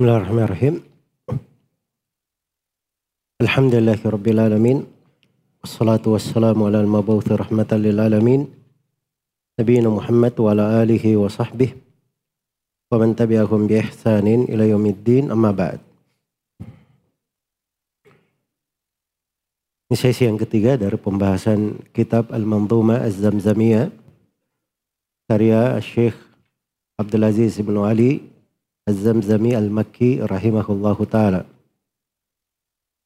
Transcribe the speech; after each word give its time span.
Bismillahirrahmanirrahim. 0.00 0.80
Alhamdulillahi 3.36 4.00
Rabbil 4.00 4.40
Alamin. 4.40 4.78
Wassalatu 5.60 6.16
wassalamu 6.16 6.72
ala 6.72 6.80
al-mabawthi 6.80 7.36
rahmatan 7.36 7.84
lil 7.84 8.00
alamin. 8.00 8.48
Nabiina 9.60 9.92
Muhammad 9.92 10.32
wa 10.40 10.56
ala 10.56 10.80
alihi 10.80 11.20
wa 11.20 11.28
sahbihi. 11.28 11.76
Wa 12.88 12.96
man 12.96 13.12
tabi'ahum 13.12 13.68
bi 13.68 13.76
ihsanin 13.76 14.48
ila 14.48 14.64
yaumiddin 14.64 15.28
amma 15.28 15.52
ba'd. 15.52 15.84
Ini 19.92 20.00
sesi 20.00 20.24
yang 20.24 20.40
ketiga 20.40 20.80
dari 20.80 20.96
pembahasan 20.96 21.76
kitab 21.92 22.32
Al-Manzuma 22.32 23.04
Az-Zamzamiyah 23.04 23.92
karya 25.28 25.76
Syekh 25.84 26.16
Abdul 26.96 27.20
Aziz 27.28 27.60
bin 27.60 27.76
Ali 27.84 28.29
Az-Zamzami 28.90 29.54
Al-Makki 29.54 30.18
rahimahullahu 30.26 31.06
taala. 31.06 31.46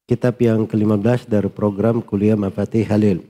Kitab 0.09 0.41
yang 0.41 0.65
ke-15 0.65 1.29
dari 1.29 1.53
program 1.53 2.01
Kuliah 2.01 2.41
Mafatih 2.41 2.89
Halil. 2.89 3.21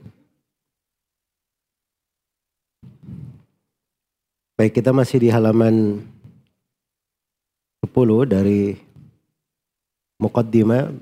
Baik, 4.55 4.79
kita 4.79 4.95
masih 4.95 5.19
di 5.19 5.27
halaman 5.27 5.99
10 7.83 7.91
dari 8.23 8.79
Muqaddimah 10.15 10.95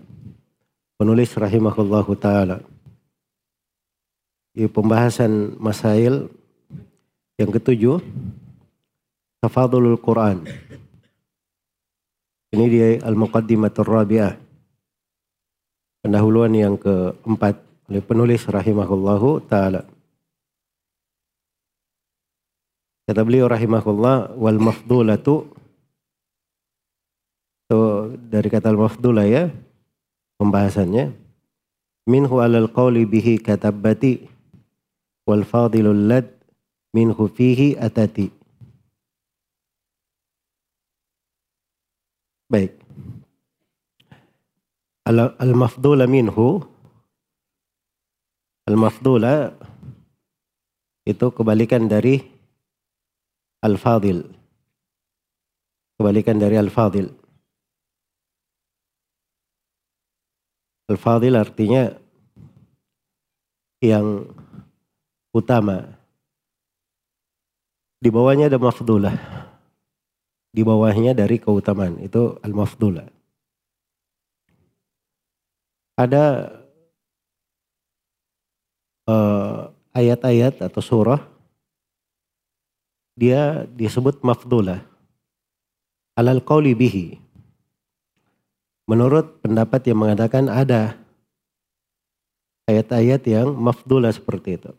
penulis 0.97 1.29
rahimahullahu 1.37 2.17
taala. 2.17 2.65
Di 4.57 4.65
pembahasan 4.65 5.53
masail 5.61 6.33
yang 7.37 7.53
ketujuh, 7.53 8.01
tafadulul 9.37 10.01
Quran. 10.01 10.49
Ini 12.53 12.65
dia 12.69 13.01
Al-Muqaddimatur 13.01 13.89
Rabi'ah. 13.89 14.37
Pendahuluan 16.05 16.53
yang 16.53 16.77
keempat 16.77 17.57
oleh 17.89 18.03
penulis 18.05 18.45
rahimahullahu 18.45 19.41
taala. 19.49 19.89
Kata 23.09 23.25
beliau 23.25 23.49
rahimahullah 23.49 24.37
wal 24.37 24.61
mafdulatu 24.61 25.49
so, 27.67 27.77
dari 28.15 28.47
kata 28.53 28.69
al 28.69 28.79
mafdulah 28.79 29.25
ya 29.27 29.49
pembahasannya 30.37 31.11
minhu 32.05 32.39
alal 32.39 32.69
qawli 32.69 33.03
bihi 33.03 33.41
katabati 33.41 34.23
wal 35.27 35.43
fadilul 35.43 36.05
lad 36.05 36.31
minhu 36.95 37.27
fihi 37.27 37.75
atati 37.75 38.42
baik 42.53 42.77
al, 45.09 45.33
al 45.33 45.53
mafdula 45.57 46.05
minhu 46.05 46.61
al 48.69 48.77
mafdula 48.77 49.57
itu 51.09 51.25
kebalikan 51.33 51.89
dari 51.89 52.21
al 53.65 53.81
fadil 53.81 54.21
kebalikan 55.97 56.37
dari 56.37 56.61
al 56.61 56.69
fadil 56.69 57.09
Al-Fadil 60.83 61.39
artinya 61.39 61.95
yang 63.79 64.27
utama. 65.31 65.95
Di 68.03 68.11
bawahnya 68.11 68.51
ada 68.51 68.59
mafdulah. 68.59 69.42
Di 70.53 70.61
bawahnya 70.61 71.17
dari 71.17 71.41
keutamaan. 71.41 71.97
Itu 71.97 72.37
al-mafdulah. 72.45 73.09
Ada 75.97 76.53
uh, 79.09 79.73
ayat-ayat 79.93 80.61
atau 80.61 80.81
surah 80.81 81.21
dia 83.13 83.65
disebut 83.69 84.21
mafdulah. 84.25 84.81
Alal 86.13 86.45
qawli 86.45 86.77
bihi 86.77 87.23
Menurut 88.83 89.39
pendapat 89.39 89.87
yang 89.87 90.03
mengatakan 90.03 90.51
ada 90.51 90.99
ayat-ayat 92.67 93.23
yang 93.23 93.55
mafdulah 93.55 94.11
seperti 94.11 94.59
itu. 94.59 94.71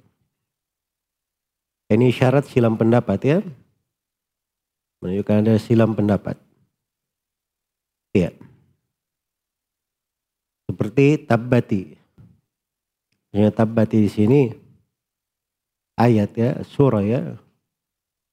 Ini 1.88 2.12
syarat 2.12 2.44
silam 2.44 2.76
pendapat 2.76 3.20
ya. 3.24 3.38
Menunjukkan 5.04 5.44
ada 5.44 5.60
silam 5.60 5.92
pendapat. 5.92 6.40
Iya. 8.16 8.32
Seperti 10.64 11.20
tabbati. 11.28 11.92
Ya, 13.36 13.52
tabbati 13.52 14.00
di 14.00 14.08
sini 14.08 14.40
ayat 16.00 16.32
ya, 16.32 16.50
surah 16.64 17.04
ya. 17.04 17.36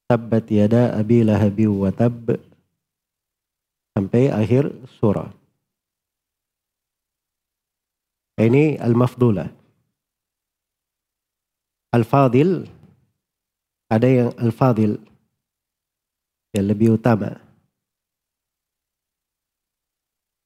Tabbat 0.08 0.48
yada 0.48 0.96
abi 0.96 1.28
lahabi 1.28 1.68
wa 1.68 1.92
tab 1.92 2.40
sampai 3.92 4.32
akhir 4.32 4.72
surah. 4.96 5.28
Ini 8.40 8.80
al-mafdulah. 8.80 9.52
Al-fadil, 11.92 12.64
ada 13.92 14.08
yang 14.08 14.32
al-fadil 14.40 15.11
yang 16.52 16.68
lebih 16.68 17.00
utama. 17.00 17.40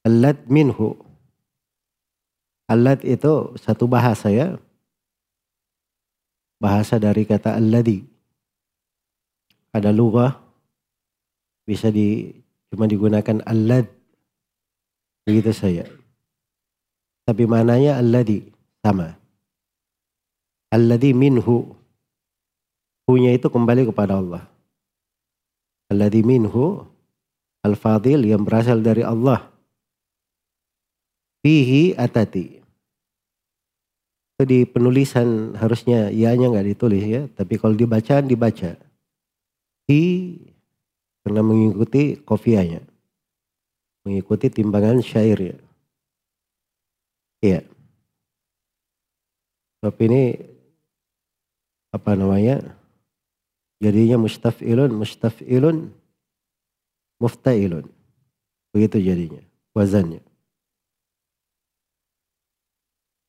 Allad 0.06 0.38
minhu. 0.46 0.94
Allad 2.70 3.02
itu 3.02 3.58
satu 3.58 3.90
bahasa 3.90 4.30
ya. 4.30 4.58
Bahasa 6.62 7.02
dari 7.02 7.26
kata 7.26 7.58
alladhi. 7.58 8.06
Ada 9.74 9.90
lugah 9.92 10.40
bisa 11.66 11.90
di 11.90 12.32
cuma 12.70 12.86
digunakan 12.86 13.42
allad. 13.50 13.90
Begitu 15.26 15.52
saya. 15.52 15.86
Tapi 17.26 17.50
mananya 17.50 17.98
alladhi 17.98 18.46
sama. 18.86 19.18
Alladhi 20.70 21.18
minhu. 21.18 21.74
Hunya 23.10 23.34
itu 23.34 23.50
kembali 23.50 23.90
kepada 23.90 24.18
Allah. 24.22 24.55
Alladhi 25.92 26.22
minhu. 26.26 26.86
Al-fadil 27.66 28.22
yang 28.22 28.46
berasal 28.46 28.86
dari 28.86 29.02
Allah. 29.02 29.50
Fihi 31.42 31.98
atati. 31.98 32.62
Itu 34.36 34.44
di 34.46 34.68
penulisan 34.70 35.58
harusnya 35.58 36.14
ianya 36.14 36.54
nggak 36.54 36.68
ditulis 36.78 37.02
ya. 37.02 37.26
Tapi 37.34 37.58
kalau 37.58 37.74
dibaca, 37.74 38.22
dibaca. 38.22 38.78
Hi 39.90 40.02
karena 41.26 41.42
mengikuti 41.42 42.22
kofianya. 42.22 42.86
Mengikuti 44.06 44.54
timbangan 44.54 45.02
syairnya. 45.02 45.58
Iya. 47.42 47.66
Sebab 49.82 49.98
ini 50.06 50.38
apa 51.90 52.12
namanya? 52.14 52.62
Jadinya 53.84 54.16
mustafilun, 54.16 54.92
mustafilun, 54.96 55.92
muftailun. 57.20 57.86
Begitu 58.72 58.98
jadinya, 59.04 59.44
wazannya. 59.76 60.24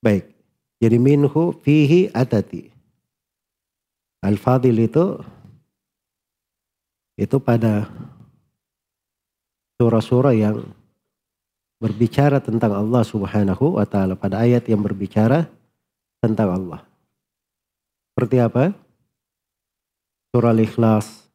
Baik. 0.02 0.30
Jadi 0.78 0.96
minhu 1.00 1.56
fihi 1.64 2.12
atati. 2.12 2.70
Al-Fadil 4.22 4.78
itu 4.86 5.18
itu 7.16 7.36
pada 7.40 7.88
surah-surah 9.80 10.34
yang 10.36 10.68
berbicara 11.80 12.40
tentang 12.40 12.72
Allah 12.76 13.02
Subhanahu 13.04 13.80
wa 13.80 13.86
taala 13.88 14.16
pada 14.16 14.44
ayat 14.44 14.68
yang 14.68 14.80
berbicara 14.84 15.48
tentang 16.20 16.48
Allah. 16.52 16.80
Seperti 18.12 18.36
apa? 18.40 18.72
Surah 20.36 20.52
Al-Ikhlas. 20.52 21.32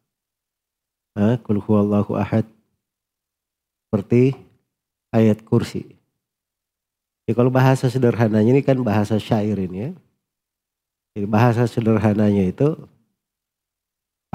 Ah, 1.18 1.34
Qul 1.42 1.58
huwallahu 1.58 2.14
ahad. 2.22 2.46
Seperti 3.90 4.38
ayat 5.10 5.42
kursi. 5.42 5.98
Ya, 7.26 7.34
kalau 7.34 7.50
bahasa 7.50 7.90
sederhananya 7.90 8.54
ini 8.54 8.62
kan 8.62 8.78
bahasa 8.86 9.18
syair 9.18 9.58
ini 9.58 9.90
ya. 9.90 9.92
Jadi 11.18 11.26
bahasa 11.26 11.66
sederhananya 11.66 12.46
itu 12.46 12.78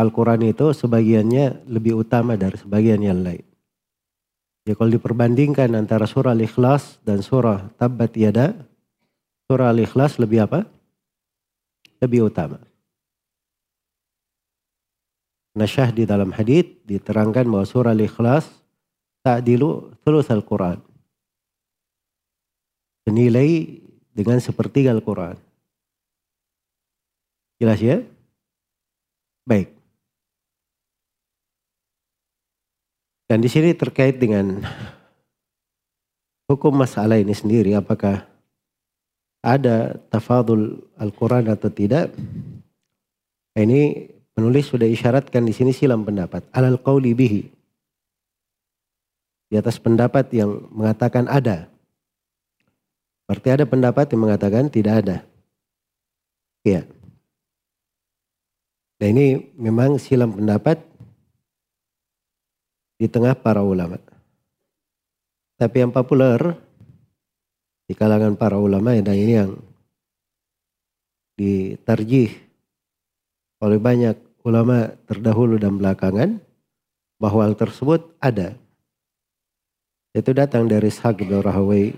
Al-Quran 0.03 0.51
itu 0.51 0.75
sebagiannya 0.75 1.71
lebih 1.71 2.03
utama 2.03 2.35
dari 2.35 2.59
sebagian 2.59 3.07
yang 3.07 3.23
lain. 3.23 3.47
Ya 4.67 4.75
kalau 4.75 4.91
diperbandingkan 4.91 5.79
antara 5.79 6.11
surah 6.11 6.35
Al-Ikhlas 6.35 6.99
dan 7.07 7.23
surah 7.23 7.71
Tabbat 7.79 8.19
Yada, 8.19 8.67
surah 9.47 9.71
Al-Ikhlas 9.71 10.19
lebih 10.19 10.43
apa? 10.43 10.67
Lebih 12.03 12.35
utama. 12.35 12.59
Nasyah 15.56 15.88
di 15.88 16.05
dalam 16.05 16.37
hadith 16.37 16.85
diterangkan 16.85 17.49
bahwa 17.49 17.64
surah 17.64 17.97
Al-Ikhlas 17.97 18.44
ta'dilu 19.25 19.97
thuluth 20.05 20.29
al-Quran. 20.29 20.79
Senilai 23.08 23.81
dengan 24.12 24.37
sepertiga 24.37 24.93
Al-Quran. 24.93 25.41
Jelas 27.56 27.81
ya? 27.81 28.05
Baik. 29.49 29.73
Dan 33.26 33.41
di 33.41 33.49
sini 33.49 33.73
terkait 33.73 34.20
dengan 34.20 34.61
hukum 36.47 36.76
masalah 36.76 37.17
ini 37.17 37.32
sendiri, 37.32 37.73
apakah 37.75 38.29
ada 39.41 39.97
tafadul 40.12 40.85
Al-Quran 41.00 41.49
atau 41.49 41.73
tidak? 41.73 42.12
Ini 43.56 44.12
penulis 44.37 44.69
sudah 44.69 44.85
isyaratkan 44.85 45.49
di 45.49 45.56
sini 45.56 45.73
silam 45.73 46.05
pendapat. 46.05 46.44
Alal 46.53 46.77
qawli 46.77 47.17
bihi. 47.17 47.43
Di 49.49 49.56
atas 49.56 49.81
pendapat 49.81 50.29
yang 50.37 50.69
mengatakan 50.69 51.25
ada. 51.25 51.73
Berarti 53.25 53.49
ada 53.49 53.65
pendapat 53.65 54.12
yang 54.12 54.21
mengatakan 54.29 54.69
tidak 54.69 54.94
ada. 55.00 55.17
Iya. 56.62 56.85
Nah 59.00 59.09
ini 59.09 59.56
memang 59.56 59.97
silam 59.97 60.37
pendapat 60.37 60.85
di 63.00 63.09
tengah 63.09 63.33
para 63.33 63.65
ulama. 63.65 63.97
Tapi 65.56 65.77
yang 65.81 65.93
populer 65.93 66.37
di 67.88 67.94
kalangan 67.97 68.37
para 68.37 68.61
ulama 68.61 68.93
dan 69.00 69.17
ini 69.17 69.33
yang 69.33 69.53
ditarjih 71.37 72.33
oleh 73.62 73.81
banyak 73.81 74.25
ulama 74.47 74.95
terdahulu 75.11 75.59
dan 75.59 75.75
belakangan 75.75 76.39
bahwa 77.19 77.43
hal 77.43 77.59
tersebut 77.59 78.15
ada. 78.23 78.55
Itu 80.15 80.31
datang 80.31 80.71
dari 80.71 80.87
Ishaq 80.87 81.27
bin 81.27 81.35
Rahawai, 81.35 81.93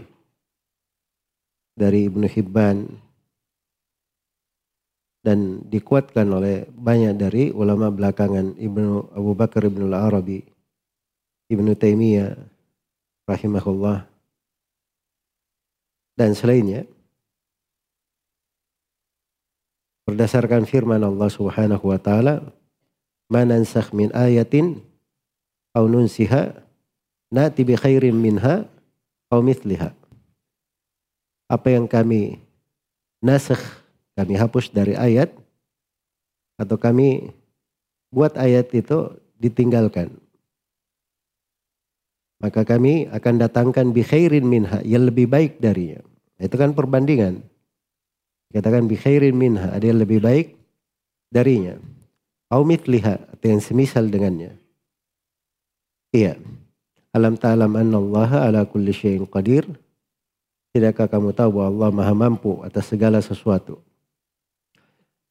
dari 1.77 2.09
Ibnu 2.09 2.25
Hibban, 2.25 2.89
dan 5.23 5.61
dikuatkan 5.69 6.25
oleh 6.33 6.65
banyak 6.73 7.15
dari 7.21 7.45
ulama 7.53 7.93
belakangan 7.93 8.57
Ibnu 8.57 9.13
Abu 9.13 9.37
Bakar 9.37 9.69
Ibnu 9.69 9.91
Al-Arabi 9.93 10.41
Ibnu 11.53 11.77
Taimiyah 11.77 12.33
rahimahullah 13.29 14.09
dan 16.17 16.33
selainnya 16.33 16.89
berdasarkan 20.09 20.65
firman 20.65 21.05
Allah 21.05 21.29
Subhanahu 21.29 21.93
wa 21.93 22.01
taala 22.01 22.41
manansakh 23.29 23.93
min 23.93 24.09
ayatin 24.17 24.81
aw 25.77 25.85
nunsiha 25.85 26.65
nati 27.29 27.61
bi 27.61 27.77
khairin 27.77 28.17
minha 28.17 28.65
aw 29.29 29.45
mithliha 29.45 29.93
apa 31.53 31.69
yang 31.69 31.85
kami 31.85 32.41
nasakh 33.21 33.61
kami 34.17 34.41
hapus 34.41 34.73
dari 34.73 34.97
ayat 34.97 35.29
atau 36.57 36.81
kami 36.81 37.29
buat 38.09 38.33
ayat 38.41 38.73
itu 38.73 39.13
ditinggalkan 39.37 40.09
maka 42.41 42.65
kami 42.65 43.13
akan 43.13 43.35
datangkan 43.45 43.93
bi 43.93 44.01
khairin 44.01 44.47
minha 44.47 44.79
yang 44.87 45.11
lebih 45.11 45.27
baik 45.27 45.59
darinya. 45.59 45.99
Itu 46.39 46.55
kan 46.55 46.71
perbandingan. 46.71 47.43
Katakan 48.49 48.89
bi 48.89 48.97
khairin 48.97 49.37
minha 49.37 49.77
ada 49.77 49.85
yang 49.85 50.01
lebih 50.01 50.25
baik 50.25 50.57
darinya. 51.29 51.77
Au 52.49 52.65
mitliha 52.65 53.21
atau 53.21 53.47
yang 53.47 53.61
semisal 53.61 54.09
dengannya. 54.09 54.57
Iya. 56.17 56.41
Alam 57.13 57.37
ta'lam 57.37 57.77
anna 57.77 58.01
Allah 58.01 58.31
ala 58.49 58.61
kulli 58.65 58.93
syai'in 58.97 59.29
qadir. 59.29 59.69
Tidakkah 60.73 61.09
kamu 61.09 61.37
tahu 61.37 61.61
bahwa 61.61 61.69
Allah 61.69 61.91
maha 61.93 62.15
mampu 62.17 62.61
atas 62.65 62.89
segala 62.89 63.21
sesuatu. 63.21 63.81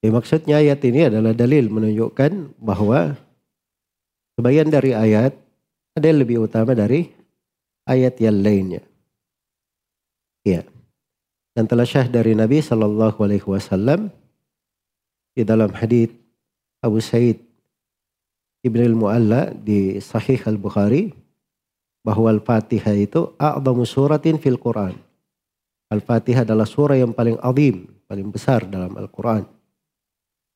Ya, 0.06 0.14
maksudnya 0.14 0.62
ayat 0.62 0.78
ini 0.86 1.10
adalah 1.10 1.34
dalil 1.34 1.74
menunjukkan 1.74 2.54
bahwa 2.62 3.18
sebagian 4.38 4.70
dari 4.70 4.94
ayat 4.94 5.34
ada 5.98 6.06
yang 6.06 6.22
lebih 6.22 6.46
utama 6.46 6.78
dari 6.78 7.10
ayat 7.90 8.14
yang 8.22 8.38
lainnya. 8.38 8.86
Ya. 10.46 10.62
Dan 11.58 11.66
telah 11.66 11.90
syah 11.90 12.06
dari 12.06 12.38
Nabi 12.38 12.62
Shallallahu 12.62 13.18
Alaihi 13.18 13.42
Wasallam 13.42 14.14
di 15.34 15.42
dalam 15.42 15.74
hadis 15.74 16.14
Abu 16.86 17.02
Sa'id 17.02 17.42
Ibn 18.62 18.78
al-Mu'alla 18.86 19.58
di 19.58 19.98
Sahih 19.98 20.38
al-Bukhari 20.46 21.10
bahwa 22.06 22.30
Al-Fatihah 22.30 22.94
itu 22.94 23.34
a'zamu 23.42 23.90
suratin 23.90 24.38
fil 24.38 24.62
Quran. 24.62 25.02
Al-Fatihah 25.90 26.46
adalah 26.46 26.70
surah 26.70 26.94
yang 26.94 27.18
paling 27.18 27.42
azim, 27.42 27.90
paling 28.06 28.30
besar 28.30 28.70
dalam 28.70 28.94
Al-Quran. 28.94 29.50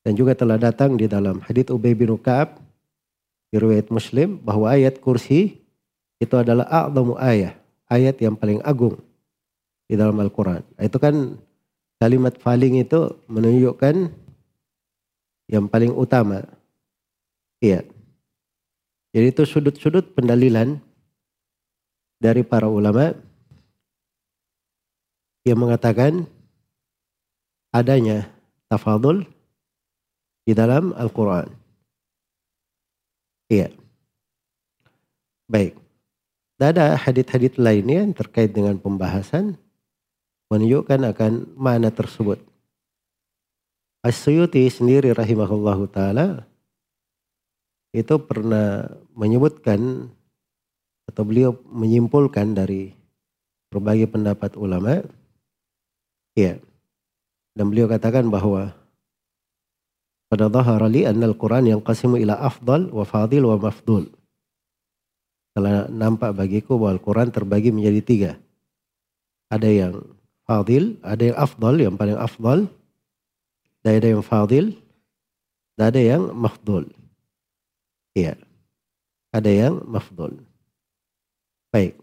Dan 0.06 0.14
juga 0.14 0.38
telah 0.38 0.54
datang 0.54 0.94
di 0.94 1.10
dalam 1.10 1.42
hadis 1.42 1.66
Ubay 1.74 1.98
bin 1.98 2.14
Ka'ab 2.14 2.62
di 3.50 3.58
riwayat 3.58 3.90
Muslim 3.90 4.38
bahwa 4.38 4.70
ayat 4.70 5.02
kursi 5.02 5.66
itu 6.22 6.34
adalah 6.38 6.70
a'zamu 6.70 7.18
ayat, 7.18 7.58
ayat 7.90 8.14
yang 8.22 8.38
paling 8.38 8.62
agung 8.62 9.02
di 9.86 9.94
dalam 9.94 10.18
Al-Quran. 10.18 10.62
Itu 10.78 10.98
kan 10.98 11.38
kalimat 12.02 12.34
paling 12.38 12.82
itu 12.82 13.14
menunjukkan 13.30 14.10
yang 15.52 15.70
paling 15.70 15.92
utama. 15.94 16.42
Iya. 17.62 17.86
Jadi 19.12 19.26
itu 19.28 19.42
sudut-sudut 19.44 20.16
pendalilan 20.16 20.80
dari 22.18 22.42
para 22.42 22.66
ulama 22.66 23.12
yang 25.44 25.58
mengatakan 25.58 26.26
adanya 27.70 28.30
tafadul 28.66 29.26
di 30.42 30.52
dalam 30.56 30.90
Al-Quran. 30.98 31.50
Iya. 33.52 33.68
Baik. 35.46 35.76
Dan 36.58 36.78
ada 36.78 36.96
hadit-hadit 36.96 37.58
lainnya 37.58 38.06
yang 38.06 38.14
terkait 38.14 38.54
dengan 38.54 38.78
pembahasan 38.78 39.58
menunjukkan 40.52 41.00
akan 41.16 41.56
mana 41.56 41.88
tersebut. 41.88 42.36
As-Suyuti 44.04 44.68
sendiri 44.68 45.16
rahimahullahu 45.16 45.88
taala 45.88 46.44
itu 47.96 48.20
pernah 48.20 48.84
menyebutkan 49.16 50.12
atau 51.08 51.22
beliau 51.24 51.56
menyimpulkan 51.72 52.52
dari 52.52 52.92
berbagai 53.72 54.12
pendapat 54.12 54.60
ulama. 54.60 55.00
Iya. 56.36 56.60
Dan 57.52 57.68
beliau 57.68 57.88
katakan 57.88 58.28
bahwa 58.28 58.72
pada 60.32 60.48
zahara 60.48 60.88
li 60.88 61.04
anna 61.04 61.28
al-Quran 61.28 61.68
yang 61.76 61.80
qasimu 61.84 62.16
ila 62.16 62.40
afdal 62.40 62.88
wa 62.88 63.04
fadil 63.04 63.48
wa 63.48 63.60
mafdul. 63.60 64.08
Telah 65.52 65.92
nampak 65.92 66.32
bagiku 66.32 66.80
bahwa 66.80 66.96
Al-Quran 66.96 67.28
terbagi 67.28 67.68
menjadi 67.68 68.00
tiga. 68.00 68.32
Ada 69.52 69.68
yang 69.68 70.00
fadil, 70.52 71.00
ada 71.00 71.32
yang 71.32 71.38
afdal, 71.40 71.74
yang 71.80 71.94
paling 71.96 72.20
afdal. 72.20 72.68
Dan 73.80 73.92
ada 73.96 74.08
yang 74.12 74.20
fadil, 74.20 74.76
dan 75.80 75.84
ada 75.88 76.00
yang 76.00 76.22
mafdul. 76.36 76.92
Iya. 78.12 78.36
Ada 79.32 79.48
yang 79.48 79.80
mafdul. 79.88 80.44
Baik. 81.72 81.96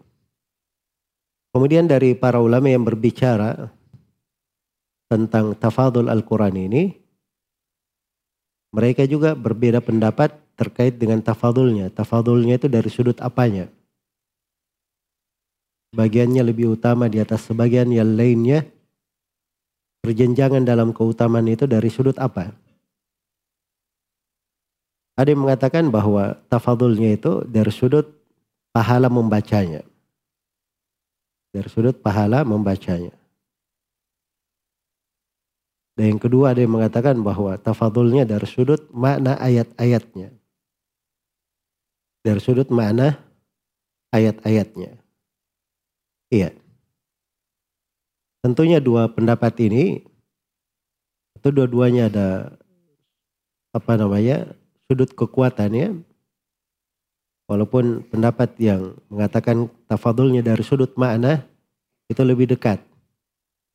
Kemudian 1.54 1.86
dari 1.86 2.18
para 2.18 2.42
ulama 2.42 2.66
yang 2.66 2.82
berbicara 2.82 3.70
tentang 5.06 5.54
tafadul 5.54 6.10
Al-Quran 6.10 6.58
ini, 6.58 6.82
mereka 8.74 9.06
juga 9.06 9.38
berbeda 9.38 9.78
pendapat 9.82 10.34
terkait 10.58 10.98
dengan 10.98 11.22
tafadulnya. 11.22 11.90
Tafadulnya 11.90 12.58
itu 12.58 12.66
dari 12.66 12.90
sudut 12.90 13.18
apanya? 13.22 13.70
Bagiannya 15.90 16.46
lebih 16.46 16.78
utama 16.78 17.10
di 17.10 17.18
atas 17.18 17.50
sebagian 17.50 17.90
yang 17.90 18.14
lainnya. 18.14 18.62
Perjenjangan 20.00 20.64
dalam 20.64 20.96
keutamaan 20.96 21.44
itu 21.50 21.68
dari 21.68 21.90
sudut 21.92 22.16
apa? 22.16 22.54
Ada 25.20 25.36
yang 25.36 25.44
mengatakan 25.44 25.92
bahwa 25.92 26.40
tafadulnya 26.48 27.12
itu 27.12 27.44
dari 27.44 27.68
sudut 27.68 28.08
pahala 28.72 29.12
membacanya. 29.12 29.84
Dari 31.52 31.68
sudut 31.68 32.00
pahala 32.00 32.46
membacanya. 32.46 33.12
Dan 35.98 36.16
yang 36.16 36.20
kedua 36.22 36.54
ada 36.54 36.64
yang 36.64 36.72
mengatakan 36.72 37.20
bahwa 37.20 37.58
tafadulnya 37.60 38.24
dari 38.24 38.48
sudut 38.48 38.88
makna 38.94 39.36
ayat-ayatnya. 39.36 40.32
Dari 42.24 42.40
sudut 42.40 42.72
makna 42.72 43.20
ayat-ayatnya. 44.14 44.99
Iya. 46.30 46.54
Tentunya 48.40 48.80
dua 48.80 49.10
pendapat 49.12 49.52
ini 49.60 50.06
itu 51.36 51.48
dua-duanya 51.52 52.08
ada 52.08 52.28
apa 53.76 53.92
namanya 53.98 54.56
sudut 54.88 55.12
kekuatannya 55.12 56.06
Walaupun 57.50 58.06
pendapat 58.06 58.54
yang 58.62 58.94
mengatakan 59.10 59.66
tafadulnya 59.90 60.38
dari 60.38 60.62
sudut 60.62 60.94
makna 60.94 61.42
itu 62.06 62.22
lebih 62.22 62.46
dekat. 62.46 62.78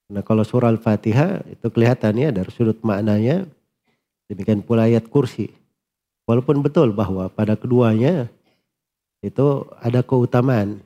Nah 0.08 0.24
kalau 0.24 0.48
surah 0.48 0.72
Al-Fatihah 0.72 1.44
itu 1.44 1.68
kelihatannya 1.68 2.32
dari 2.32 2.48
sudut 2.56 2.80
maknanya 2.88 3.44
demikian 4.32 4.64
pula 4.64 4.88
ayat 4.88 5.12
kursi. 5.12 5.52
Walaupun 6.24 6.64
betul 6.64 6.96
bahwa 6.96 7.28
pada 7.28 7.60
keduanya 7.60 8.32
itu 9.20 9.68
ada 9.84 10.00
keutamaan 10.08 10.80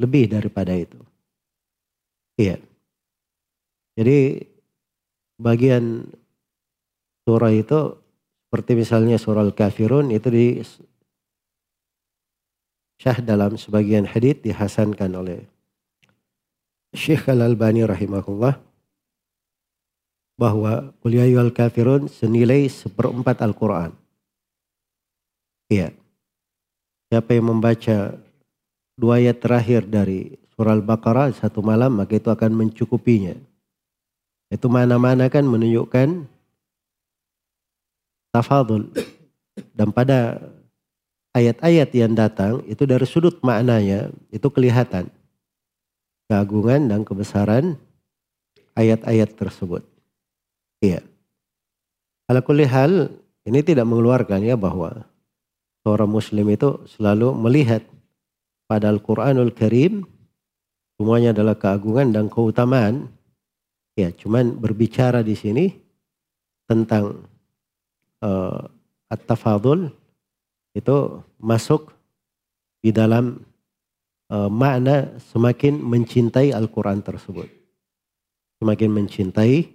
lebih 0.00 0.32
daripada 0.32 0.72
itu. 0.72 0.96
Iya. 2.40 2.56
Jadi 4.00 4.40
bagian 5.36 6.08
surah 7.28 7.52
itu 7.52 8.00
seperti 8.48 8.72
misalnya 8.80 9.20
surah 9.20 9.44
Al-Kafirun 9.44 10.08
itu 10.08 10.28
di 10.32 10.46
syah 12.96 13.20
dalam 13.20 13.60
sebagian 13.60 14.08
hadith 14.08 14.40
dihasankan 14.40 15.12
oleh 15.12 15.44
Syekh 16.90 17.30
Al-Albani 17.30 17.86
rahimahullah 17.86 18.58
bahwa 20.40 20.90
kuliah 21.04 21.28
al-kafirun 21.38 22.08
senilai 22.08 22.64
seperempat 22.66 23.44
Al-Quran. 23.44 23.92
Iya. 25.68 25.92
Siapa 27.12 27.30
yang 27.36 27.52
membaca 27.52 28.16
dua 29.00 29.16
ayat 29.16 29.40
terakhir 29.40 29.88
dari 29.88 30.36
surah 30.52 30.76
Al-Baqarah 30.76 31.32
satu 31.32 31.64
malam 31.64 31.96
maka 31.96 32.20
itu 32.20 32.28
akan 32.28 32.52
mencukupinya. 32.52 33.32
Itu 34.52 34.68
mana-mana 34.68 35.32
kan 35.32 35.48
menunjukkan 35.48 36.28
tafadul. 38.36 38.92
Dan 39.72 39.88
pada 39.96 40.36
ayat-ayat 41.32 41.88
yang 41.96 42.12
datang 42.12 42.60
itu 42.68 42.84
dari 42.84 43.08
sudut 43.08 43.40
maknanya 43.40 44.12
itu 44.28 44.46
kelihatan 44.52 45.08
keagungan 46.28 46.92
dan 46.92 47.00
kebesaran 47.02 47.80
ayat-ayat 48.76 49.32
tersebut. 49.32 49.82
Iya. 50.84 51.00
Ala 52.30 52.44
ini 53.48 53.60
tidak 53.64 53.88
mengeluarkan 53.88 54.44
ya 54.44 54.54
bahwa 54.54 55.08
seorang 55.82 56.06
muslim 56.06 56.46
itu 56.52 56.84
selalu 56.86 57.34
melihat 57.34 57.82
pada 58.70 58.86
Al-Qur'anul 58.86 59.50
Karim 59.50 60.06
semuanya 60.94 61.34
adalah 61.34 61.58
keagungan 61.58 62.14
dan 62.14 62.30
keutamaan. 62.30 63.10
Ya, 63.98 64.14
cuman 64.14 64.54
berbicara 64.62 65.26
di 65.26 65.34
sini 65.34 65.74
tentang 66.70 67.26
uh, 68.22 68.70
at-tafadul 69.10 69.90
itu 70.70 70.96
masuk 71.42 71.90
di 72.78 72.94
dalam 72.94 73.42
uh, 74.30 74.46
makna 74.46 75.18
semakin 75.34 75.82
mencintai 75.82 76.54
Al-Quran 76.54 77.02
tersebut. 77.02 77.50
Semakin 78.62 78.90
mencintai 78.94 79.66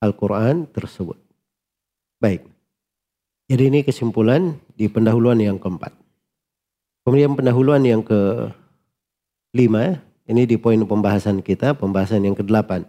Al-Quran 0.00 0.72
tersebut. 0.72 1.20
Baik. 2.16 2.48
Jadi 3.52 3.62
ini 3.68 3.80
kesimpulan 3.84 4.56
di 4.72 4.88
pendahuluan 4.88 5.36
yang 5.36 5.60
keempat. 5.60 6.01
Kemudian 7.02 7.34
pendahuluan 7.34 7.82
yang 7.82 8.02
ke 8.02 8.50
lima, 9.52 9.98
ini 10.30 10.46
di 10.46 10.54
poin 10.54 10.78
pembahasan 10.78 11.42
kita, 11.42 11.74
pembahasan 11.74 12.22
yang 12.22 12.38
ke 12.38 12.46
delapan. 12.46 12.86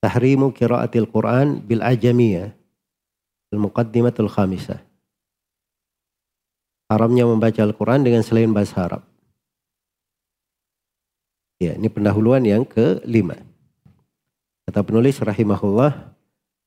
Tahrimu 0.00 0.54
kiraatil 0.54 1.10
Quran 1.10 1.60
bil 1.60 1.84
ajamiyah 1.84 2.54
Al-Muqaddimatul 3.52 4.28
Khamisah. 4.30 4.80
Haramnya 6.88 7.28
membaca 7.28 7.60
Al-Quran 7.60 8.00
dengan 8.00 8.24
selain 8.24 8.48
bahasa 8.48 8.80
Arab. 8.80 9.02
Ya, 11.60 11.76
ini 11.76 11.90
pendahuluan 11.92 12.46
yang 12.46 12.64
kelima. 12.64 13.36
Kata 14.64 14.80
penulis 14.86 15.20
rahimahullah, 15.20 16.16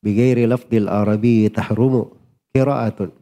Bigairi 0.01 0.49
lafdil 0.49 0.89
arabi 0.89 1.45
tahrumu 1.53 2.09
kira'atun. 2.49 3.13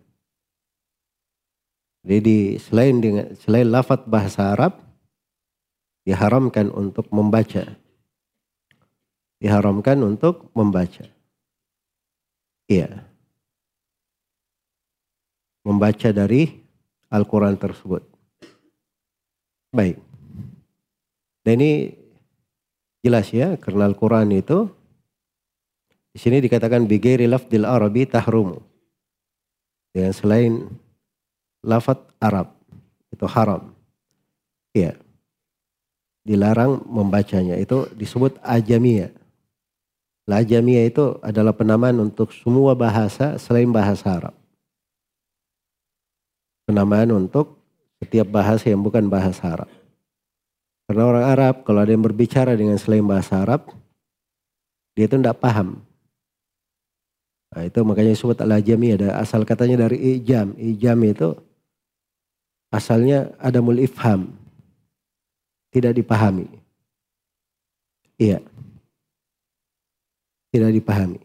Jadi 2.03 2.55
selain 2.57 3.03
dengan 3.03 3.35
selain 3.35 3.67
lafat 3.67 4.07
bahasa 4.07 4.55
Arab 4.55 4.79
diharamkan 6.07 6.71
untuk 6.71 7.11
membaca. 7.11 7.75
Diharamkan 9.39 9.99
untuk 10.03 10.51
membaca. 10.55 11.05
Iya 12.69 13.09
membaca 15.69 16.09
dari 16.09 16.49
Al-Quran 17.13 17.53
tersebut. 17.61 18.01
Baik. 19.69 20.01
Dan 21.45 21.61
ini 21.61 21.93
jelas 23.05 23.29
ya, 23.29 23.53
karena 23.61 23.85
Al-Quran 23.85 24.33
itu 24.33 24.69
di 26.09 26.17
sini 26.17 26.41
dikatakan 26.41 26.89
bigeri 26.89 27.29
lafdil 27.29 27.69
arabi 27.69 28.09
tahrumu. 28.09 28.57
Dengan 29.93 30.13
selain 30.13 30.69
lafat 31.65 31.99
Arab 32.19 32.51
itu 33.11 33.25
haram. 33.27 33.71
Iya. 34.75 34.95
Dilarang 36.23 36.85
membacanya. 36.85 37.57
Itu 37.57 37.89
disebut 37.95 38.37
ajamiyah. 38.43 39.11
Ajamiyah 40.29 40.85
itu 40.85 41.17
adalah 41.25 41.57
penamaan 41.57 41.97
untuk 41.97 42.29
semua 42.31 42.77
bahasa 42.77 43.41
selain 43.41 43.73
bahasa 43.73 44.13
Arab 44.13 44.39
penamaan 46.69 47.09
untuk 47.17 47.57
setiap 47.97 48.29
bahasa 48.29 48.69
yang 48.69 48.85
bukan 48.85 49.09
bahasa 49.09 49.57
Arab. 49.57 49.69
Karena 50.85 51.03
orang 51.09 51.25
Arab 51.25 51.55
kalau 51.65 51.81
ada 51.81 51.89
yang 51.89 52.05
berbicara 52.05 52.53
dengan 52.53 52.77
selain 52.77 53.01
bahasa 53.01 53.41
Arab, 53.41 53.73
dia 54.93 55.09
itu 55.09 55.17
tidak 55.17 55.41
paham. 55.41 55.81
Nah, 57.49 57.65
itu 57.65 57.81
makanya 57.81 58.13
disebut 58.13 58.37
al-ajami 58.45 58.93
ada 58.93 59.17
asal 59.17 59.41
katanya 59.41 59.89
dari 59.89 59.97
ijam. 60.13 60.53
Ijam 60.53 61.01
itu 61.01 61.33
asalnya 62.73 63.33
ada 63.41 63.61
mul 63.61 63.81
ifham. 63.81 64.29
Tidak 65.69 65.93
dipahami. 65.93 66.49
Iya. 68.17 68.41
Tidak 70.49 70.71
dipahami. 70.73 71.21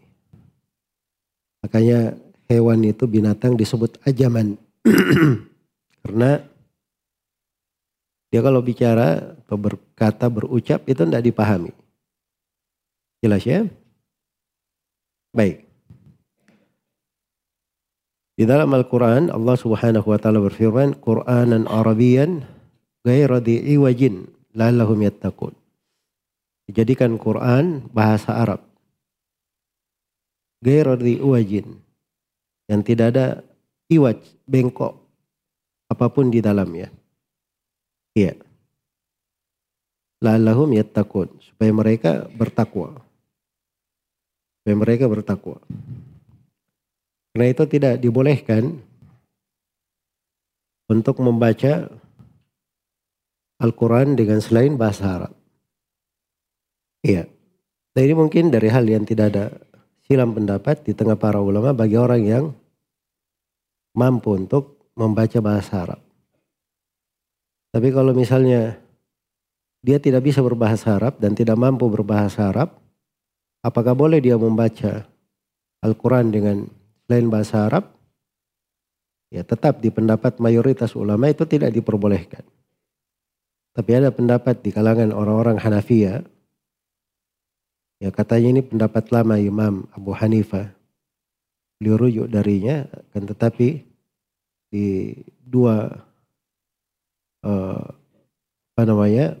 Makanya 1.65 2.13
hewan 2.45 2.85
itu 2.85 3.09
binatang 3.09 3.57
disebut 3.57 3.97
ajaman. 4.05 4.53
Karena 6.05 6.45
dia 8.29 8.41
kalau 8.45 8.61
bicara 8.61 9.33
atau 9.41 9.57
berkata, 9.57 10.29
berucap 10.29 10.85
itu 10.85 11.01
tidak 11.01 11.25
dipahami. 11.25 11.73
Jelas 13.25 13.41
ya? 13.41 13.65
Baik. 15.33 15.64
Di 18.35 18.43
dalam 18.43 18.67
Al-Quran 18.75 19.31
Allah 19.31 19.55
subhanahu 19.55 20.11
wa 20.11 20.19
ta'ala 20.19 20.43
berfirman 20.43 20.99
Quranan 20.99 21.71
Arabian 21.71 22.43
gaira 23.07 23.39
di'iwajin 23.39 24.27
lallahum 24.51 24.99
yattaqun. 25.07 25.55
Dijadikan 26.67 27.15
Quran 27.15 27.87
bahasa 27.95 28.35
Arab. 28.35 28.59
Gaira 30.59 30.99
di'iwajin. 30.99 31.79
Yang 32.65 32.81
tidak 32.89 33.07
ada 33.13 33.25
iwaj, 33.93 34.17
bengkok, 34.49 34.97
apa 35.85 36.05
pun 36.09 36.33
di 36.33 36.41
dalamnya. 36.41 36.89
Iya. 38.17 38.35
La'allahum 40.19 40.73
yattaqun, 40.73 41.29
supaya 41.45 41.69
mereka 41.69 42.25
bertakwa. 42.33 42.97
Supaya 44.59 44.75
mereka 44.75 45.05
bertakwa. 45.05 45.61
Karena 47.35 47.51
itu 47.51 47.67
tidak 47.67 47.99
dibolehkan 47.99 48.79
untuk 50.87 51.19
membaca 51.19 51.91
Al-Quran 53.59 54.15
dengan 54.15 54.39
selain 54.39 54.79
bahasa 54.79 55.19
Arab. 55.19 55.33
Iya. 57.03 57.27
Nah 57.91 58.01
ini 58.07 58.15
mungkin 58.15 58.55
dari 58.55 58.71
hal 58.71 58.87
yang 58.87 59.03
tidak 59.03 59.35
ada 59.35 59.51
silam 60.07 60.31
pendapat 60.31 60.87
di 60.87 60.95
tengah 60.95 61.19
para 61.19 61.43
ulama 61.43 61.75
bagi 61.75 61.99
orang 61.99 62.23
yang 62.23 62.45
mampu 63.99 64.39
untuk 64.39 64.87
membaca 64.95 65.43
bahasa 65.43 65.91
Arab. 65.91 65.99
Tapi 67.75 67.91
kalau 67.91 68.15
misalnya 68.15 68.79
dia 69.83 69.99
tidak 69.99 70.23
bisa 70.23 70.39
berbahasa 70.39 70.95
Arab 70.95 71.19
dan 71.19 71.35
tidak 71.35 71.59
mampu 71.59 71.91
berbahasa 71.91 72.47
Arab, 72.47 72.79
apakah 73.59 73.91
boleh 73.91 74.23
dia 74.23 74.39
membaca 74.39 75.03
Al-Quran 75.83 76.31
dengan 76.31 76.84
selain 77.05 77.29
bahasa 77.29 77.69
Arab? 77.69 77.93
Ya 79.29 79.45
tetap 79.45 79.81
di 79.81 79.89
pendapat 79.89 80.37
mayoritas 80.41 80.93
ulama 80.97 81.29
itu 81.29 81.45
tidak 81.45 81.73
diperbolehkan. 81.73 82.45
Tapi 83.75 83.91
ada 83.91 84.09
pendapat 84.09 84.63
di 84.63 84.71
kalangan 84.71 85.11
orang-orang 85.11 85.59
Hanafiya, 85.59 86.23
ya 87.99 88.09
katanya 88.09 88.59
ini 88.59 88.61
pendapat 88.63 89.11
lama 89.11 89.35
Imam 89.35 89.83
Abu 89.91 90.15
Hanifah, 90.15 90.71
beliau 91.75 91.99
rujuk 91.99 92.27
darinya 92.31 92.87
kan 93.11 93.27
tetapi 93.27 93.83
di 94.71 95.11
dua 95.43 95.91
uh, 97.43 97.83
apa 98.75 98.83
namanya 98.87 99.35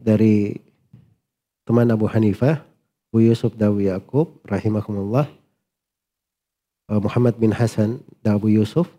dari 0.00 0.56
teman 1.68 1.92
Abu 1.92 2.08
Hanifah, 2.08 2.64
Bu 3.12 3.20
Yusuf 3.20 3.52
Dawi 3.60 3.92
Yakub, 3.92 4.40
rahimahumullah, 4.48 5.28
Muhammad 6.98 7.38
bin 7.38 7.54
Hasan 7.54 8.02
dan 8.26 8.42
Abu 8.42 8.50
Yusuf, 8.50 8.90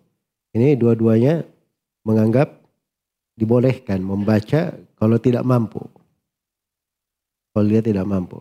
ini 0.56 0.80
dua-duanya 0.80 1.44
menganggap 2.08 2.56
dibolehkan 3.36 4.00
membaca 4.00 4.72
kalau 4.96 5.18
tidak 5.20 5.44
mampu. 5.44 5.84
Kalau 7.52 7.68
dia 7.68 7.84
tidak 7.84 8.08
mampu. 8.08 8.40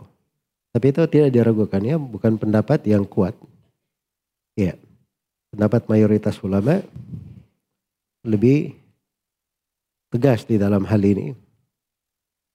Tapi 0.70 0.94
itu 0.94 1.02
tidak 1.10 1.34
diragukan 1.34 1.82
ya, 1.82 1.98
bukan 1.98 2.38
pendapat 2.38 2.86
yang 2.86 3.02
kuat. 3.02 3.34
Ya, 4.54 4.78
pendapat 5.50 5.90
mayoritas 5.90 6.38
ulama 6.46 6.78
lebih 8.22 8.78
tegas 10.14 10.46
di 10.46 10.62
dalam 10.62 10.86
hal 10.86 11.02
ini 11.02 11.34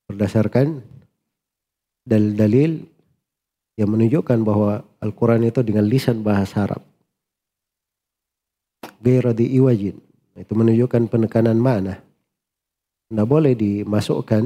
berdasarkan 0.08 0.80
dalil-dalil 2.06 2.86
yang 3.76 3.92
menunjukkan 3.92 4.40
bahwa 4.40 4.80
Al-Quran 5.04 5.44
itu 5.44 5.60
dengan 5.60 5.84
lisan 5.84 6.24
bahasa 6.24 6.64
Arab. 6.64 6.82
Gairadi 9.04 9.44
iwajin. 9.60 10.00
Itu 10.36 10.52
menunjukkan 10.56 11.12
penekanan 11.12 11.60
makna. 11.60 12.00
Tidak 13.08 13.28
boleh 13.28 13.52
dimasukkan 13.52 14.44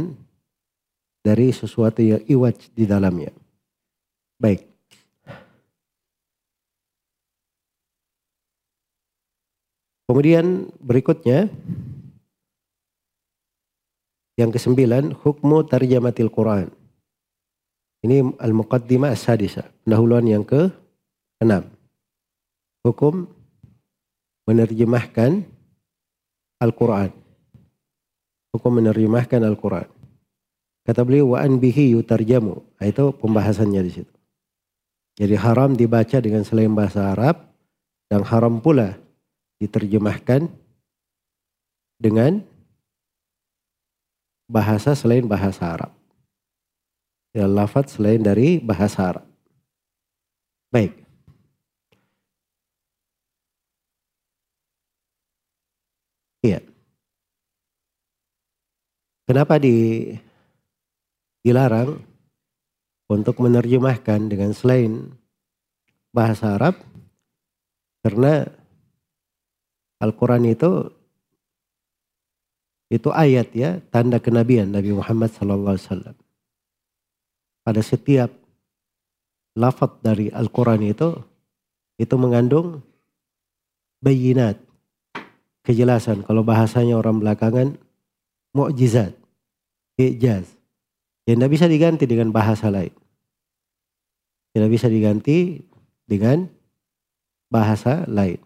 dari 1.22 1.54
sesuatu 1.54 2.02
yang 2.02 2.22
iwaj 2.26 2.74
di 2.74 2.84
dalamnya. 2.84 3.30
Baik. 4.36 4.66
Kemudian 10.10 10.74
berikutnya 10.82 11.46
yang 14.34 14.50
kesembilan, 14.50 15.14
hukmu 15.14 15.62
tarjamatil 15.70 16.34
Quran. 16.34 16.79
Ini 18.00 18.40
al-muqaddimah 18.40 19.12
as-sadisa, 19.12 19.68
pendahuluan 19.84 20.24
yang 20.24 20.40
ke 20.40 20.72
enam. 21.44 21.68
Hukum 22.80 23.28
menerjemahkan 24.48 25.44
Al-Quran. 26.64 27.12
Hukum 28.56 28.72
menerjemahkan 28.80 29.44
Al-Quran. 29.44 29.88
Kata 30.88 31.04
beliau, 31.04 31.36
wa 31.36 31.44
an 31.44 31.60
bihi 31.60 31.92
yutarjamu. 31.92 32.56
Nah, 32.56 32.86
itu 32.88 33.12
pembahasannya 33.20 33.80
di 33.84 33.92
situ. 34.00 34.14
Jadi 35.20 35.36
haram 35.36 35.76
dibaca 35.76 36.16
dengan 36.24 36.40
selain 36.40 36.72
bahasa 36.72 37.12
Arab 37.12 37.52
dan 38.08 38.24
haram 38.24 38.56
pula 38.64 38.96
diterjemahkan 39.60 40.48
dengan 42.00 42.40
bahasa 44.48 44.96
selain 44.96 45.28
bahasa 45.28 45.76
Arab. 45.76 45.99
Ya, 47.30 47.46
lafat 47.46 47.86
selain 47.94 48.18
dari 48.22 48.58
bahasa 48.58 49.14
Arab. 49.14 49.26
Baik. 50.74 50.98
Iya. 56.42 56.60
Kenapa 59.30 59.62
di, 59.62 60.10
dilarang 61.46 62.02
untuk 63.06 63.38
menerjemahkan 63.38 64.26
dengan 64.26 64.50
selain 64.50 65.14
bahasa 66.10 66.58
Arab? 66.58 66.82
Karena 68.02 68.42
Al-Quran 70.00 70.50
itu 70.50 70.70
itu 72.90 73.06
ayat 73.14 73.54
ya, 73.54 73.78
tanda 73.94 74.18
kenabian 74.18 74.74
Nabi 74.74 74.90
Muhammad 74.90 75.30
wasallam. 75.38 76.19
Pada 77.60 77.80
setiap 77.84 78.32
lafaz 79.54 79.92
dari 80.00 80.32
Al-Qur'an 80.32 80.80
itu 80.80 81.12
itu 82.00 82.14
mengandung 82.16 82.80
bayinat, 84.00 84.56
kejelasan. 85.62 86.24
Kalau 86.24 86.40
bahasanya 86.40 86.96
orang 86.96 87.20
belakangan 87.20 87.76
mukjizat, 88.56 89.12
ijaz. 90.00 90.48
Yang 91.28 91.36
tidak 91.36 91.52
bisa 91.52 91.66
diganti 91.68 92.04
dengan 92.08 92.32
bahasa 92.32 92.72
lain. 92.72 92.90
Tidak 94.50 94.70
bisa 94.72 94.88
diganti 94.90 95.62
dengan 96.08 96.48
bahasa 97.52 98.08
lain. 98.08 98.40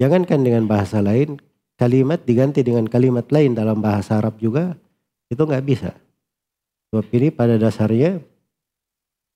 Jangankan 0.00 0.40
dengan 0.42 0.64
bahasa 0.66 0.98
lain, 1.04 1.38
kalimat 1.76 2.24
diganti 2.24 2.64
dengan 2.64 2.88
kalimat 2.88 3.28
lain 3.30 3.54
dalam 3.54 3.78
bahasa 3.78 4.18
Arab 4.18 4.40
juga 4.40 4.74
itu 5.30 5.38
nggak 5.38 5.64
bisa. 5.64 5.92
Sebab 6.90 7.06
ini 7.14 7.28
pada 7.30 7.60
dasarnya 7.60 8.18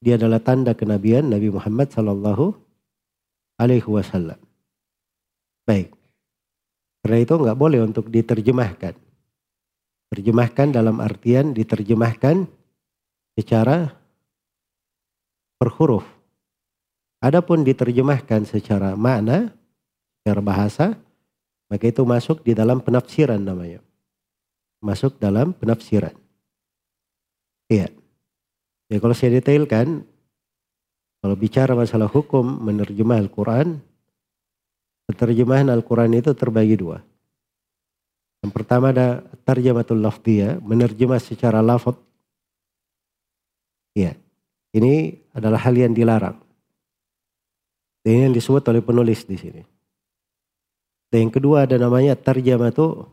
dia 0.00 0.16
adalah 0.16 0.40
tanda 0.40 0.72
kenabian 0.72 1.28
Nabi 1.28 1.52
Muhammad 1.52 1.92
Sallallahu 1.92 2.56
Alaihi 3.60 3.84
Wasallam. 3.84 4.40
Baik. 5.68 5.92
Karena 7.04 7.18
itu 7.20 7.34
nggak 7.36 7.58
boleh 7.60 7.80
untuk 7.84 8.08
diterjemahkan. 8.08 8.96
Terjemahkan 10.10 10.68
dalam 10.72 10.98
artian 11.04 11.52
diterjemahkan 11.52 12.48
secara 13.36 13.92
per 15.60 15.68
huruf. 15.76 16.08
Adapun 17.20 17.60
diterjemahkan 17.68 18.48
secara 18.48 18.96
makna, 18.96 19.52
secara 20.20 20.40
bahasa, 20.40 20.86
maka 21.68 21.84
itu 21.84 22.00
masuk 22.08 22.40
di 22.40 22.56
dalam 22.56 22.80
penafsiran 22.80 23.36
namanya. 23.36 23.84
Masuk 24.80 25.20
dalam 25.20 25.52
penafsiran. 25.52 26.16
Iya. 27.68 27.99
Ya 28.90 28.98
kalau 28.98 29.14
saya 29.14 29.38
detailkan, 29.38 30.03
kalau 31.22 31.38
bicara 31.38 31.79
masalah 31.79 32.11
hukum 32.11 32.42
menerjemah 32.42 33.22
Al-Quran, 33.22 33.79
penerjemahan 35.07 35.70
Al-Quran 35.70 36.11
itu 36.18 36.35
terbagi 36.35 36.74
dua. 36.74 36.98
Yang 38.42 38.53
pertama 38.57 38.90
ada 38.90 39.22
tarjamatul 39.46 40.03
lafdiyah, 40.03 40.59
menerjemah 40.59 41.22
secara 41.22 41.62
lafad. 41.62 41.94
Ya, 43.94 44.18
ini 44.74 45.22
adalah 45.31 45.62
hal 45.62 45.79
yang 45.79 45.94
dilarang. 45.94 46.40
Ini 48.03 48.26
yang 48.26 48.35
disebut 48.35 48.64
oleh 48.74 48.83
penulis 48.83 49.22
di 49.22 49.37
sini. 49.38 49.62
Dan 51.12 51.29
yang 51.29 51.33
kedua 51.35 51.68
ada 51.68 51.79
namanya 51.79 52.18
tarjamatu 52.18 53.07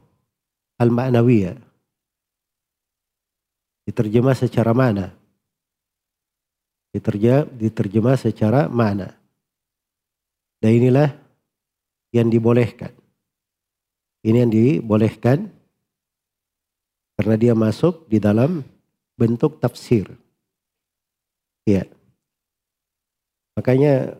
al-ma'nawiyah. 0.80 1.60
Diterjemah 3.86 4.34
secara 4.38 4.72
mana? 4.72 5.27
Diterjemah, 6.98 7.46
diterjemah 7.54 8.16
secara 8.18 8.66
mana? 8.66 9.14
Dan 10.58 10.82
inilah 10.82 11.14
yang 12.10 12.34
dibolehkan. 12.34 12.90
Ini 14.26 14.42
yang 14.42 14.50
dibolehkan 14.50 15.54
karena 17.14 17.36
dia 17.38 17.54
masuk 17.54 18.10
di 18.10 18.18
dalam 18.18 18.66
bentuk 19.14 19.62
tafsir. 19.62 20.10
Ya. 21.70 21.86
Makanya 23.54 24.18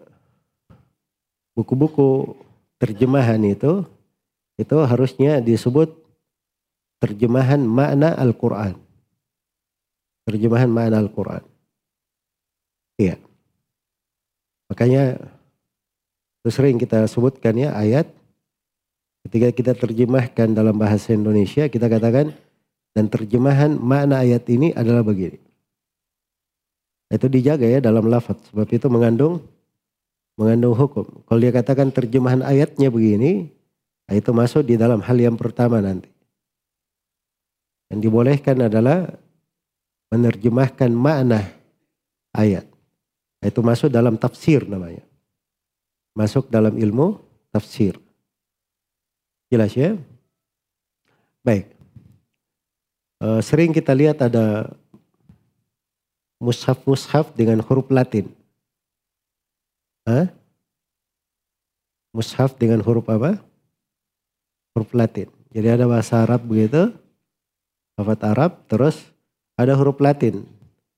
buku-buku 1.58 2.38
terjemahan 2.78 3.42
itu 3.42 3.82
itu 4.58 4.78
harusnya 4.86 5.42
disebut 5.42 5.98
terjemahan 7.02 7.62
makna 7.62 8.14
Al-Quran. 8.14 8.78
Terjemahan 10.30 10.70
makna 10.70 11.02
Al-Quran. 11.02 11.57
Iya. 12.98 13.16
Makanya 14.68 15.22
sering 16.48 16.80
kita 16.80 17.08
sebutkan 17.12 17.56
ya 17.56 17.76
ayat 17.76 18.08
ketika 19.28 19.52
kita 19.52 19.74
terjemahkan 19.76 20.56
dalam 20.56 20.76
bahasa 20.80 21.12
Indonesia 21.12 21.68
kita 21.68 21.92
katakan 21.92 22.32
dan 22.96 23.06
terjemahan 23.12 23.76
makna 23.78 24.24
ayat 24.24 24.44
ini 24.50 24.74
adalah 24.74 25.04
begini. 25.06 25.38
Itu 27.08 27.32
dijaga 27.32 27.68
ya 27.68 27.80
dalam 27.80 28.12
lafaz 28.12 28.36
sebab 28.52 28.68
itu 28.68 28.88
mengandung 28.92 29.40
mengandung 30.36 30.76
hukum. 30.76 31.06
Kalau 31.26 31.40
dia 31.40 31.52
katakan 31.56 31.90
terjemahan 31.90 32.46
ayatnya 32.46 32.94
begini, 32.94 33.50
nah 34.06 34.14
itu 34.14 34.30
masuk 34.36 34.68
di 34.68 34.76
dalam 34.76 35.02
hal 35.02 35.18
yang 35.18 35.36
pertama 35.40 35.82
nanti. 35.82 36.12
Yang 37.88 38.00
dibolehkan 38.08 38.58
adalah 38.68 39.08
menerjemahkan 40.12 40.92
makna 40.92 41.48
ayat. 42.36 42.67
Itu 43.48 43.64
masuk 43.64 43.88
dalam 43.88 44.20
tafsir 44.20 44.68
namanya. 44.68 45.04
Masuk 46.12 46.52
dalam 46.52 46.76
ilmu 46.76 47.16
tafsir. 47.56 47.96
Jelas 49.48 49.72
ya? 49.72 49.96
Baik. 51.40 51.72
E, 53.24 53.28
sering 53.40 53.72
kita 53.72 53.96
lihat 53.96 54.20
ada 54.20 54.76
mushaf-mushaf 56.44 57.32
dengan 57.32 57.64
huruf 57.64 57.88
latin. 57.88 58.28
Hah? 60.04 60.28
Mushaf 62.16 62.56
dengan 62.56 62.80
huruf 62.80 63.04
apa? 63.12 63.44
Huruf 64.72 64.90
Latin. 64.96 65.28
Jadi 65.52 65.68
ada 65.68 65.86
bahasa 65.86 66.24
Arab 66.24 66.48
begitu, 66.48 66.90
alfabet 67.94 68.22
Arab, 68.24 68.52
terus 68.72 69.06
ada 69.60 69.76
huruf 69.76 70.00
Latin. 70.00 70.48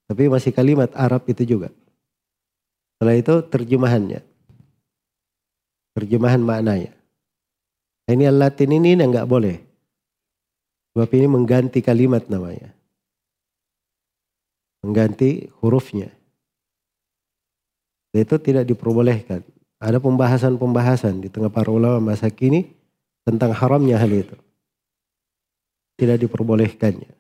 Tapi 0.05 0.29
masih 0.29 0.53
kalimat 0.53 0.93
Arab 0.93 1.25
itu 1.27 1.43
juga. 1.43 1.73
Setelah 2.99 3.15
itu 3.15 3.35
terjemahannya. 3.47 4.19
Terjemahan 5.95 6.43
maknanya. 6.43 6.91
Nah, 8.03 8.11
ini 8.11 8.27
Latin 8.27 8.75
ini 8.75 8.99
enggak 8.99 9.23
boleh. 9.23 9.55
Sebab 10.91 11.07
ini 11.15 11.31
mengganti 11.31 11.79
kalimat 11.79 12.27
namanya. 12.27 12.75
Mengganti 14.83 15.47
hurufnya. 15.63 16.11
Itu 18.11 18.35
tidak 18.35 18.67
diperbolehkan. 18.67 19.47
Ada 19.79 20.03
pembahasan-pembahasan 20.03 21.23
di 21.23 21.31
tengah 21.31 21.47
para 21.47 21.71
ulama 21.71 22.11
masa 22.11 22.27
kini 22.27 22.67
tentang 23.23 23.55
haramnya 23.55 23.95
hal 23.95 24.11
itu. 24.11 24.35
Tidak 25.95 26.19
diperbolehkannya. 26.27 27.18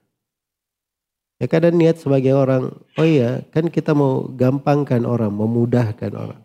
Ya 1.39 1.47
kadang 1.47 1.79
niat 1.79 2.03
sebagai 2.03 2.35
orang, 2.35 2.75
oh 2.99 3.07
iya 3.07 3.39
kan 3.55 3.71
kita 3.71 3.95
mau 3.95 4.27
gampangkan 4.27 5.07
orang, 5.07 5.31
memudahkan 5.31 6.11
orang. 6.11 6.41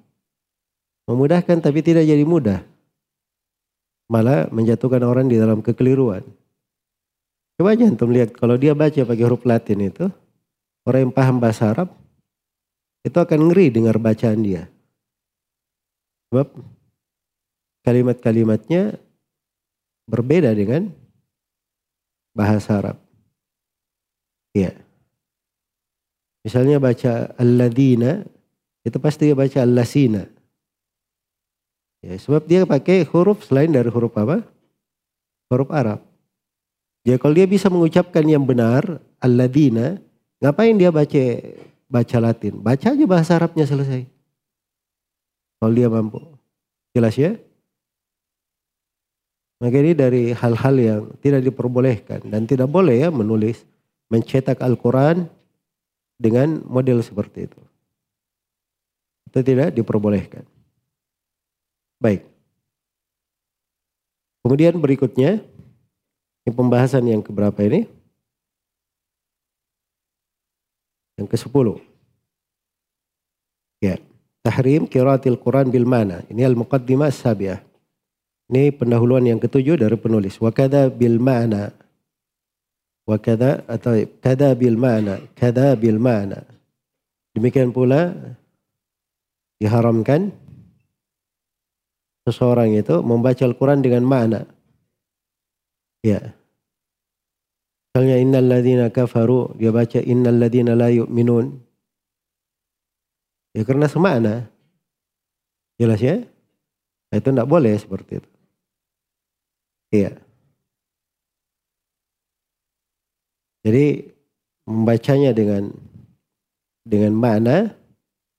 Memudahkan 1.11 1.59
tapi 1.59 1.83
tidak 1.83 2.07
jadi 2.07 2.23
mudah. 2.23 2.63
Malah 4.07 4.47
menjatuhkan 4.55 5.03
orang 5.03 5.27
di 5.27 5.35
dalam 5.35 5.67
kekeliruan. 5.67 6.23
Coba 7.59 7.75
aja 7.75 7.91
antum 7.91 8.15
lihat 8.15 8.39
kalau 8.39 8.55
dia 8.55 8.71
baca 8.75 9.03
pakai 9.03 9.25
huruf 9.27 9.43
Latin 9.43 9.83
itu, 9.83 10.07
orang 10.87 11.11
yang 11.11 11.15
paham 11.15 11.43
bahasa 11.43 11.75
Arab, 11.75 11.91
itu 13.03 13.19
akan 13.19 13.51
ngeri 13.51 13.75
dengar 13.75 13.99
bacaan 13.99 14.47
dia. 14.47 14.71
Sebab 16.31 16.55
kalimat-kalimatnya 17.83 18.95
berbeda 20.07 20.55
dengan 20.55 20.95
bahasa 22.31 22.79
Arab. 22.79 22.99
Iya. 24.55 24.84
Misalnya 26.45 26.77
baca 26.77 27.33
al-ladina, 27.41 28.21
itu 28.85 29.01
pasti 29.01 29.33
dia 29.33 29.37
baca 29.37 29.65
al-lasina. 29.65 30.29
Ya, 32.05 32.21
sebab 32.21 32.45
dia 32.45 32.69
pakai 32.69 33.09
huruf 33.09 33.49
selain 33.49 33.73
dari 33.73 33.89
huruf 33.89 34.13
apa? 34.13 34.45
Huruf 35.49 35.73
Arab. 35.73 36.05
Jadi 37.09 37.17
kalau 37.17 37.33
dia 37.33 37.49
bisa 37.49 37.73
mengucapkan 37.73 38.21
yang 38.29 38.45
benar, 38.45 39.01
al-ladina, 39.25 39.97
ngapain 40.45 40.77
dia 40.77 40.93
baca 40.93 41.25
baca 41.89 42.17
Latin? 42.21 42.61
Baca 42.61 42.93
aja 42.93 43.05
bahasa 43.09 43.41
Arabnya 43.41 43.65
selesai. 43.65 44.05
Kalau 45.57 45.73
dia 45.73 45.89
mampu. 45.89 46.21
Jelas 46.93 47.17
ya? 47.17 47.41
Maka 49.65 49.77
ini 49.81 49.97
dari 49.97 50.37
hal-hal 50.37 50.75
yang 50.77 51.03
tidak 51.25 51.41
diperbolehkan 51.41 52.21
dan 52.29 52.45
tidak 52.45 52.69
boleh 52.69 53.01
ya 53.01 53.09
menulis, 53.09 53.65
mencetak 54.13 54.61
Al-Quran 54.61 55.25
dengan 56.19 56.63
model 56.67 57.03
seperti 57.03 57.51
itu. 57.51 57.61
Itu 59.31 59.43
tidak 59.43 59.75
diperbolehkan. 59.75 60.47
Baik. 61.99 62.23
Kemudian 64.45 64.77
berikutnya, 64.77 65.41
ini 66.45 66.51
pembahasan 66.53 67.09
yang 67.09 67.25
keberapa 67.25 67.57
ini? 67.65 67.89
Yang 71.17 71.29
ke-10. 71.33 71.67
Ya. 73.81 73.97
Tahrim 74.45 74.85
kiraatil 74.85 75.41
Quran 75.41 75.73
bil 75.73 75.89
mana. 75.89 76.21
Ini 76.29 76.45
al-muqaddimah 76.45 77.09
sabiah. 77.09 77.65
Ini 78.53 78.77
pendahuluan 78.77 79.25
yang 79.25 79.41
ketujuh 79.41 79.81
dari 79.81 79.97
penulis. 79.97 80.37
Wa 80.37 80.53
kada 80.53 80.93
bil 80.93 81.17
ma'na. 81.17 81.73
Wa 83.05 83.21
kada 83.21 83.65
atau 83.69 84.01
kada 84.25 84.57
bil 84.57 84.81
ma'na. 84.81 85.21
Kada 85.37 85.77
bil 85.77 86.01
ma'na. 86.01 86.41
Demikian 87.37 87.75
pula 87.75 88.15
diharamkan 89.59 90.33
seseorang 92.25 92.73
itu 92.75 93.05
membaca 93.05 93.45
Al-Quran 93.45 93.85
dengan 93.85 94.05
makna. 94.09 94.49
Ya. 96.01 96.33
Misalnya 97.93 98.17
innal 98.19 98.49
ladhina 98.51 98.87
kafaru, 98.91 99.55
dia 99.55 99.71
baca 99.71 100.01
innal 100.03 100.41
ladhina 100.41 100.75
la 100.75 100.91
yu'minun. 100.91 101.63
Ya 103.55 103.63
karena 103.63 103.87
semakna. 103.87 104.51
Jelas 105.79 106.03
ya? 106.03 106.23
Nah, 107.11 107.17
itu 107.23 107.29
tidak 107.31 107.47
boleh 107.47 107.75
seperti 107.79 108.19
itu. 108.19 108.31
Iya. 109.95 110.24
Jadi 113.65 114.13
membacanya 114.69 115.33
dengan 115.33 115.73
dengan 116.85 117.17
makna 117.17 117.73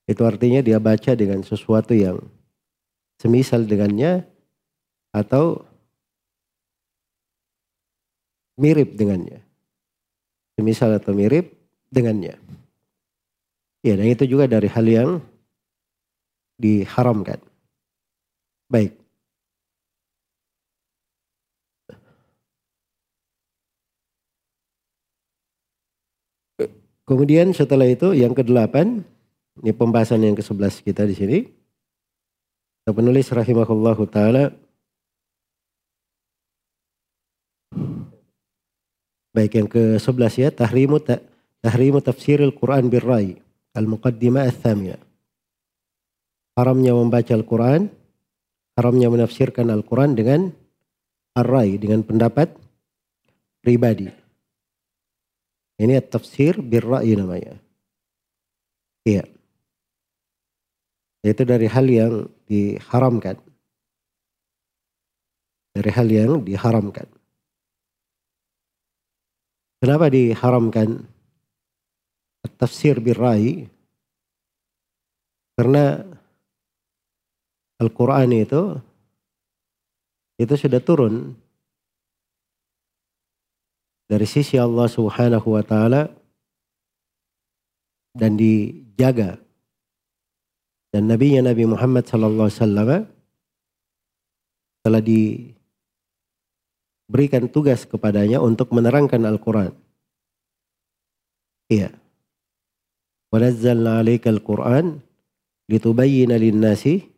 itu 0.05 0.21
artinya 0.21 0.61
dia 0.61 0.77
baca 0.77 1.17
dengan 1.17 1.41
sesuatu 1.41 1.97
yang 1.97 2.21
semisal 3.17 3.65
dengannya 3.65 4.21
atau 5.09 5.65
mirip 8.61 8.93
dengannya. 8.93 9.41
Semisal 10.55 10.95
atau 11.01 11.11
mirip 11.11 11.51
dengannya. 11.89 12.37
Ya, 13.85 13.93
dan 13.97 14.07
itu 14.07 14.25
juga 14.25 14.49
dari 14.49 14.69
hal 14.69 14.85
yang 14.85 15.09
diharamkan. 16.57 17.37
Baik. 18.65 19.04
Kemudian 27.05 27.53
setelah 27.53 27.85
itu 27.85 28.17
yang 28.17 28.33
kedelapan, 28.33 29.05
ini 29.61 29.71
pembahasan 29.71 30.25
yang 30.25 30.33
ke-11 30.33 30.81
kita 30.81 31.05
di 31.05 31.15
sini. 31.15 31.37
Penulis 32.85 33.29
rahimahullahu 33.29 34.05
taala 34.09 34.53
Baik 39.35 39.51
yang 39.59 39.67
ke-11 39.67 40.33
ya, 40.39 40.47
tahrimu 40.47 40.95
tahrimu 41.59 41.99
tafsiril 41.99 42.55
Quran 42.55 42.87
birrai. 42.87 43.35
Al-Muqaddimah 43.75 44.47
Al-Thamiyah. 44.47 45.01
Haramnya 46.55 46.95
membaca 46.95 47.35
Al-Quran, 47.35 47.91
haramnya 48.79 49.11
menafsirkan 49.11 49.67
Al-Quran 49.67 50.15
dengan 50.15 50.55
ar-rai, 51.35 51.75
dengan 51.75 52.07
pendapat 52.07 52.55
pribadi. 53.59 54.07
Ini 55.75 55.99
tafsir 56.07 56.59
birra'i 56.63 57.15
namanya. 57.19 57.59
Iya. 59.03 59.27
Itu 61.25 61.41
dari 61.43 61.67
hal 61.67 61.85
yang 61.89 62.13
diharamkan. 62.47 63.35
Dari 65.75 65.91
hal 65.91 66.07
yang 66.07 66.31
diharamkan. 66.45 67.09
Kenapa 69.83 70.07
diharamkan? 70.07 71.15
tafsir 72.57 73.01
birrai 73.01 73.65
karena 75.57 76.03
Al-Quran 77.81 78.29
itu 78.35 78.63
itu 80.39 80.53
sudah 80.55 80.79
turun 80.83 81.35
dari 84.05 84.25
sisi 84.29 84.57
Allah 84.61 84.85
Subhanahu 84.85 85.57
wa 85.57 85.63
taala 85.65 86.13
dan 88.15 88.37
dijaga 88.37 89.41
dan 90.95 91.11
nabinya 91.11 91.51
Nabi 91.51 91.67
Muhammad 91.67 92.07
sallallahu 92.07 92.47
alaihi 92.47 92.59
wasallam 92.63 93.03
telah 94.79 95.03
diberikan 95.03 95.51
tugas 97.51 97.83
kepadanya 97.83 98.39
untuk 98.39 98.71
menerangkan 98.71 99.19
Al-Qur'an. 99.27 99.75
Iya. 101.67 101.91
Wanazzalna 103.27 103.99
'alaikal 103.99 104.39
Qur'an 104.39 105.03
litubayyana 105.67 106.39
lin-nasi 106.39 107.11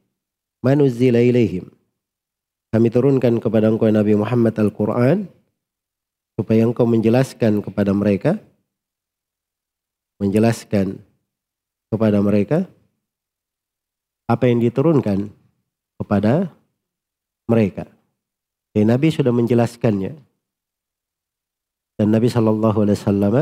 ma 0.66 0.74
nuzzila 0.74 1.22
ilaihim. 1.22 1.70
Kami 2.74 2.88
turunkan 2.90 3.38
kepada 3.38 3.70
engkau 3.70 3.94
Nabi 3.94 4.18
Muhammad 4.18 4.58
Al-Qur'an 4.58 5.30
supaya 6.38 6.62
engkau 6.64 6.86
menjelaskan 6.86 7.66
kepada 7.66 7.92
mereka 7.98 8.38
menjelaskan 10.22 10.98
kepada 11.90 12.20
mereka 12.22 12.66
apa 14.28 14.44
yang 14.50 14.60
diturunkan 14.60 15.32
kepada 15.98 16.52
mereka. 17.48 17.88
Jadi 18.76 18.86
Nabi 18.86 19.08
sudah 19.10 19.34
menjelaskannya. 19.34 20.14
Dan 21.98 22.14
Nabi 22.14 22.30
Shallallahu 22.30 22.86
Alaihi 22.86 22.98
Wasallam 23.02 23.36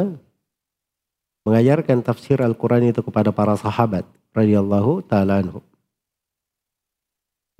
mengajarkan 1.43 1.99
tafsir 2.05 2.39
Al-Quran 2.39 2.87
itu 2.87 3.03
kepada 3.03 3.35
para 3.35 3.59
sahabat 3.59 4.07
radhiyallahu 4.31 5.03
taala. 5.03 5.43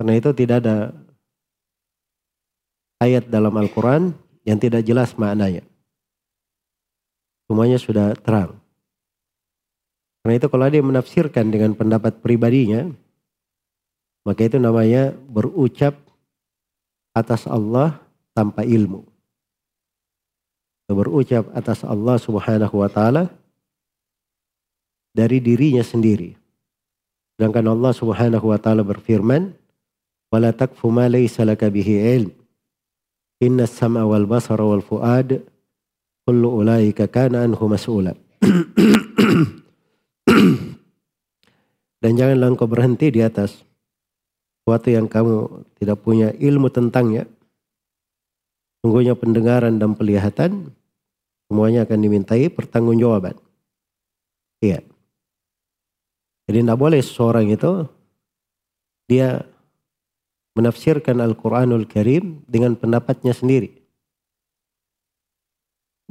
Karena 0.00 0.12
itu 0.16 0.32
tidak 0.32 0.64
ada 0.64 0.96
ayat 3.04 3.28
dalam 3.28 3.52
Al-Quran 3.60 4.16
yang 4.47 4.57
tidak 4.57 4.81
jelas 4.85 5.13
maknanya. 5.17 5.65
Semuanya 7.45 7.77
sudah 7.77 8.15
terang. 8.15 8.57
Karena 10.21 10.37
itu 10.37 10.47
kalau 10.47 10.69
dia 10.69 10.83
menafsirkan 10.85 11.49
dengan 11.49 11.73
pendapat 11.73 12.21
pribadinya, 12.21 12.87
maka 14.21 14.45
itu 14.45 14.61
namanya 14.61 15.11
berucap 15.29 15.97
atas 17.11 17.49
Allah 17.49 17.97
tanpa 18.37 18.61
ilmu. 18.61 19.03
Berucap 20.91 21.47
atas 21.55 21.87
Allah 21.87 22.19
subhanahu 22.19 22.83
wa 22.83 22.89
ta'ala 22.91 23.31
dari 25.15 25.39
dirinya 25.39 25.81
sendiri. 25.81 26.35
Sedangkan 27.35 27.71
Allah 27.71 27.95
subhanahu 27.95 28.51
wa 28.51 28.59
ta'ala 28.59 28.83
berfirman, 28.83 29.55
وَلَا 30.31 30.51
تَكْفُ 30.55 30.79
مَا 30.87 31.11
لَيْسَ 31.11 31.43
لَكَ 31.43 31.59
بِهِ 31.59 31.89
عِلْمٍ 31.99 32.31
Inna 33.44 33.68
sam'a 33.68 34.08
wal 34.08 34.24
basara 34.24 34.64
wal 34.64 34.80
fuad 34.80 35.44
kullu 36.24 36.48
ulaika 36.64 37.04
kana 37.10 37.44
anhu 37.44 37.68
mas'ula. 37.68 38.16
Dan 42.02 42.12
janganlah 42.16 42.52
engkau 42.52 42.68
berhenti 42.68 43.10
di 43.10 43.20
atas 43.24 43.66
sesuatu 44.62 44.90
yang 44.90 45.06
kamu 45.06 45.64
tidak 45.78 46.02
punya 46.02 46.30
ilmu 46.34 46.68
tentangnya. 46.70 47.26
Sungguhnya 48.82 49.18
pendengaran 49.18 49.82
dan 49.82 49.98
pelihatan 49.98 50.70
semuanya 51.50 51.82
akan 51.86 51.98
dimintai 51.98 52.46
pertanggungjawaban. 52.50 53.34
Iya. 54.62 54.86
Jadi 56.46 56.58
tidak 56.62 56.78
boleh 56.78 57.02
seorang 57.02 57.50
itu 57.50 57.90
dia 59.10 59.42
menafsirkan 60.55 61.23
Al-Quranul 61.23 61.87
Karim 61.87 62.43
dengan 62.47 62.75
pendapatnya 62.75 63.31
sendiri. 63.31 63.81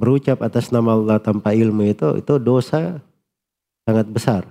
Berucap 0.01 0.41
atas 0.41 0.73
nama 0.73 0.97
Allah 0.97 1.21
tanpa 1.21 1.53
ilmu 1.53 1.85
itu, 1.85 2.17
itu 2.17 2.35
dosa 2.41 3.05
sangat 3.85 4.09
besar. 4.09 4.49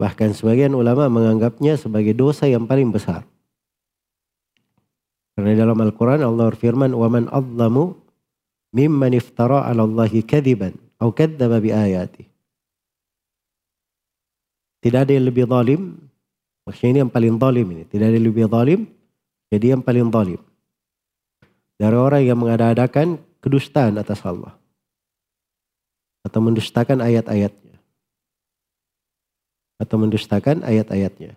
Bahkan 0.00 0.32
sebagian 0.32 0.72
ulama 0.72 1.10
menganggapnya 1.12 1.76
sebagai 1.76 2.16
dosa 2.16 2.48
yang 2.48 2.64
paling 2.64 2.88
besar. 2.88 3.26
Karena 5.36 5.54
dalam 5.54 5.78
Al-Quran 5.78 6.24
Allah 6.24 6.50
berfirman, 6.50 6.94
وَمَنْ 6.94 7.30
أَظْلَمُ 7.30 7.76
مِمَّنْ 8.74 9.12
افترى 9.14 9.58
عَلَى 9.70 9.82
اللَّهِ 9.86 10.12
كَذِبًا 10.26 10.70
أَوْ 10.98 11.14
كَذَّبَ 11.14 11.52
بِآيَاتِهِ 11.62 12.26
Tidak 14.82 15.00
ada 15.02 15.12
yang 15.14 15.26
lebih 15.30 15.46
zalim. 15.46 16.10
Maksudnya 16.63 16.89
ini 16.91 16.99
yang 17.03 17.11
paling 17.11 17.35
zalim 17.35 17.67
ini. 17.75 17.83
Tidak 17.87 18.07
ada 18.07 18.19
lebih 18.19 18.47
zalim. 18.47 18.87
Jadi 19.51 19.65
yang 19.75 19.83
paling 19.83 20.07
zalim. 20.09 20.41
Dari 21.75 21.97
orang 21.97 22.23
yang 22.23 22.39
mengadakan 22.39 23.19
kedustaan 23.43 23.99
atas 23.99 24.23
Allah. 24.23 24.55
Atau 26.23 26.39
mendustakan 26.39 27.03
ayat-ayatnya 27.03 27.63
atau 29.83 29.99
mendustakan 29.99 30.63
ayat-ayatnya. 30.63 31.35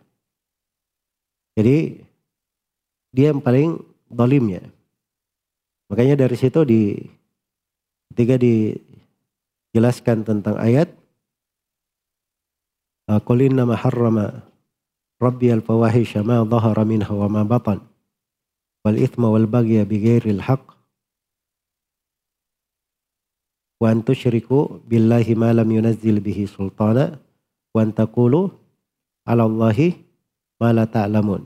Jadi 1.58 2.06
dia 3.10 3.34
yang 3.34 3.42
paling 3.42 3.82
dolimnya. 4.06 4.62
Makanya 5.90 6.14
dari 6.26 6.36
situ 6.38 6.62
di 6.62 6.94
ketika 8.14 8.38
dijelaskan 8.38 10.22
tentang 10.22 10.54
ayat 10.62 10.94
Qul 13.06 13.46
inna 13.46 13.62
ma 13.62 13.78
harrama 13.78 14.42
minha 16.84 17.12
wa 17.12 17.28
ma 17.28 17.42
batan 17.44 17.80
wal 18.84 18.98
ithma 18.98 19.32
wal 19.32 19.48
baghya 19.48 19.88
bighairi 19.88 20.36
al-haqq 20.36 20.76
wa 23.80 23.86
an 23.92 24.04
tusyriku 24.04 24.80
billahi 24.84 25.32
ma 25.36 25.52
lam 25.52 25.68
yunazzil 25.68 26.20
bihi 26.20 26.48
sultana 26.48 27.16
wa 27.76 27.84
taqulu 27.84 28.52
'ala 29.26 29.44
Allahi 29.44 29.92
ma 30.62 30.72
la 30.72 30.88
ta'lamun. 30.88 31.44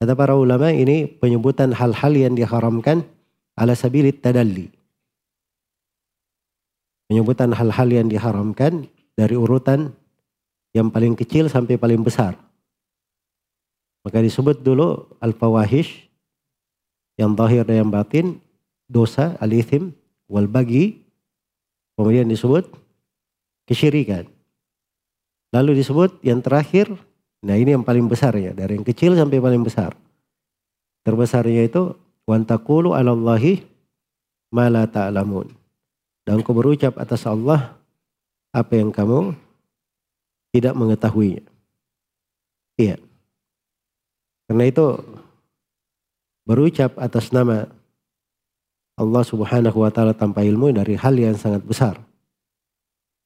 Kata 0.00 0.16
para 0.16 0.32
ulama 0.32 0.72
ini 0.72 1.04
penyebutan 1.04 1.76
hal-hal 1.76 2.16
yang 2.16 2.32
diharamkan 2.32 3.04
ala 3.52 3.76
sabilit 3.76 4.24
tadalli. 4.24 4.72
Penyebutan 7.10 7.52
hal-hal 7.52 7.88
yang 7.92 8.08
diharamkan 8.08 8.88
dari 9.12 9.36
urutan 9.36 9.92
yang 10.72 10.88
paling 10.88 11.12
kecil 11.18 11.52
sampai 11.52 11.76
paling 11.76 12.00
besar. 12.00 12.38
Maka 14.00 14.24
disebut 14.24 14.64
dulu 14.64 15.12
al-fawahish 15.20 16.08
yang 17.20 17.36
zahir 17.36 17.68
dan 17.68 17.84
yang 17.84 17.92
batin, 17.92 18.40
dosa, 18.88 19.36
al-ithim, 19.36 19.92
wal 20.24 20.48
bagi. 20.48 21.04
Kemudian 22.00 22.32
disebut 22.32 22.64
kesyirikan. 23.68 24.24
Lalu 25.52 25.84
disebut 25.84 26.16
yang 26.24 26.40
terakhir, 26.40 26.88
nah 27.44 27.58
ini 27.60 27.76
yang 27.76 27.84
paling 27.84 28.08
besar 28.08 28.32
ya, 28.40 28.56
dari 28.56 28.80
yang 28.80 28.86
kecil 28.86 29.12
sampai 29.18 29.36
paling 29.36 29.60
besar. 29.60 29.92
Terbesarnya 31.04 31.68
itu 31.68 31.92
wantakulu 32.24 32.96
alallahi 32.96 33.60
ma 34.54 34.72
la 34.72 34.88
ta'lamun. 34.88 35.52
Dan 36.24 36.40
kau 36.40 36.56
berucap 36.56 36.96
atas 36.96 37.26
Allah 37.28 37.76
apa 38.54 38.72
yang 38.78 38.94
kamu 38.94 39.34
tidak 40.54 40.74
mengetahuinya. 40.78 41.44
Iya. 42.80 43.09
Karena 44.50 44.66
itu 44.66 44.98
berucap 46.42 46.98
atas 46.98 47.30
nama 47.30 47.70
Allah 48.98 49.22
Subhanahu 49.22 49.86
wa 49.86 49.94
taala 49.94 50.10
tanpa 50.10 50.42
ilmu 50.42 50.74
dari 50.74 50.98
hal 50.98 51.14
yang 51.14 51.38
sangat 51.38 51.62
besar. 51.62 52.02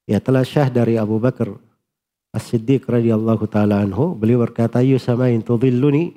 Ya 0.05 0.21
telah 0.21 0.45
syah 0.45 0.69
dari 0.69 1.01
Abu 1.01 1.17
Bakar 1.17 1.49
As-Siddiq 2.29 2.85
radhiyallahu 2.85 3.41
taala 3.49 3.81
anhu, 3.81 4.13
beliau 4.13 4.45
berkata, 4.45 4.85
"Ayu 4.85 5.01
samain 5.01 5.41
tudhilluni 5.41 6.13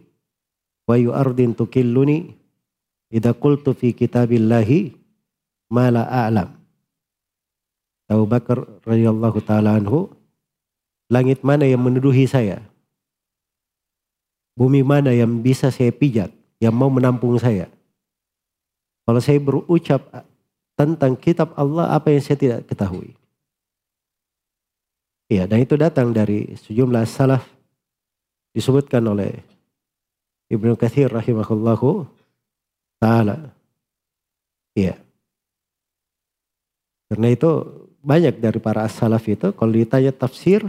wa 0.84 1.00
yu 1.00 1.16
ardin 1.16 1.56
tukilluni 1.56 2.36
idza 3.08 3.32
qultu 3.32 3.72
fi 3.72 3.96
kitabillahi 3.96 4.92
ma 5.72 5.88
la 5.88 6.04
a'lam." 6.04 6.52
Abu 8.12 8.28
Bakar 8.28 8.60
radhiyallahu 8.84 9.40
taala 9.40 9.80
anhu, 9.80 10.12
langit 11.08 11.40
mana 11.40 11.64
yang 11.64 11.80
menuduhi 11.80 12.28
saya? 12.28 12.60
Bumi 14.58 14.82
mana 14.82 15.14
yang 15.14 15.38
bisa 15.38 15.70
saya 15.70 15.94
pijak, 15.94 16.34
yang 16.58 16.74
mau 16.74 16.90
menampung 16.90 17.38
saya? 17.38 17.70
Kalau 19.06 19.22
saya 19.22 19.38
berucap 19.38 20.02
tentang 20.74 21.14
kitab 21.14 21.54
Allah 21.54 21.94
apa 21.94 22.10
yang 22.10 22.18
saya 22.18 22.34
tidak 22.34 22.66
ketahui. 22.66 23.14
Iya, 25.30 25.46
dan 25.46 25.62
itu 25.62 25.78
datang 25.78 26.10
dari 26.10 26.58
sejumlah 26.58 27.06
salaf 27.06 27.46
disebutkan 28.50 29.06
oleh 29.06 29.38
Ibnu 30.50 30.74
Katsir 30.74 31.06
rahimahullahu 31.12 32.08
taala. 32.98 33.54
Iya. 34.74 34.98
Karena 37.06 37.28
itu 37.30 37.50
banyak 38.02 38.42
dari 38.42 38.58
para 38.58 38.88
salaf 38.90 39.22
itu 39.28 39.52
kalau 39.52 39.72
ditanya 39.72 40.10
tafsir 40.10 40.64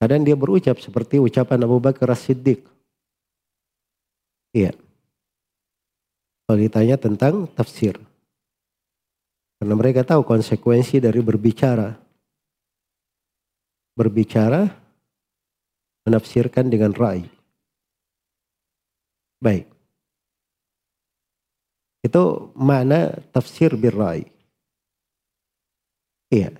kadang 0.00 0.24
dia 0.24 0.34
berucap 0.34 0.80
seperti 0.80 1.20
ucapan 1.20 1.60
Abu 1.68 1.76
Bakar 1.78 2.10
As-Siddiq. 2.10 2.64
Iya. 4.56 4.72
Kalau 6.48 6.58
ditanya 6.58 6.96
tentang 6.98 7.46
tafsir. 7.52 7.94
Karena 9.60 9.76
mereka 9.76 10.02
tahu 10.02 10.24
konsekuensi 10.24 10.98
dari 10.98 11.20
berbicara 11.20 12.10
berbicara, 14.00 14.64
menafsirkan 16.08 16.72
dengan 16.72 16.96
rai. 16.96 17.28
Baik. 19.44 19.68
Itu 22.00 22.52
makna 22.56 23.12
tafsir 23.28 23.76
birrai. 23.76 24.24
Iya. 26.32 26.56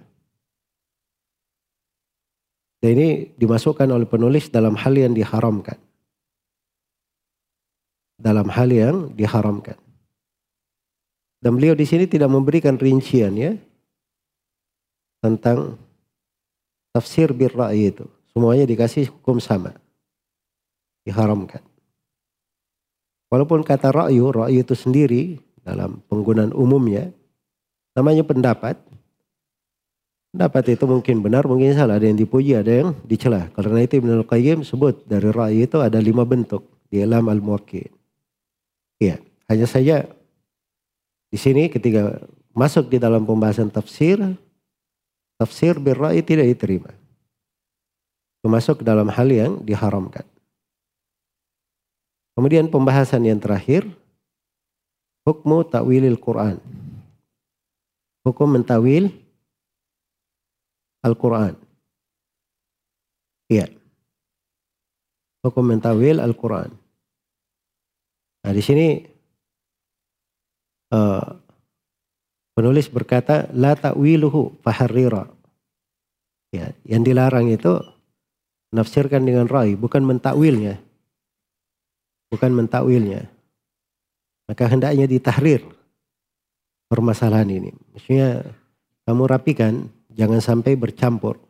Dan 2.81 2.97
ini 2.97 3.09
dimasukkan 3.37 3.89
oleh 3.93 4.09
penulis 4.09 4.49
dalam 4.49 4.73
hal 4.73 4.97
yang 4.97 5.13
diharamkan. 5.13 5.77
Dalam 8.17 8.49
hal 8.49 8.69
yang 8.73 8.97
diharamkan. 9.13 9.77
Dan 11.41 11.57
beliau 11.57 11.77
di 11.77 11.89
sini 11.89 12.05
tidak 12.05 12.29
memberikan 12.29 12.77
rincian 12.77 13.33
ya 13.37 13.53
tentang 15.21 15.77
tafsir 16.93 17.33
bir 17.37 17.53
itu. 17.77 18.05
Semuanya 18.33 18.65
dikasih 18.65 19.13
hukum 19.13 19.41
sama. 19.41 19.77
Diharamkan. 21.05 21.65
Walaupun 23.31 23.63
kata 23.63 23.95
ra'yu, 23.95 24.27
ra'yu 24.35 24.61
itu 24.67 24.75
sendiri 24.75 25.39
dalam 25.63 26.03
penggunaan 26.11 26.51
umumnya 26.53 27.15
namanya 27.95 28.27
pendapat. 28.27 28.77
Pendapat 30.31 30.79
itu 30.79 30.85
mungkin 30.87 31.27
benar, 31.27 31.43
mungkin 31.51 31.75
salah. 31.75 31.99
Ada 31.99 32.07
yang 32.07 32.19
dipuji, 32.23 32.55
ada 32.55 32.71
yang 32.71 32.95
dicela. 33.03 33.51
Karena 33.51 33.83
itu 33.83 33.99
Ibn 33.99 34.23
Al-Qayyim 34.23 34.63
sebut 34.63 35.03
dari 35.03 35.27
ra'yu 35.27 35.67
itu 35.67 35.83
ada 35.83 35.99
lima 35.99 36.23
bentuk 36.23 36.63
di 36.87 37.03
alam 37.03 37.27
al 37.31 37.43
muwakkil 37.43 37.91
Iya, 39.03 39.19
Hanya 39.51 39.67
saja 39.67 40.07
di 41.31 41.39
sini 41.39 41.67
ketika 41.67 42.23
masuk 42.55 42.87
di 42.91 43.03
dalam 43.03 43.27
pembahasan 43.27 43.71
tafsir, 43.75 44.23
tafsir 45.35 45.79
birra'i 45.83 46.23
tidak 46.23 46.47
diterima. 46.47 46.91
Masuk 48.47 48.87
dalam 48.87 49.11
hal 49.11 49.29
yang 49.29 49.53
diharamkan. 49.61 50.25
Kemudian 52.39 52.71
pembahasan 52.71 53.27
yang 53.27 53.37
terakhir, 53.37 53.85
hukmu 55.27 55.67
ta'wilil 55.67 56.17
Quran. 56.17 56.57
Hukum 58.25 58.49
mentawil 58.53 59.13
Al-Quran. 61.01 61.57
Iya. 63.51 63.67
Hukum 65.41 65.65
mentawil 65.73 66.21
Al-Quran. 66.21 66.71
Nah 68.41 68.53
di 68.53 68.63
sini 68.65 69.01
uh, 70.93 71.25
penulis 72.57 72.93
berkata 72.93 73.49
la 73.57 73.73
ta'wiluhu 73.77 74.61
faharrira. 74.61 75.29
Ya, 76.51 76.75
yang 76.83 77.07
dilarang 77.07 77.47
itu 77.47 77.79
nafsirkan 78.75 79.23
dengan 79.23 79.47
rai, 79.47 79.79
bukan 79.79 80.03
mentakwilnya. 80.03 80.83
Bukan 82.31 82.51
mentakwilnya. 82.55 83.31
Maka 84.51 84.67
hendaknya 84.67 85.07
ditahrir 85.07 85.63
permasalahan 86.91 87.47
ini. 87.47 87.71
Maksudnya 87.95 88.43
kamu 89.07 89.23
rapikan 89.31 89.87
Jangan 90.21 90.45
sampai 90.45 90.77
bercampur 90.77 91.41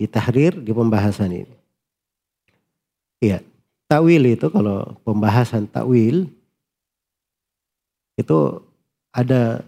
di 0.00 0.08
tahrir 0.08 0.56
di 0.56 0.72
pembahasan 0.72 1.44
ini. 1.44 1.56
Iya, 3.20 3.44
takwil 3.84 4.32
itu 4.32 4.48
kalau 4.48 4.96
pembahasan 5.04 5.68
takwil 5.68 6.24
itu 8.16 8.38
ada 9.12 9.60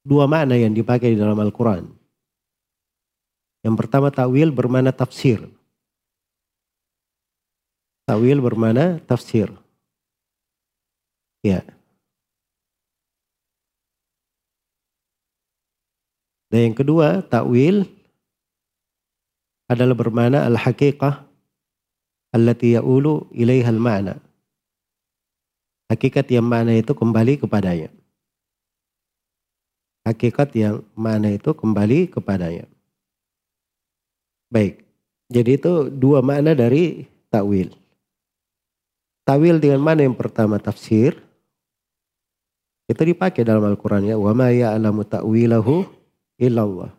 dua 0.00 0.24
makna 0.24 0.56
yang 0.56 0.72
dipakai 0.72 1.12
di 1.12 1.20
dalam 1.20 1.36
Al-Quran. 1.36 1.84
Yang 3.60 3.76
pertama 3.76 4.08
takwil 4.08 4.48
bermana 4.48 4.88
tafsir. 4.88 5.44
Takwil 8.08 8.40
bermana 8.40 9.04
tafsir. 9.04 9.52
Ya. 11.44 11.60
Dan 16.50 16.70
yang 16.70 16.76
kedua, 16.76 17.22
takwil 17.22 17.86
adalah 19.70 19.94
bermana 19.94 20.42
al-haqiqah 20.50 21.22
allati 22.34 22.74
ya'ulu 22.74 23.30
ilaihal 23.30 23.78
ma'na. 23.78 24.18
Hakikat 25.90 26.26
yang 26.30 26.46
mana 26.46 26.74
itu 26.74 26.90
kembali 26.90 27.38
kepadanya. 27.42 27.90
Hakikat 30.06 30.50
yang 30.58 30.82
mana 30.98 31.34
itu 31.34 31.54
kembali 31.54 32.10
kepadanya. 32.10 32.66
Baik. 34.50 34.82
Jadi 35.30 35.50
itu 35.54 35.86
dua 35.86 36.18
makna 36.22 36.58
dari 36.58 37.06
takwil. 37.30 37.70
Takwil 39.22 39.62
dengan 39.62 39.82
mana 39.82 40.02
yang 40.02 40.18
pertama 40.18 40.58
tafsir. 40.58 41.14
Itu 42.90 43.06
dipakai 43.06 43.46
dalam 43.46 43.62
Al-Quran 43.62 44.10
ya. 44.10 44.18
Wa 44.18 44.34
ma 44.34 44.50
ya'lamu 44.50 45.06
ta'wilahu 45.06 45.99
illallah. 46.40 46.90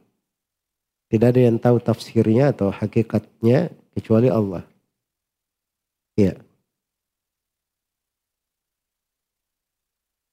Tidak 1.11 1.27
ada 1.27 1.41
yang 1.43 1.59
tahu 1.59 1.81
tafsirnya 1.83 2.55
atau 2.55 2.71
hakikatnya 2.71 3.73
kecuali 3.91 4.31
Allah. 4.31 4.63
Ya. 6.15 6.39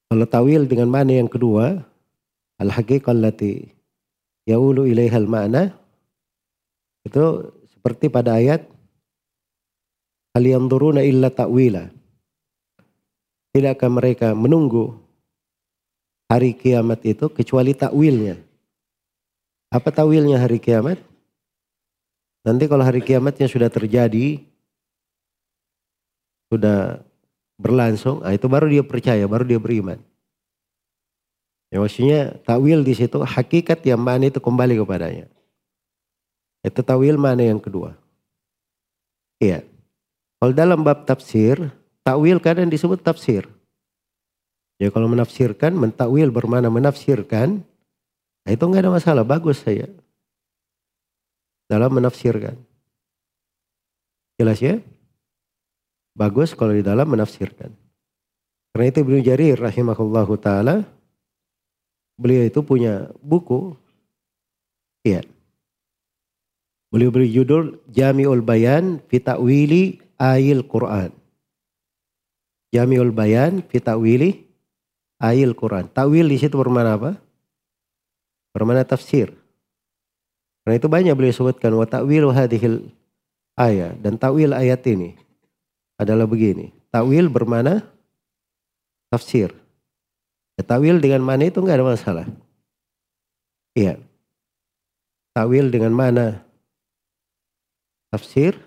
Kalau 0.07 0.25
tawil 0.25 0.65
dengan 0.65 0.87
mana 0.87 1.19
yang 1.19 1.27
kedua, 1.27 1.83
al-haqiqah 2.63 3.11
allati 3.11 3.67
yaulu 4.47 4.87
ilaihal 4.87 5.27
ma'na, 5.27 5.75
itu 7.05 7.53
seperti 7.69 8.07
pada 8.09 8.39
ayat 8.39 8.65
hal 10.33 10.43
yang 10.47 10.65
turuna 10.65 11.03
illa 11.03 11.29
ta'wila. 11.29 11.91
Tidakkah 13.53 13.89
mereka 13.91 14.27
menunggu 14.37 14.95
hari 16.29 16.53
kiamat 16.53 17.01
itu 17.05 17.29
kecuali 17.33 17.73
takwilnya. 17.73 18.48
Apa 19.69 19.93
tawilnya 19.93 20.41
hari 20.41 20.57
kiamat? 20.57 20.97
Nanti 22.41 22.65
kalau 22.65 22.81
hari 22.81 23.05
kiamatnya 23.05 23.45
sudah 23.45 23.69
terjadi, 23.69 24.41
sudah 26.49 27.05
berlangsung, 27.61 28.25
nah 28.25 28.33
itu 28.33 28.49
baru 28.49 28.65
dia 28.65 28.81
percaya, 28.81 29.21
baru 29.29 29.45
dia 29.45 29.61
beriman. 29.61 30.01
Ya 31.69 31.77
maksudnya 31.77 32.33
tawil 32.41 32.81
di 32.81 32.97
situ 32.97 33.21
hakikat 33.21 33.85
yang 33.85 34.01
mana 34.01 34.33
itu 34.33 34.41
kembali 34.41 34.81
kepadanya. 34.81 35.29
Itu 36.65 36.81
tawil 36.81 37.21
mana 37.21 37.45
yang 37.45 37.61
kedua. 37.61 37.93
Iya. 39.37 39.63
Kalau 40.41 40.53
dalam 40.55 40.81
bab 40.81 41.05
tafsir, 41.05 41.69
takwil 42.01 42.41
kadang 42.41 42.71
disebut 42.71 43.05
tafsir. 43.05 43.45
Ya 44.79 44.89
kalau 44.89 45.11
menafsirkan, 45.11 45.75
mentakwil 45.75 46.31
bermana 46.31 46.71
menafsirkan, 46.71 47.61
Nah, 48.49 48.57
itu 48.57 48.65
nggak 48.65 48.81
ada 48.81 48.89
masalah, 48.97 49.21
bagus 49.21 49.61
saya. 49.61 49.85
Dalam 51.69 51.93
menafsirkan. 51.93 52.57
Jelas 54.41 54.57
ya? 54.57 54.81
Bagus 56.17 56.57
kalau 56.57 56.73
di 56.73 56.81
dalam 56.81 57.05
menafsirkan. 57.13 57.69
Karena 58.73 58.89
itu 58.89 59.05
Ibnu 59.05 59.21
Jarir 59.21 59.53
rahimahullahu 59.53 60.33
taala 60.41 60.81
beliau 62.17 62.49
itu 62.49 62.65
punya 62.65 63.13
buku 63.21 63.77
iya. 65.05 65.21
Beliau 66.89 67.13
beri 67.13 67.29
judul 67.29 67.85
Jami'ul 67.85 68.41
Bayan 68.41 68.97
fi 69.05 69.21
Ta'wili 69.21 70.01
Ayil 70.17 70.65
Quran. 70.65 71.13
Jami'ul 72.73 73.13
Bayan 73.13 73.61
fi 73.61 73.77
Ta'wili 73.77 74.41
Ayil 75.21 75.53
Quran. 75.53 75.85
Ta'wil 75.93 76.25
di 76.25 76.41
situ 76.41 76.57
bermana 76.57 76.97
apa? 76.97 77.28
Bermana 78.53 78.85
tafsir. 78.85 79.33
Karena 80.63 80.75
itu 80.77 80.87
banyak 80.91 81.13
beliau 81.17 81.33
sebutkan 81.33 81.73
wa 81.73 81.87
ta'wilu 81.87 82.29
hadhil 82.29 82.93
ayat 83.57 83.97
dan 83.99 84.19
ta'wil 84.19 84.53
ayat 84.53 84.85
ini 84.85 85.17
adalah 85.97 86.29
begini. 86.29 86.71
Ta'wil 86.93 87.27
bermana 87.27 87.81
tafsir. 89.09 89.51
Ya, 90.59 90.63
ta'wil 90.63 91.01
dengan 91.01 91.23
mana 91.25 91.47
itu 91.47 91.63
enggak 91.63 91.79
ada 91.81 91.87
masalah. 91.87 92.25
Iya. 93.73 93.97
Ta'wil 95.33 95.71
dengan 95.71 95.95
mana 95.95 96.43
tafsir 98.11 98.57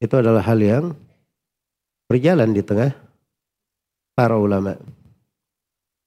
itu 0.00 0.14
adalah 0.14 0.42
hal 0.42 0.58
yang 0.62 0.84
berjalan 2.08 2.50
di 2.54 2.62
tengah 2.62 2.94
para 4.14 4.38
ulama. 4.38 4.78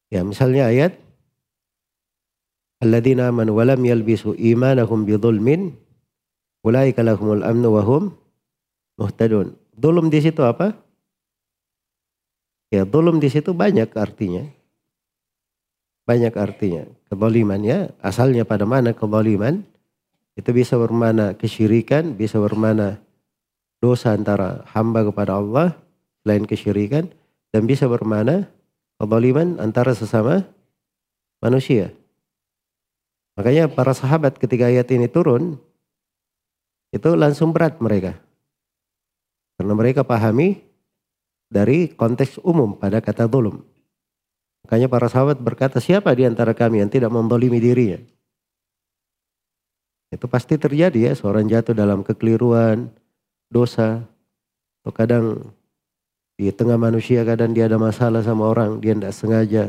Ya, 0.07 0.23
misalnya 0.23 0.71
ayat 0.71 0.95
alladzina 2.83 3.29
amanu 3.29 3.57
wa 3.57 3.63
lam 3.65 3.81
yalbisu 3.81 4.37
imanahum 4.37 5.05
bidzulmin 5.07 5.73
ulaika 6.61 7.01
lahumul 7.01 7.41
amnu 7.41 7.69
wa 7.73 7.81
hum 7.85 8.03
muhtadun. 8.97 9.55
Zulum 9.77 10.09
di 10.09 10.19
situ 10.19 10.41
apa? 10.41 10.73
Ya, 12.73 12.83
zulum 12.83 13.21
di 13.21 13.29
situ 13.29 13.53
banyak 13.53 13.87
artinya. 13.93 14.43
Banyak 16.03 16.33
artinya. 16.35 16.83
Kezaliman 17.07 17.61
ya, 17.63 17.93
asalnya 18.01 18.43
pada 18.43 18.65
mana 18.65 18.91
kezaliman? 18.91 19.63
Itu 20.37 20.53
bisa 20.53 20.77
bermana 20.77 21.33
kesyirikan, 21.37 22.13
bisa 22.17 22.37
bermana 22.41 23.01
dosa 23.81 24.13
antara 24.13 24.65
hamba 24.73 25.05
kepada 25.05 25.37
Allah 25.37 25.77
selain 26.21 26.45
kesyirikan 26.45 27.09
dan 27.53 27.63
bisa 27.69 27.85
bermana 27.85 28.49
kezaliman 28.97 29.61
antara 29.61 29.93
sesama 29.93 30.45
manusia. 31.39 31.93
Makanya 33.37 33.69
para 33.69 33.93
sahabat 33.93 34.41
ketika 34.41 34.65
ayat 34.65 34.89
ini 34.89 35.05
turun, 35.05 35.61
itu 36.89 37.13
langsung 37.13 37.53
berat 37.53 37.77
mereka. 37.77 38.17
Karena 39.61 39.73
mereka 39.77 40.01
pahami 40.01 40.65
dari 41.45 41.93
konteks 41.93 42.41
umum 42.41 42.73
pada 42.73 42.97
kata 42.97 43.29
zulum. 43.29 43.61
Makanya 44.65 44.89
para 44.89 45.07
sahabat 45.07 45.37
berkata, 45.37 45.77
siapa 45.77 46.11
di 46.17 46.25
antara 46.25 46.57
kami 46.57 46.81
yang 46.81 46.89
tidak 46.89 47.13
membolimi 47.13 47.61
dirinya? 47.61 48.01
Itu 50.09 50.25
pasti 50.25 50.57
terjadi 50.57 51.11
ya, 51.11 51.13
seorang 51.13 51.45
jatuh 51.45 51.77
dalam 51.77 52.01
kekeliruan, 52.01 52.89
dosa, 53.51 54.01
atau 54.81 54.91
kadang 54.91 55.51
di 56.39 56.47
tengah 56.49 56.79
manusia 56.79 57.27
kadang 57.27 57.51
dia 57.51 57.67
ada 57.67 57.75
masalah 57.75 58.23
sama 58.23 58.47
orang, 58.47 58.79
dia 58.79 58.95
tidak 58.95 59.13
sengaja, 59.13 59.63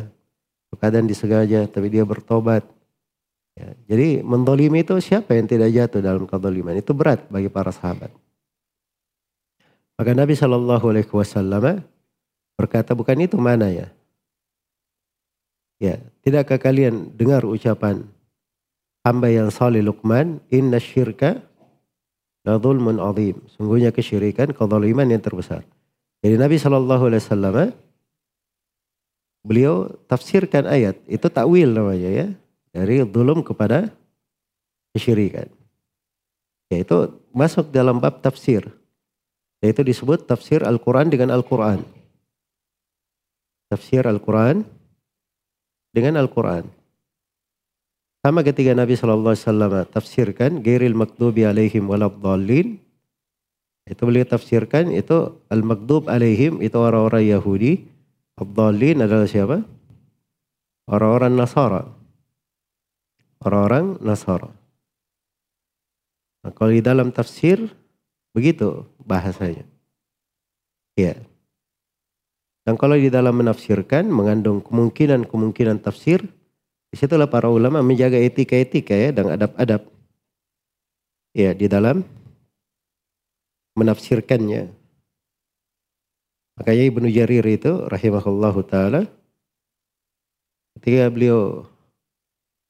kadang 0.79 1.11
disengaja, 1.11 1.67
tapi 1.67 1.91
dia 1.91 2.07
bertobat. 2.07 2.78
Ya, 3.59 3.75
jadi 3.91 4.23
mendolimi 4.23 4.87
itu 4.87 4.95
siapa 5.03 5.35
yang 5.35 5.51
tidak 5.51 5.75
jatuh 5.75 5.99
dalam 5.99 6.31
kedoliman? 6.31 6.79
Itu 6.79 6.95
berat 6.95 7.27
bagi 7.27 7.51
para 7.51 7.75
sahabat. 7.75 8.15
Maka 9.99 10.15
Nabi 10.15 10.39
Shallallahu 10.39 10.87
Alaihi 10.95 11.11
Wasallam 11.11 11.83
berkata 12.55 12.95
bukan 12.95 13.19
itu 13.19 13.35
mana 13.35 13.67
ya? 13.67 13.91
Ya, 15.83 15.99
tidakkah 16.23 16.63
kalian 16.63 17.19
dengar 17.19 17.43
ucapan 17.43 18.07
hamba 19.03 19.27
yang 19.27 19.51
salih 19.51 19.83
Luqman, 19.83 20.39
inna 20.55 20.79
syirka 20.79 21.43
la 22.47 22.63
zulmun 22.63 23.03
azim. 23.03 23.43
Sungguhnya 23.59 23.91
kesyirikan 23.91 24.55
kezaliman 24.55 25.11
yang 25.11 25.19
terbesar. 25.19 25.67
Jadi 26.23 26.39
Nabi 26.39 26.63
Shallallahu 26.63 27.11
Alaihi 27.11 27.23
Wasallam 27.27 27.57
beliau 29.43 29.91
tafsirkan 30.07 30.63
ayat 30.71 30.95
itu 31.11 31.27
takwil 31.27 31.75
namanya 31.75 32.11
ya 32.11 32.29
dari 32.79 33.03
zulum 33.03 33.43
kepada 33.43 33.91
kesyirikan. 34.95 35.51
Yaitu 36.71 37.11
masuk 37.35 37.75
dalam 37.75 37.99
bab 37.99 38.23
tafsir. 38.23 38.71
Yaitu 39.59 39.83
disebut 39.83 40.23
tafsir 40.31 40.63
Al-Quran 40.63 41.11
dengan 41.11 41.35
Al-Quran. 41.35 41.83
Tafsir 43.67 44.07
Al-Quran 44.07 44.63
dengan 45.91 46.23
Al-Quran. 46.23 46.71
Sama 48.23 48.47
ketika 48.47 48.75
Nabi 48.79 48.95
SAW 48.95 49.35
tafsirkan 49.91 50.63
Gairil 50.63 50.95
makdubi 50.95 51.43
alaihim 51.43 51.91
walabdallin. 51.91 52.79
Itu 53.89 54.05
beliau 54.05 54.29
tafsirkan 54.29 54.93
itu 54.93 55.41
al-makdub 55.49 56.13
alaihim 56.13 56.61
itu 56.61 56.77
orang-orang 56.77 57.25
Yahudi. 57.25 57.89
Abdallin 58.39 59.03
adalah 59.03 59.27
siapa? 59.27 59.65
Orang-orang 60.87 61.35
Nasara. 61.35 61.98
Orang-orang 63.39 64.03
Nasara. 64.03 64.51
Nah, 66.43 66.53
kalau 66.55 66.75
di 66.75 66.83
dalam 66.83 67.15
tafsir 67.15 67.61
begitu 68.35 68.87
bahasanya. 69.03 69.67
Ya. 70.99 71.19
Dan 72.67 72.75
kalau 72.77 72.99
di 72.99 73.09
dalam 73.09 73.33
menafsirkan 73.39 74.11
mengandung 74.11 74.61
kemungkinan-kemungkinan 74.61 75.81
tafsir, 75.81 76.21
di 76.91 76.97
situlah 76.99 77.31
para 77.31 77.49
ulama 77.49 77.81
menjaga 77.81 78.19
etika-etika 78.19 78.93
ya 78.93 79.11
dan 79.15 79.33
adab-adab. 79.33 79.87
Ya, 81.33 81.55
di 81.55 81.71
dalam 81.71 82.03
menafsirkannya. 83.79 84.75
Makanya 86.59 86.85
Ibnu 86.91 87.07
Jarir 87.15 87.47
itu 87.47 87.87
rahimahullahu 87.87 88.67
taala 88.67 89.07
ketika 90.75 91.07
beliau 91.07 91.71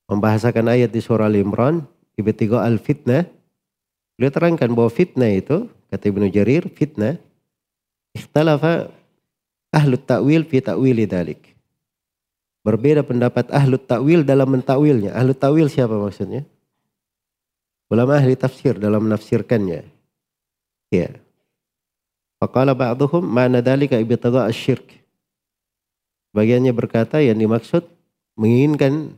membahasakan 0.09 0.73
ayat 0.73 0.91
di 0.91 1.05
surah 1.05 1.29
Al-Imran, 1.29 1.85
al-fitnah, 2.19 3.29
Beliau 4.19 4.35
terangkan 4.35 4.67
bahwa 4.75 4.91
fitnah 4.91 5.31
itu, 5.31 5.71
kata 5.95 6.11
Ibnu 6.11 6.27
Jarir, 6.35 6.67
fitnah, 6.67 7.23
ikhtalafa 8.19 8.91
ahlu 9.71 9.95
ta'wil 9.95 10.43
fi 10.43 10.59
ta'wili 10.59 11.07
dalik. 11.07 11.55
Berbeda 12.67 13.07
pendapat 13.07 13.47
ahlu 13.55 13.79
ta'wil 13.79 14.27
dalam 14.27 14.59
mentakwilnya. 14.59 15.15
Ahlu 15.15 15.39
ta'wil 15.39 15.71
siapa 15.71 15.95
maksudnya? 15.95 16.43
Ulama 17.87 18.19
ahli 18.19 18.35
tafsir 18.35 18.75
dalam 18.75 19.07
menafsirkannya. 19.07 19.87
Ya. 20.91 21.15
Faqala 22.43 22.75
ba'duhum 22.75 23.23
ma'na 23.23 23.63
dalika 23.63 24.03
ibtigha 24.03 24.51
asyirk. 24.51 24.99
Bagiannya 26.35 26.75
berkata 26.75 27.23
yang 27.23 27.39
dimaksud 27.39 27.87
menginginkan 28.35 29.15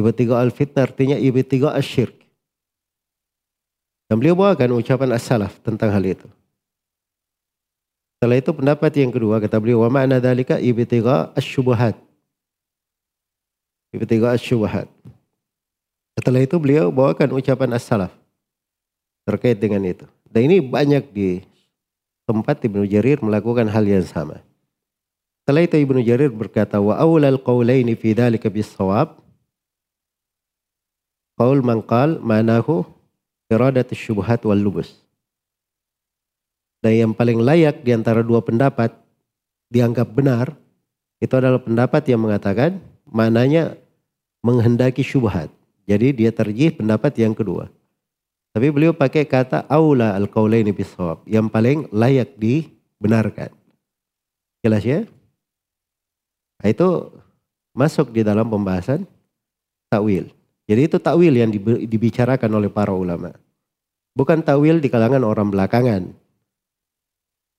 ibtigha 0.00 0.40
al-fitnah 0.40 0.88
artinya 0.88 1.16
ibtigha 1.20 1.76
asyirk. 1.76 2.16
Dan 4.08 4.18
beliau 4.18 4.34
bawakan 4.34 4.80
ucapan 4.80 5.14
as-salaf 5.14 5.60
tentang 5.62 5.92
hal 5.92 6.02
itu. 6.02 6.26
Setelah 8.18 8.36
itu 8.42 8.50
pendapat 8.50 8.90
yang 8.98 9.14
kedua 9.14 9.38
kata 9.38 9.56
beliau 9.62 9.86
wa 9.86 9.92
ma'na 9.92 10.18
dzalika 10.18 10.58
ibtigha 10.58 11.30
asy-syubuhat. 11.38 11.94
Ibtigha 13.94 14.34
asy-syubuhat. 14.34 14.90
Setelah 16.18 16.42
itu 16.42 16.58
beliau 16.58 16.90
bawakan 16.90 17.38
ucapan 17.38 17.78
as-salaf 17.78 18.10
terkait 19.28 19.62
dengan 19.62 19.84
itu. 19.86 20.08
Dan 20.26 20.50
ini 20.50 20.58
banyak 20.58 21.06
di 21.14 21.46
tempat 22.26 22.58
Ibnu 22.66 22.82
Jarir 22.90 23.22
melakukan 23.22 23.70
hal 23.70 23.86
yang 23.86 24.02
sama. 24.02 24.42
Setelah 25.46 25.62
itu 25.66 25.78
Ibnu 25.78 26.02
Jarir 26.02 26.34
berkata 26.34 26.82
wa 26.82 26.98
awlal 26.98 27.38
qawlaini 27.38 27.94
fi 27.94 28.10
dzalika 28.10 28.50
bis-shawab 28.50 29.19
qaul 31.40 31.64
man 31.64 31.80
qal 31.80 32.20
manahu 32.20 32.84
iradat 33.48 33.88
syubhat 33.96 34.44
wal 34.44 34.60
lubus. 34.60 35.00
Dan 36.84 36.92
yang 37.08 37.12
paling 37.16 37.40
layak 37.40 37.80
di 37.80 37.96
antara 37.96 38.20
dua 38.20 38.44
pendapat 38.44 38.92
dianggap 39.72 40.12
benar 40.12 40.52
itu 41.16 41.32
adalah 41.32 41.60
pendapat 41.60 42.04
yang 42.12 42.20
mengatakan 42.20 42.76
mananya 43.08 43.76
menghendaki 44.44 45.00
syubhat. 45.00 45.48
Jadi 45.88 46.12
dia 46.12 46.28
terjih 46.28 46.76
pendapat 46.76 47.16
yang 47.16 47.32
kedua. 47.32 47.72
Tapi 48.52 48.66
beliau 48.68 48.92
pakai 48.92 49.24
kata 49.24 49.64
aula 49.68 50.12
al 50.12 50.28
qaulaini 50.28 50.76
bisawab 50.76 51.24
yang 51.24 51.48
paling 51.48 51.88
layak 51.88 52.36
dibenarkan. 52.36 53.52
Jelas 54.60 54.84
ya? 54.84 55.08
Nah, 56.60 56.68
itu 56.68 56.88
masuk 57.72 58.12
di 58.12 58.20
dalam 58.20 58.44
pembahasan 58.44 59.08
takwil. 59.88 60.28
Jadi 60.70 60.86
itu 60.86 61.02
takwil 61.02 61.34
yang 61.34 61.50
dibicarakan 61.90 62.46
oleh 62.54 62.70
para 62.70 62.94
ulama. 62.94 63.34
Bukan 64.14 64.38
takwil 64.38 64.78
di 64.78 64.86
kalangan 64.86 65.26
orang 65.26 65.50
belakangan. 65.50 66.14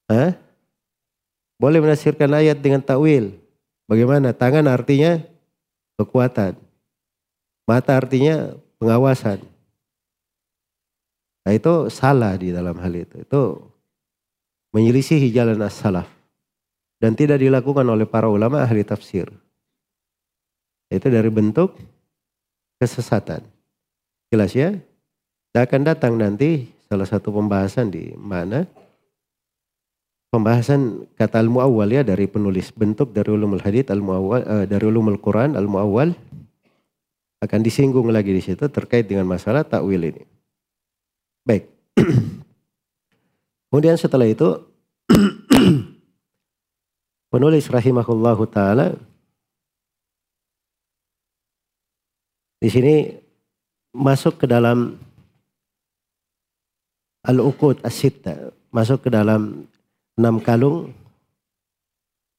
Hah? 0.08 0.32
Boleh 1.60 1.84
menafsirkan 1.84 2.32
ayat 2.32 2.64
dengan 2.64 2.80
takwil. 2.80 3.36
Bagaimana? 3.84 4.32
Tangan 4.32 4.64
artinya 4.64 5.20
kekuatan. 6.00 6.56
Mata 7.68 7.92
artinya 8.00 8.56
pengawasan. 8.80 9.44
Nah 11.44 11.52
itu 11.52 11.92
salah 11.92 12.32
di 12.40 12.48
dalam 12.48 12.80
hal 12.80 12.96
itu. 12.96 13.28
Itu 13.28 13.60
menyelisihi 14.72 15.28
jalan 15.36 15.60
as-salaf. 15.60 16.08
Dan 16.96 17.12
tidak 17.12 17.44
dilakukan 17.44 17.84
oleh 17.84 18.08
para 18.08 18.32
ulama 18.32 18.64
ahli 18.64 18.80
tafsir. 18.88 19.28
Itu 20.88 21.12
dari 21.12 21.28
bentuk 21.28 21.76
kesesatan. 22.82 23.46
Jelas 24.34 24.50
ya? 24.58 24.74
Dan 25.54 25.60
akan 25.62 25.82
datang 25.86 26.18
nanti 26.18 26.66
salah 26.90 27.06
satu 27.06 27.30
pembahasan 27.30 27.94
di 27.94 28.10
mana 28.18 28.66
pembahasan 30.34 31.06
kata 31.14 31.38
al-muawwal 31.38 31.86
ya 31.86 32.02
dari 32.02 32.26
penulis 32.26 32.74
bentuk 32.74 33.14
dari 33.14 33.30
ulumul 33.30 33.62
hadith 33.62 33.92
al-muawwal 33.92 34.42
uh, 34.42 34.64
dari 34.66 34.84
ulumul 34.90 35.22
Quran 35.22 35.54
al-muawwal 35.54 36.16
akan 37.44 37.60
disinggung 37.62 38.10
lagi 38.10 38.34
di 38.34 38.42
situ 38.42 38.66
terkait 38.66 39.06
dengan 39.06 39.28
masalah 39.28 39.62
takwil 39.62 40.02
ini. 40.02 40.24
Baik. 41.46 41.68
Kemudian 43.68 44.00
setelah 44.00 44.30
itu 44.30 44.62
penulis 47.32 47.66
rahimahullahu 47.68 48.48
taala 48.48 48.96
Di 52.62 52.70
sini 52.70 53.10
masuk 53.90 54.38
ke 54.38 54.46
dalam 54.46 54.94
al-uqud 57.26 57.82
as 57.82 57.98
masuk 58.70 59.02
ke 59.02 59.10
dalam 59.10 59.66
enam 60.14 60.38
kalung 60.38 60.94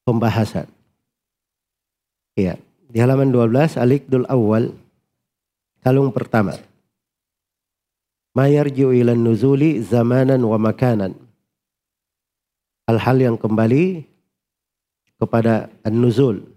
pembahasan. 0.07 0.71
Iya, 2.39 2.55
di 2.87 3.03
halaman 3.03 3.35
12 3.35 3.75
al-iqdul 3.75 4.23
awal 4.31 4.71
kalung 5.83 6.15
pertama. 6.15 6.55
Ma 8.31 8.47
yarji'u 8.47 8.95
ilan 8.95 9.19
nuzuli 9.19 9.83
zamanan 9.83 10.39
wa 10.39 10.55
makanan. 10.55 11.19
Hal-hal 12.87 13.17
yang 13.19 13.35
kembali 13.35 14.07
kepada 15.19 15.67
an-nuzul 15.83 16.47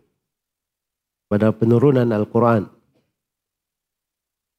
pada 1.27 1.51
penurunan 1.51 2.07
Al-Quran 2.15 2.76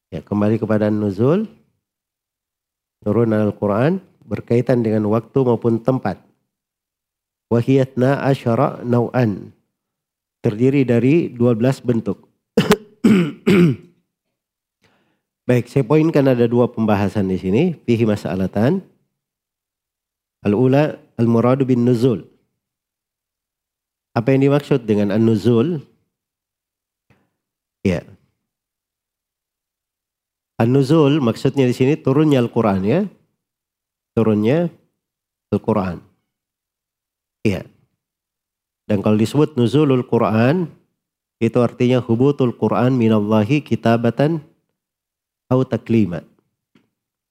Ya, 0.08 0.24
kembali 0.24 0.55
kepada 0.55 0.88
nuzul 0.88 1.51
turunan 3.03 3.43
Al-Quran 3.51 3.99
berkaitan 4.24 4.80
dengan 4.80 5.08
waktu 5.12 5.39
maupun 5.43 5.84
tempat. 5.84 6.20
Wahiyatna 7.51 8.24
asyara 8.28 8.84
nau'an. 8.84 9.51
Terdiri 10.43 10.88
dari 10.88 11.28
12 11.32 11.84
bentuk. 11.84 12.28
Baik, 15.47 15.72
saya 15.72 15.84
poinkan 15.88 16.28
ada 16.28 16.43
dua 16.43 16.68
pembahasan 16.68 17.28
di 17.32 17.39
sini. 17.39 17.64
Fihi 17.88 18.03
masalatan. 18.03 18.84
Al-ula, 20.43 20.99
al-muradu 21.16 21.64
bin 21.68 21.84
nuzul. 21.88 22.28
Apa 24.16 24.36
yang 24.36 24.51
dimaksud 24.51 24.84
dengan 24.88 25.12
an-nuzul? 25.16 25.84
Ya, 27.84 28.03
An-nuzul 30.58 31.22
maksudnya 31.22 31.70
di 31.70 31.76
sini 31.78 31.93
turunnya 31.93 32.41
Al-Quran 32.41 32.82
ya. 32.82 33.01
Turunnya 34.18 34.74
Al-Quran. 35.53 36.01
Iya. 37.45 37.62
Dan 38.88 39.05
kalau 39.05 39.20
disebut 39.20 39.53
nuzulul 39.53 40.08
Quran, 40.08 40.72
itu 41.38 41.60
artinya 41.62 42.01
hubutul 42.01 42.55
Quran 42.58 42.97
minallahi 42.97 43.62
kitabatan 43.62 44.41
au 45.53 45.62
taklima. 45.62 46.26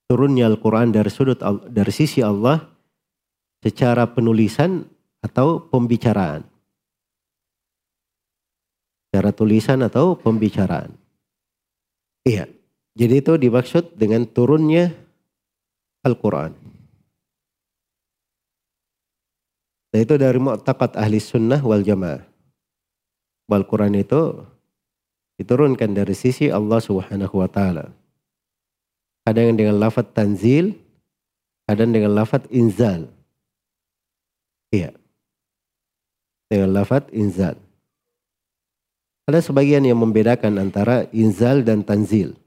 Turunnya 0.07 0.47
Al-Quran 0.47 0.95
dari 0.95 1.11
sudut 1.11 1.43
dari 1.66 1.91
sisi 1.91 2.22
Allah 2.22 2.62
secara 3.59 4.07
penulisan 4.07 4.87
atau 5.18 5.59
pembicaraan. 5.59 6.47
Secara 9.11 9.35
tulisan 9.35 9.83
atau 9.83 10.14
pembicaraan. 10.14 10.95
Iya. 12.22 12.55
Jadi 12.97 13.20
itu 13.20 13.36
dimaksud 13.36 13.92
dengan 14.01 14.24
turunnya 14.24 14.88
Al-Quran. 16.01 16.57
Dan 19.92 19.99
itu 20.01 20.14
dari 20.16 20.40
mu'taqad 20.40 20.97
ahli 20.97 21.20
sunnah 21.20 21.61
wal 21.61 21.84
jamaah. 21.84 22.24
Al-Quran 23.53 24.01
itu 24.01 24.40
diturunkan 25.36 25.92
dari 25.92 26.16
sisi 26.16 26.49
Allah 26.49 26.80
subhanahu 26.80 27.36
wa 27.36 27.49
ta'ala. 27.53 27.92
Kadang 29.28 29.61
dengan 29.61 29.76
lafad 29.76 30.09
tanzil, 30.16 30.72
kadang 31.68 31.92
dengan 31.92 32.16
lafad 32.16 32.49
inzal. 32.49 33.12
Iya. 34.72 34.97
Dengan 36.49 36.72
lafad 36.72 37.12
inzal. 37.12 37.61
Ada 39.26 39.42
sebagian 39.42 39.82
yang 39.84 39.99
membedakan 39.99 40.62
antara 40.62 41.11
inzal 41.11 41.61
dan 41.61 41.82
tanzil. 41.82 42.38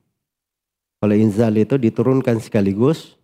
Kalau 1.00 1.16
inzal 1.16 1.56
itu 1.56 1.80
diturunkan 1.80 2.44
sekaligus, 2.44 3.16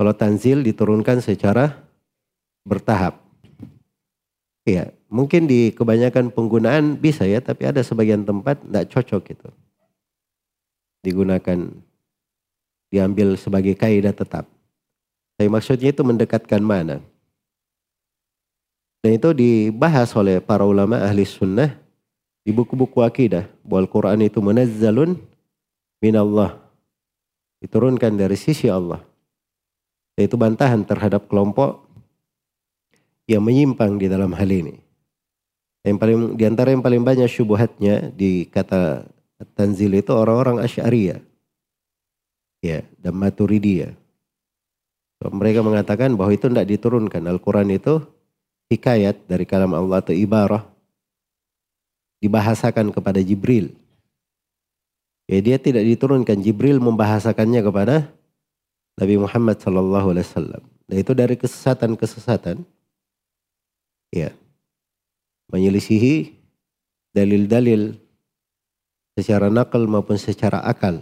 kalau 0.00 0.16
tanzil 0.16 0.64
diturunkan 0.64 1.20
secara 1.20 1.84
bertahap. 2.64 3.20
Iya, 4.64 4.94
mungkin 5.12 5.44
di 5.44 5.74
kebanyakan 5.74 6.32
penggunaan 6.32 6.96
bisa 6.96 7.28
ya, 7.28 7.42
tapi 7.44 7.68
ada 7.68 7.84
sebagian 7.84 8.24
tempat 8.24 8.62
tidak 8.64 8.88
cocok 8.88 9.22
itu. 9.34 9.48
Digunakan, 11.02 11.58
diambil 12.88 13.34
sebagai 13.34 13.74
kaidah 13.74 14.14
tetap. 14.14 14.46
Tapi 15.36 15.50
maksudnya 15.50 15.90
itu 15.90 16.00
mendekatkan 16.06 16.62
mana. 16.62 17.02
Dan 19.02 19.18
itu 19.18 19.34
dibahas 19.34 20.14
oleh 20.14 20.38
para 20.38 20.62
ulama 20.62 21.02
ahli 21.02 21.26
sunnah 21.26 21.74
di 22.46 22.54
buku-buku 22.54 23.02
akidah 23.02 23.50
bahwa 23.66 23.82
Al-Quran 23.82 24.22
itu 24.22 24.38
munazzalun 24.38 25.18
min 26.02 26.18
Allah. 26.18 26.58
Diturunkan 27.62 28.18
dari 28.18 28.34
sisi 28.34 28.66
Allah. 28.66 28.98
Yaitu 30.18 30.34
bantahan 30.34 30.82
terhadap 30.82 31.30
kelompok 31.30 31.86
yang 33.30 33.40
menyimpang 33.46 33.96
di 33.96 34.10
dalam 34.10 34.34
hal 34.34 34.50
ini. 34.50 34.82
Yang 35.86 35.96
paling 35.98 36.18
di 36.34 36.44
antara 36.44 36.74
yang 36.74 36.82
paling 36.82 37.02
banyak 37.02 37.30
syubhatnya 37.30 38.10
di 38.12 38.50
kata 38.50 39.06
tanzil 39.54 39.94
itu 39.94 40.10
orang-orang 40.10 40.62
Asy'ariyah. 40.62 41.22
Ya, 42.62 42.86
dan 43.02 43.14
Maturidiyah. 43.18 43.94
Mereka 45.22 45.62
mengatakan 45.62 46.14
bahwa 46.18 46.34
itu 46.34 46.50
tidak 46.50 46.66
diturunkan. 46.66 47.22
Al-Quran 47.26 47.70
itu 47.74 48.02
hikayat 48.70 49.26
dari 49.26 49.46
kalam 49.46 49.74
Allah 49.74 50.02
atau 50.02 50.14
ibarah 50.14 50.66
dibahasakan 52.22 52.94
kepada 52.94 53.18
Jibril. 53.18 53.74
Ya, 55.30 55.38
dia 55.38 55.56
tidak 55.58 55.86
diturunkan 55.86 56.42
Jibril 56.42 56.82
membahasakannya 56.82 57.60
kepada 57.62 58.10
Nabi 58.98 59.16
Muhammad 59.16 59.62
Sallallahu 59.62 60.12
Alaihi 60.12 60.26
Wasallam. 60.26 60.62
Dan 60.90 60.96
itu 60.98 61.12
dari 61.14 61.34
kesesatan-kesesatan. 61.38 62.62
Ya, 64.12 64.36
menyelisihi 65.48 66.36
dalil-dalil 67.16 67.96
secara 69.16 69.48
nakal 69.48 69.88
maupun 69.88 70.20
secara 70.20 70.60
akal 70.64 71.00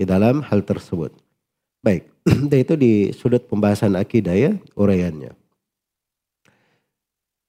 di 0.00 0.08
dalam 0.08 0.40
hal 0.44 0.64
tersebut. 0.64 1.12
Baik, 1.84 2.08
dan 2.48 2.58
itu 2.60 2.74
di 2.76 2.92
sudut 3.12 3.44
pembahasan 3.44 3.96
akidah 4.00 4.32
ya, 4.32 4.52
uraiannya. 4.76 5.32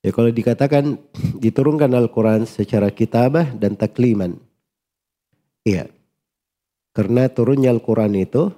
Ya 0.05 0.11
kalau 0.13 0.29
dikatakan 0.29 1.01
diturunkan 1.43 1.89
Al-Quran 1.89 2.45
secara 2.45 2.93
kitabah 2.93 3.55
dan 3.57 3.73
takliman. 3.73 4.37
Iya. 5.65 5.89
Karena 6.95 7.27
turunnya 7.27 7.73
Al-Quran 7.73 8.13
itu, 8.15 8.53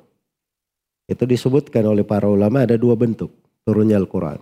itu 1.07 1.23
disebutkan 1.23 1.87
oleh 1.87 2.03
para 2.03 2.29
ulama 2.29 2.67
ada 2.67 2.77
dua 2.77 2.93
bentuk 2.93 3.31
turunnya 3.63 3.97
Al-Quran. 3.97 4.37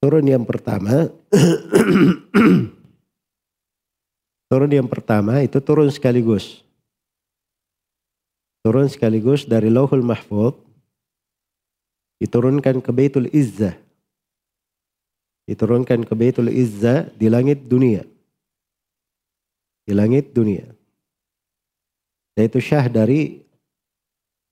Turun 0.00 0.24
yang 0.24 0.44
pertama, 0.44 1.08
turun 4.52 4.70
yang 4.70 4.88
pertama 4.88 5.42
itu 5.42 5.58
turun 5.60 5.90
sekaligus. 5.90 6.62
Turun 8.60 8.92
sekaligus 8.92 9.48
dari 9.48 9.72
Lauhul 9.72 10.04
Mahfud, 10.04 10.52
diturunkan 12.20 12.84
ke 12.84 12.92
Baitul 12.92 13.32
Izzah 13.32 13.72
diturunkan 15.50 16.06
ke 16.06 16.14
Baitul 16.14 16.46
Izza 16.46 17.10
di 17.18 17.26
langit 17.26 17.66
dunia. 17.66 18.06
Di 19.82 19.90
langit 19.90 20.30
dunia. 20.30 20.62
Yaitu 22.38 22.62
syah 22.62 22.86
dari 22.86 23.42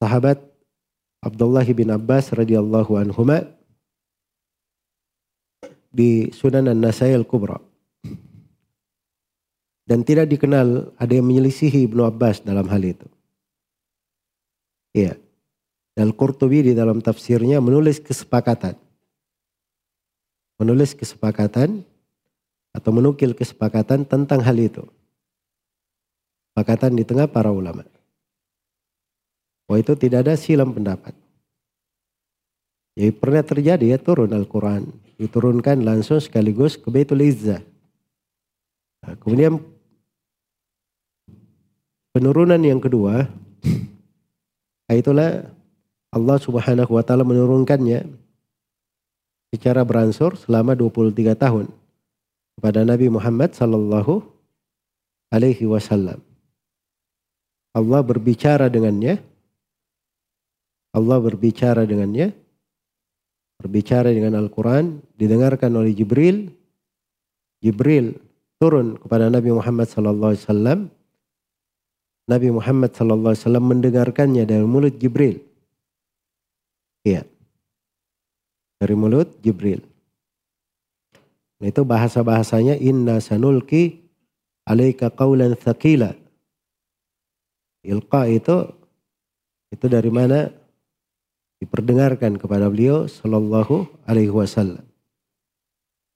sahabat 0.02 0.42
Abdullah 1.22 1.66
bin 1.66 1.90
Abbas 1.90 2.30
radhiyallahu 2.30 2.98
anhuma 2.98 3.46
di 5.90 6.30
Sunan 6.30 6.70
An-Nasai 6.70 7.14
Al-Kubra. 7.14 7.58
Dan 9.88 10.04
tidak 10.04 10.28
dikenal 10.28 10.92
ada 11.00 11.12
yang 11.16 11.24
menyelisihi 11.24 11.88
Ibnu 11.88 12.04
Abbas 12.04 12.44
dalam 12.44 12.68
hal 12.68 12.82
itu. 12.84 13.08
Iya. 14.92 15.16
Dan 15.96 16.12
Qurtubi 16.12 16.60
di 16.60 16.72
dalam 16.76 17.00
tafsirnya 17.00 17.58
menulis 17.58 17.98
kesepakatan 17.98 18.76
menulis 20.58 20.92
kesepakatan 20.92 21.86
atau 22.74 22.90
menukil 22.90 23.32
kesepakatan 23.32 24.02
tentang 24.04 24.42
hal 24.42 24.58
itu. 24.58 24.84
Kesepakatan 26.58 26.98
di 26.98 27.06
tengah 27.06 27.30
para 27.30 27.54
ulama. 27.54 27.86
Bahwa 29.70 29.78
itu 29.78 29.94
tidak 29.94 30.26
ada 30.26 30.34
silam 30.34 30.74
pendapat. 30.74 31.14
Jadi 32.98 33.14
pernah 33.14 33.46
terjadi 33.46 33.94
ya 33.94 33.98
turun 34.02 34.34
Al-Quran. 34.34 34.90
Diturunkan 35.22 35.86
langsung 35.86 36.18
sekaligus 36.18 36.74
ke 36.74 36.90
Baitul 36.90 37.22
Izzah. 37.22 37.62
Nah, 39.06 39.14
kemudian 39.22 39.62
penurunan 42.10 42.58
yang 42.58 42.82
kedua. 42.82 43.30
Itulah 44.90 45.46
Allah 46.10 46.38
subhanahu 46.42 46.90
wa 46.90 47.06
ta'ala 47.06 47.22
menurunkannya 47.22 48.02
secara 49.54 49.86
beransur 49.86 50.34
selama 50.34 50.74
23 50.74 51.38
tahun 51.38 51.70
kepada 52.58 52.82
Nabi 52.82 53.06
Muhammad 53.14 53.54
sallallahu 53.54 54.26
alaihi 55.30 55.62
wasallam. 55.62 56.18
Allah 57.74 58.00
berbicara 58.04 58.70
dengannya. 58.70 59.20
Allah 60.94 61.18
berbicara 61.20 61.84
dengannya. 61.84 62.32
Berbicara 63.58 64.12
dengan 64.12 64.38
Al-Quran. 64.38 65.02
Didengarkan 65.16 65.74
oleh 65.76 65.92
Jibril. 65.92 66.52
Jibril 67.58 68.16
turun 68.62 68.96
kepada 68.96 69.28
Nabi 69.28 69.50
Muhammad 69.50 69.90
wasallam. 69.90 70.88
Nabi 72.28 72.48
Muhammad 72.52 72.92
wasallam 72.94 73.64
mendengarkannya 73.66 74.46
dari 74.46 74.62
mulut 74.62 74.94
Jibril. 74.96 75.42
Iya 77.02 77.24
dari 78.78 78.94
mulut 78.94 79.28
Jibril. 79.42 79.82
Itu 81.58 81.82
bahasa-bahasanya 81.82 82.78
inna 82.78 83.18
sanulki 83.18 84.06
alaika 84.62 85.10
qawlan 85.10 85.58
thaqila. 85.58 86.14
Ilqa 87.88 88.28
itu 88.28 88.68
itu 89.72 89.86
dari 89.88 90.12
mana 90.12 90.52
diperdengarkan 91.58 92.36
kepada 92.36 92.68
beliau 92.68 93.08
sallallahu 93.08 94.04
alaihi 94.04 94.30
wasallam. 94.30 94.84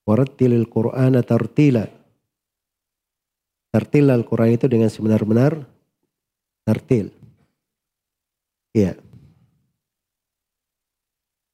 Warattilil 0.04 0.68
Qur'ana 0.68 1.24
tartila. 1.24 1.88
Tartil 3.72 4.12
Al-Quran 4.12 4.52
itu 4.52 4.68
dengan 4.68 4.92
sebenar-benar 4.92 5.64
tartil. 6.68 7.08
Iya 8.76 9.00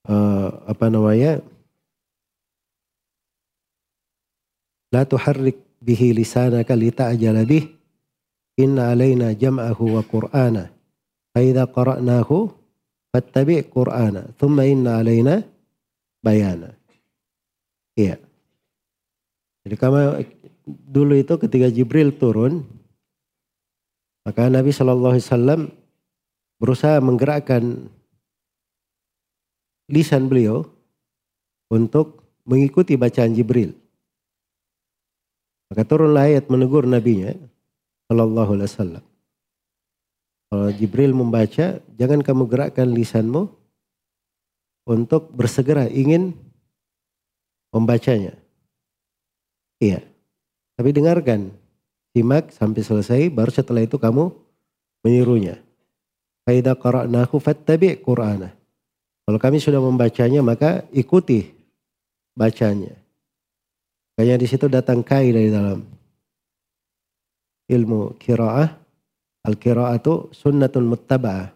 uh, 0.08 0.48
apa 0.64 0.86
namanya 0.88 1.44
la 4.88 5.04
tuharrik 5.04 5.60
bihi 5.84 6.16
lisanaka 6.16 6.72
lita'jala 6.72 7.44
bih 7.44 7.77
inna 8.58 8.90
alaina 8.90 9.32
jam'ahu 9.32 9.96
wa 9.96 10.02
qur'ana 10.02 10.68
fa 11.32 11.38
idza 11.38 11.64
qara'nahu 11.70 12.58
fattabi' 13.12 13.64
Qur'ana, 13.66 14.36
thumma 14.36 14.68
inna 14.68 15.00
alaina 15.00 15.40
bayana. 16.20 16.76
Iya. 17.96 18.20
Jadi 19.64 19.74
kama 19.74 20.22
dulu 20.66 21.18
itu 21.18 21.34
ketika 21.40 21.72
Jibril 21.72 22.14
turun, 22.14 22.64
maka 24.22 24.46
Nabi 24.52 24.70
Shallallahu 24.70 25.16
Alaihi 25.16 25.26
Wasallam 25.26 25.60
berusaha 26.60 27.00
menggerakkan 27.00 27.88
lisan 29.88 30.28
beliau 30.28 30.68
untuk 31.72 32.22
mengikuti 32.44 32.96
bacaan 32.96 33.32
Jibril. 33.32 33.72
Maka 35.68 35.84
turunlah 35.84 36.32
ayat 36.32 36.48
menegur 36.48 36.88
nabinya 36.88 37.36
Shallallahu 38.08 38.56
Alaihi 38.56 38.70
Wasallam. 38.72 39.04
Kalau 40.48 40.68
Jibril 40.72 41.12
membaca, 41.12 41.76
jangan 42.00 42.20
kamu 42.24 42.48
gerakkan 42.48 42.88
lisanmu 42.88 43.52
untuk 44.88 45.28
bersegera 45.36 45.84
ingin 45.92 46.32
membacanya. 47.68 48.32
Iya. 49.76 50.00
Tapi 50.80 50.88
dengarkan, 50.96 51.52
simak 52.16 52.48
sampai 52.56 52.80
selesai, 52.80 53.28
baru 53.28 53.52
setelah 53.52 53.84
itu 53.84 54.00
kamu 54.00 54.32
menirunya. 55.04 55.60
Faidah 56.48 56.80
qara'nahu 56.80 57.36
fattabi' 57.36 58.00
Qur'ana. 58.00 58.48
Kalau 59.28 59.36
kami 59.36 59.60
sudah 59.60 59.84
membacanya, 59.84 60.40
maka 60.40 60.88
ikuti 60.96 61.52
bacanya. 62.32 62.96
Kayaknya 64.16 64.36
di 64.40 64.46
situ 64.48 64.66
datang 64.72 65.04
kai 65.04 65.28
dari 65.28 65.52
dalam 65.52 65.84
ilmu 67.68 68.16
kiraah 68.16 68.88
Al-qiraat 69.48 70.04
itu 70.04 70.28
sunnatul 70.34 70.84
muttaba'ah. 70.84 71.48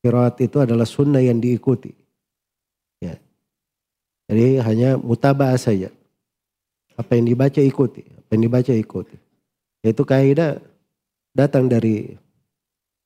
Qiraat 0.00 0.38
itu 0.38 0.56
adalah 0.62 0.86
sunnah 0.86 1.18
yang 1.18 1.42
diikuti. 1.42 1.90
Ya. 3.02 3.18
Jadi 4.30 4.62
hanya 4.62 4.94
mutaba'ah 4.94 5.58
saja. 5.58 5.90
Apa 6.94 7.18
yang 7.18 7.32
dibaca 7.32 7.58
ikuti, 7.58 8.06
apa 8.06 8.30
yang 8.36 8.42
dibaca 8.46 8.72
ikuti. 8.76 9.16
Yaitu 9.82 10.04
kaidah 10.06 10.60
datang 11.32 11.66
dari 11.66 12.14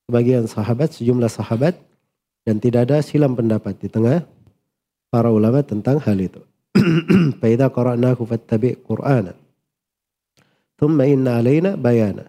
sebagian 0.05 0.51
sahabat, 0.51 0.93
sejumlah 0.93 1.31
sahabat 1.31 1.79
dan 2.45 2.59
tidak 2.59 2.91
ada 2.91 3.01
silam 3.01 3.39
pendapat 3.39 3.79
di 3.79 3.89
tengah 3.89 4.27
para 5.09 5.31
ulama 5.31 5.63
tentang 5.63 6.03
hal 6.03 6.19
itu. 6.19 6.43
Faida 7.41 7.71
qara'nahu 7.71 8.27
fattabi' 8.27 8.83
Qur'ana. 8.83 9.33
Thumma 10.85 11.09
inna 11.09 11.41
alaina 11.41 11.81
bayana. 11.81 12.29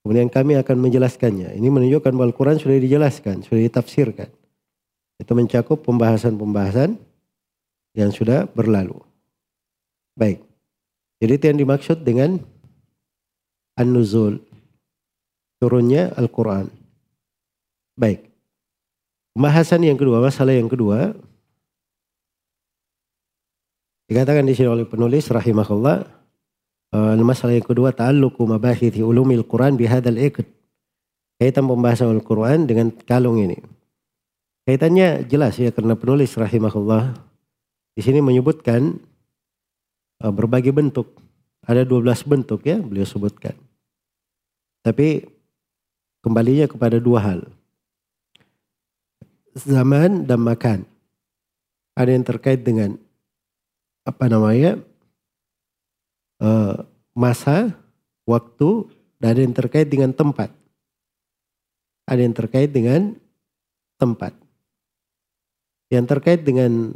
Kemudian 0.00 0.32
kami 0.32 0.56
akan 0.56 0.88
menjelaskannya. 0.88 1.52
Ini 1.52 1.68
menunjukkan 1.68 2.16
bahwa 2.16 2.32
Al-Quran 2.32 2.56
sudah 2.56 2.80
dijelaskan, 2.80 3.44
sudah 3.44 3.60
ditafsirkan. 3.60 4.32
Itu 5.20 5.36
mencakup 5.36 5.84
pembahasan-pembahasan 5.84 6.96
yang 7.92 8.08
sudah 8.08 8.48
berlalu. 8.48 9.04
Baik. 10.16 10.40
Jadi 11.20 11.32
itu 11.36 11.44
yang 11.44 11.60
dimaksud 11.60 12.00
dengan 12.00 12.40
An-Nuzul. 13.76 14.40
Turunnya 15.60 16.08
Al-Quran. 16.16 16.72
Baik. 18.00 18.32
Pembahasan 19.36 19.84
yang 19.84 20.00
kedua, 20.00 20.24
masalah 20.24 20.56
yang 20.56 20.72
kedua. 20.72 21.12
Dikatakan 24.08 24.48
di 24.48 24.56
sini 24.56 24.72
oleh 24.72 24.88
penulis 24.88 25.28
rahimahullah 25.28 26.23
masalah 26.94 27.58
yang 27.58 27.66
kedua 27.66 27.90
ta'alluqu 27.90 28.38
mabahithi 28.46 29.02
ulumil 29.02 29.42
Quran 29.42 29.74
bihadal 29.74 30.14
iqd. 30.14 30.46
Kaitan 31.34 31.66
pembahasan 31.66 32.14
Al-Quran 32.14 32.70
dengan 32.70 32.94
kalung 32.94 33.42
ini. 33.42 33.58
Kaitannya 34.64 35.26
jelas 35.26 35.58
ya 35.58 35.74
karena 35.74 35.98
penulis 35.98 36.30
rahimahullah 36.38 37.18
di 37.98 38.00
sini 38.00 38.22
menyebutkan 38.22 39.02
uh, 40.22 40.30
berbagai 40.30 40.70
bentuk. 40.70 41.18
Ada 41.66 41.82
12 41.82 42.30
bentuk 42.30 42.62
ya 42.62 42.78
beliau 42.78 43.04
sebutkan. 43.04 43.58
Tapi 44.84 45.26
kembalinya 46.22 46.70
kepada 46.70 47.02
dua 47.02 47.20
hal. 47.24 47.40
Zaman 49.58 50.28
dan 50.28 50.40
makan. 50.44 50.86
Ada 51.98 52.10
yang 52.14 52.24
terkait 52.26 52.62
dengan 52.62 52.94
apa 54.04 54.28
namanya 54.28 54.76
uh, 56.42 56.82
masa, 57.14 57.76
waktu, 58.26 58.88
dan 59.20 59.36
ada 59.36 59.40
yang 59.40 59.54
terkait 59.54 59.88
dengan 59.88 60.10
tempat. 60.10 60.50
Ada 62.04 62.20
yang 62.20 62.36
terkait 62.36 62.70
dengan 62.72 63.16
tempat. 63.96 64.36
Yang 65.88 66.04
terkait 66.10 66.40
dengan 66.44 66.92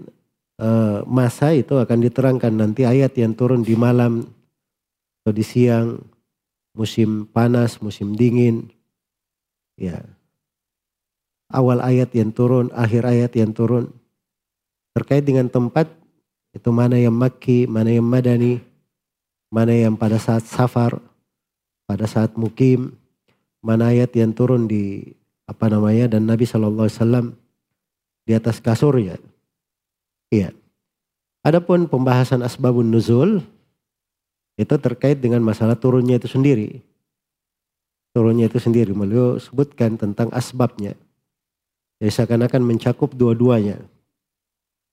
uh, 0.61 1.01
masa 1.09 1.55
itu 1.55 1.79
akan 1.79 1.99
diterangkan 2.05 2.53
nanti 2.53 2.85
ayat 2.85 3.17
yang 3.17 3.33
turun 3.33 3.65
di 3.65 3.79
malam 3.79 4.27
atau 5.23 5.33
di 5.33 5.45
siang, 5.45 6.03
musim 6.77 7.25
panas, 7.25 7.81
musim 7.81 8.13
dingin. 8.13 8.69
Ya. 9.79 10.05
Awal 11.49 11.81
ayat 11.81 12.13
yang 12.13 12.29
turun, 12.35 12.69
akhir 12.77 13.09
ayat 13.09 13.33
yang 13.33 13.57
turun. 13.57 13.89
Terkait 14.93 15.25
dengan 15.25 15.49
tempat, 15.49 15.89
itu 16.53 16.69
mana 16.69 17.01
yang 17.01 17.17
maki, 17.17 17.65
mana 17.65 17.89
yang 17.89 18.05
madani, 18.05 18.61
mana 19.49 19.73
yang 19.73 19.97
pada 19.97 20.21
saat 20.21 20.45
safar, 20.45 21.01
pada 21.89 22.05
saat 22.05 22.37
mukim, 22.37 22.93
mana 23.65 23.91
ayat 23.93 24.13
yang 24.15 24.33
turun 24.33 24.69
di 24.69 25.17
apa 25.49 25.73
namanya 25.73 26.13
dan 26.17 26.29
Nabi 26.29 26.45
Shallallahu 26.45 26.87
Alaihi 26.87 26.99
Wasallam 27.01 27.27
di 28.29 28.33
atas 28.37 28.61
kasurnya. 28.61 29.17
Iya. 30.29 30.53
Adapun 31.41 31.89
pembahasan 31.89 32.45
asbabun 32.45 32.93
nuzul 32.93 33.41
itu 34.61 34.75
terkait 34.77 35.17
dengan 35.23 35.41
masalah 35.41 35.79
turunnya 35.81 36.21
itu 36.21 36.29
sendiri. 36.29 36.85
Turunnya 38.13 38.53
itu 38.53 38.61
sendiri. 38.61 38.93
Beliau 38.93 39.41
sebutkan 39.41 39.97
tentang 39.97 40.29
asbabnya. 40.37 40.93
Jadi 41.99 42.11
seakan-akan 42.13 42.63
mencakup 42.63 43.17
dua-duanya. 43.17 43.81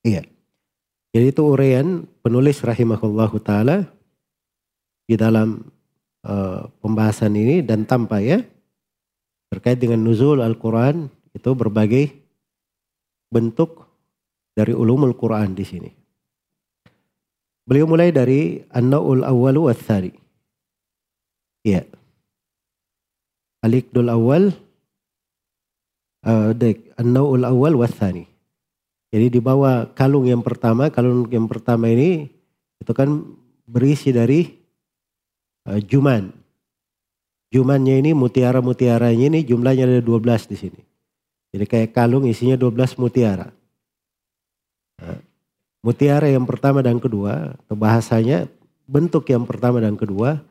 Iya. 0.05 0.23
Jadi 1.11 1.25
itu 1.31 1.41
uraian 1.43 2.07
penulis 2.23 2.61
rahimahullahu 2.63 3.39
taala 3.43 3.89
di 5.05 5.15
dalam 5.17 5.61
uh, 6.25 6.65
pembahasan 6.81 7.37
ini 7.37 7.61
dan 7.61 7.85
tanpa 7.85 8.21
ya 8.21 8.41
terkait 9.53 9.77
dengan 9.77 10.01
nuzul 10.01 10.41
Al-Quran 10.41 11.07
itu 11.31 11.49
berbagai 11.53 12.11
bentuk 13.29 13.85
dari 14.57 14.73
ulumul 14.73 15.13
Quran 15.13 15.53
di 15.53 15.65
sini. 15.65 15.91
Beliau 17.65 17.89
mulai 17.89 18.13
dari 18.13 18.61
An-Na'ul 18.69 19.25
Awwalu 19.25 19.73
Wathari. 19.73 20.13
Ya. 21.65 21.81
Al-Iqdul 23.65 24.09
Awal 24.09 24.53
uh, 26.25 26.51
An-Na'ul 27.01 27.45
Awal 27.45 27.73
Wathani. 27.73 28.25
Jadi 29.09 29.27
di 29.31 29.39
bawah 29.39 29.95
kalung 29.95 30.27
yang 30.27 30.43
pertama, 30.43 30.91
kalung 30.91 31.25
yang 31.31 31.47
pertama 31.47 31.87
ini 31.87 32.27
itu 32.77 32.91
kan 32.91 33.23
berisi 33.65 34.11
dari 34.11 34.64
uh, 35.69 35.81
Juman. 35.81 36.31
Jumannya 37.53 38.01
ini 38.03 38.11
mutiara-mutiaranya 38.11 39.31
ini 39.31 39.39
jumlahnya 39.45 39.87
ada 39.87 40.01
12 40.03 40.51
di 40.51 40.57
sini. 40.59 40.81
Jadi 41.55 41.65
kayak 41.71 41.95
kalung 41.95 42.27
isinya 42.27 42.59
12 42.59 42.99
mutiara. 42.99 43.47
Nah, 44.99 45.19
mutiara 45.79 46.27
yang 46.27 46.43
pertama 46.43 46.83
dan 46.83 46.99
kedua, 46.99 47.55
atau 47.55 47.75
bahasanya 47.79 48.51
bentuk 48.89 49.23
yang 49.31 49.47
pertama 49.47 49.79
dan 49.79 49.95
kedua, 49.95 50.43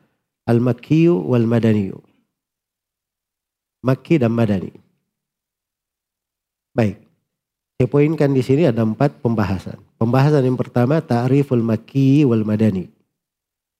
al-makkiyu 0.49 1.13
wal 1.29 1.45
madaniyu. 1.45 2.01
Makki 3.85 4.17
dan 4.17 4.33
madani. 4.33 4.73
Baik. 6.73 7.05
Saya 7.77 7.87
poinkan 7.91 8.33
di 8.33 8.41
sini 8.41 8.65
ada 8.65 8.81
empat 8.81 9.21
pembahasan. 9.21 9.77
Pembahasan 10.01 10.41
yang 10.41 10.57
pertama 10.57 11.05
ta'riful 11.05 11.61
makki 11.61 12.25
wal 12.25 12.41
madani. 12.41 12.94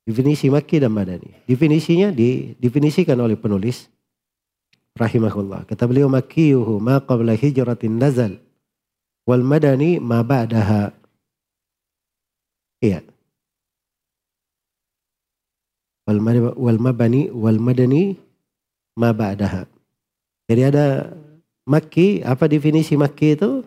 Definisi 0.06 0.54
Makki 0.54 0.78
dan 0.78 0.94
Madani. 0.94 1.34
Definisinya 1.50 2.14
didefinisikan 2.14 3.18
oleh 3.18 3.34
penulis 3.34 3.90
rahimahullah. 4.94 5.66
Kata 5.66 5.90
beliau 5.90 6.06
Makkiyuhu 6.08 6.78
ma 6.78 7.02
qabla 7.02 7.34
hijratin 7.34 7.98
nazal 7.98 8.38
wal 9.26 9.42
madani 9.42 9.98
ma 9.98 10.22
ba'daha. 10.22 10.94
Iya. 12.86 13.02
Wal, 16.06 16.22
wal 16.54 16.78
mabani 16.78 17.34
wal 17.34 17.58
madani 17.58 18.14
ma 18.94 19.10
ba'daha. 19.10 19.66
Jadi 20.46 20.62
ada 20.62 20.86
Makki, 21.66 22.22
apa 22.22 22.46
definisi 22.46 22.94
Makki 22.94 23.34
itu? 23.34 23.66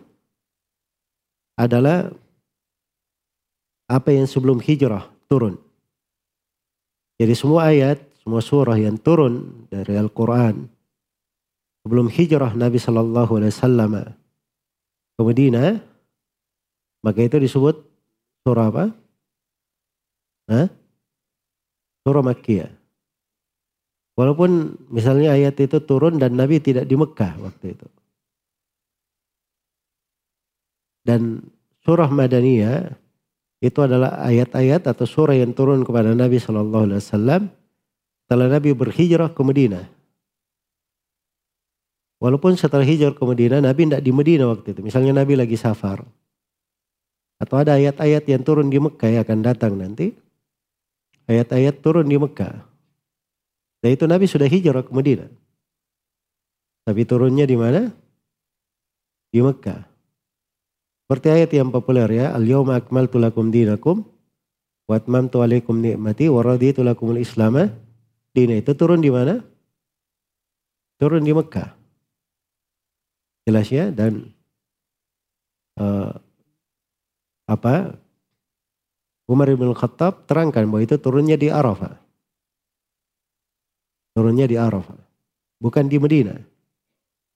Adalah 1.59 2.15
apa 3.91 4.15
yang 4.15 4.23
sebelum 4.23 4.63
hijrah 4.63 5.11
turun. 5.27 5.59
Jadi 7.19 7.33
semua 7.35 7.67
ayat, 7.67 7.99
semua 8.23 8.39
surah 8.39 8.79
yang 8.79 8.95
turun 8.95 9.67
dari 9.67 9.99
Al-Quran 9.99 10.71
sebelum 11.83 12.07
hijrah 12.07 12.55
Nabi 12.55 12.79
Shallallahu 12.79 13.31
Alaihi 13.35 13.51
Wasallam 13.51 13.91
ke 15.19 15.21
Medina, 15.27 15.83
maka 17.03 17.19
itu 17.19 17.35
disebut 17.35 17.75
surah 18.47 18.71
apa? 18.71 18.85
Hah? 20.47 20.67
Surah 22.07 22.23
Makkiyah. 22.23 22.71
Walaupun 24.15 24.79
misalnya 24.91 25.35
ayat 25.35 25.59
itu 25.59 25.79
turun 25.83 26.19
dan 26.19 26.39
Nabi 26.39 26.59
tidak 26.59 26.87
di 26.87 26.95
Mekah 26.95 27.39
waktu 27.39 27.75
itu. 27.75 27.87
Dan 31.03 31.43
surah 31.83 32.11
Madaniyah 32.11 32.95
itu 33.59 33.79
adalah 33.83 34.23
ayat-ayat 34.23 34.87
atau 34.87 35.03
surah 35.03 35.35
yang 35.35 35.51
turun 35.51 35.83
kepada 35.83 36.15
Nabi 36.15 36.39
Shallallahu 36.39 36.83
Alaihi 36.87 37.01
Wasallam 37.03 37.41
setelah 38.23 38.47
Nabi 38.47 38.71
berhijrah 38.71 39.35
ke 39.35 39.41
Medina. 39.43 39.83
Walaupun 42.19 42.55
setelah 42.59 42.83
hijrah 42.83 43.15
ke 43.15 43.23
Medina, 43.23 43.63
Nabi 43.63 43.87
tidak 43.87 44.03
di 44.03 44.11
Medina 44.11 44.47
waktu 44.51 44.75
itu. 44.75 44.83
Misalnya 44.83 45.23
Nabi 45.23 45.39
lagi 45.39 45.55
safar. 45.55 46.03
Atau 47.39 47.55
ada 47.55 47.79
ayat-ayat 47.79 48.27
yang 48.27 48.43
turun 48.43 48.67
di 48.67 48.75
Mekah 48.75 49.07
yang 49.07 49.23
akan 49.23 49.39
datang 49.39 49.73
nanti. 49.79 50.11
Ayat-ayat 51.31 51.79
turun 51.79 52.05
di 52.05 52.19
Mekah. 52.19 52.67
Dan 53.79 53.89
itu 53.95 54.03
Nabi 54.03 54.27
sudah 54.27 54.51
hijrah 54.51 54.83
ke 54.83 54.91
Medina. 54.91 55.31
Tapi 56.83 57.01
turunnya 57.07 57.47
di 57.47 57.55
mana? 57.55 57.87
Di 59.31 59.39
Mekah. 59.39 59.88
Seperti 61.09 61.33
ayat 61.33 61.49
yang 61.57 61.73
populer 61.73 62.05
ya, 62.05 62.37
Al-yawma 62.37 62.77
akmaltu 62.77 63.17
lakum 63.17 63.49
dinakum 63.49 64.05
wa 64.85 64.93
atmamtu 64.93 65.41
alaikum 65.41 65.81
ni'mati 65.81 66.29
wa 66.29 66.45
raditu 66.45 66.85
lakumul 66.85 67.17
islama 67.17 67.65
dina. 68.29 68.61
Itu 68.61 68.77
turun 68.77 69.01
di 69.01 69.09
mana? 69.09 69.41
Turun 71.01 71.25
di 71.25 71.33
Mekah. 71.33 71.73
Jelas 73.41 73.73
ya 73.73 73.89
dan 73.89 74.29
uh, 75.81 76.13
apa? 77.49 77.97
Umar 79.25 79.49
bin 79.49 79.73
Khattab 79.73 80.29
terangkan 80.29 80.69
bahwa 80.69 80.85
itu 80.85 80.93
turunnya 81.01 81.41
di 81.41 81.49
Arafah. 81.49 81.97
Turunnya 84.13 84.45
di 84.45 84.61
Arafah. 84.61 85.01
Bukan 85.57 85.89
di 85.89 85.97
Medina. 85.97 86.37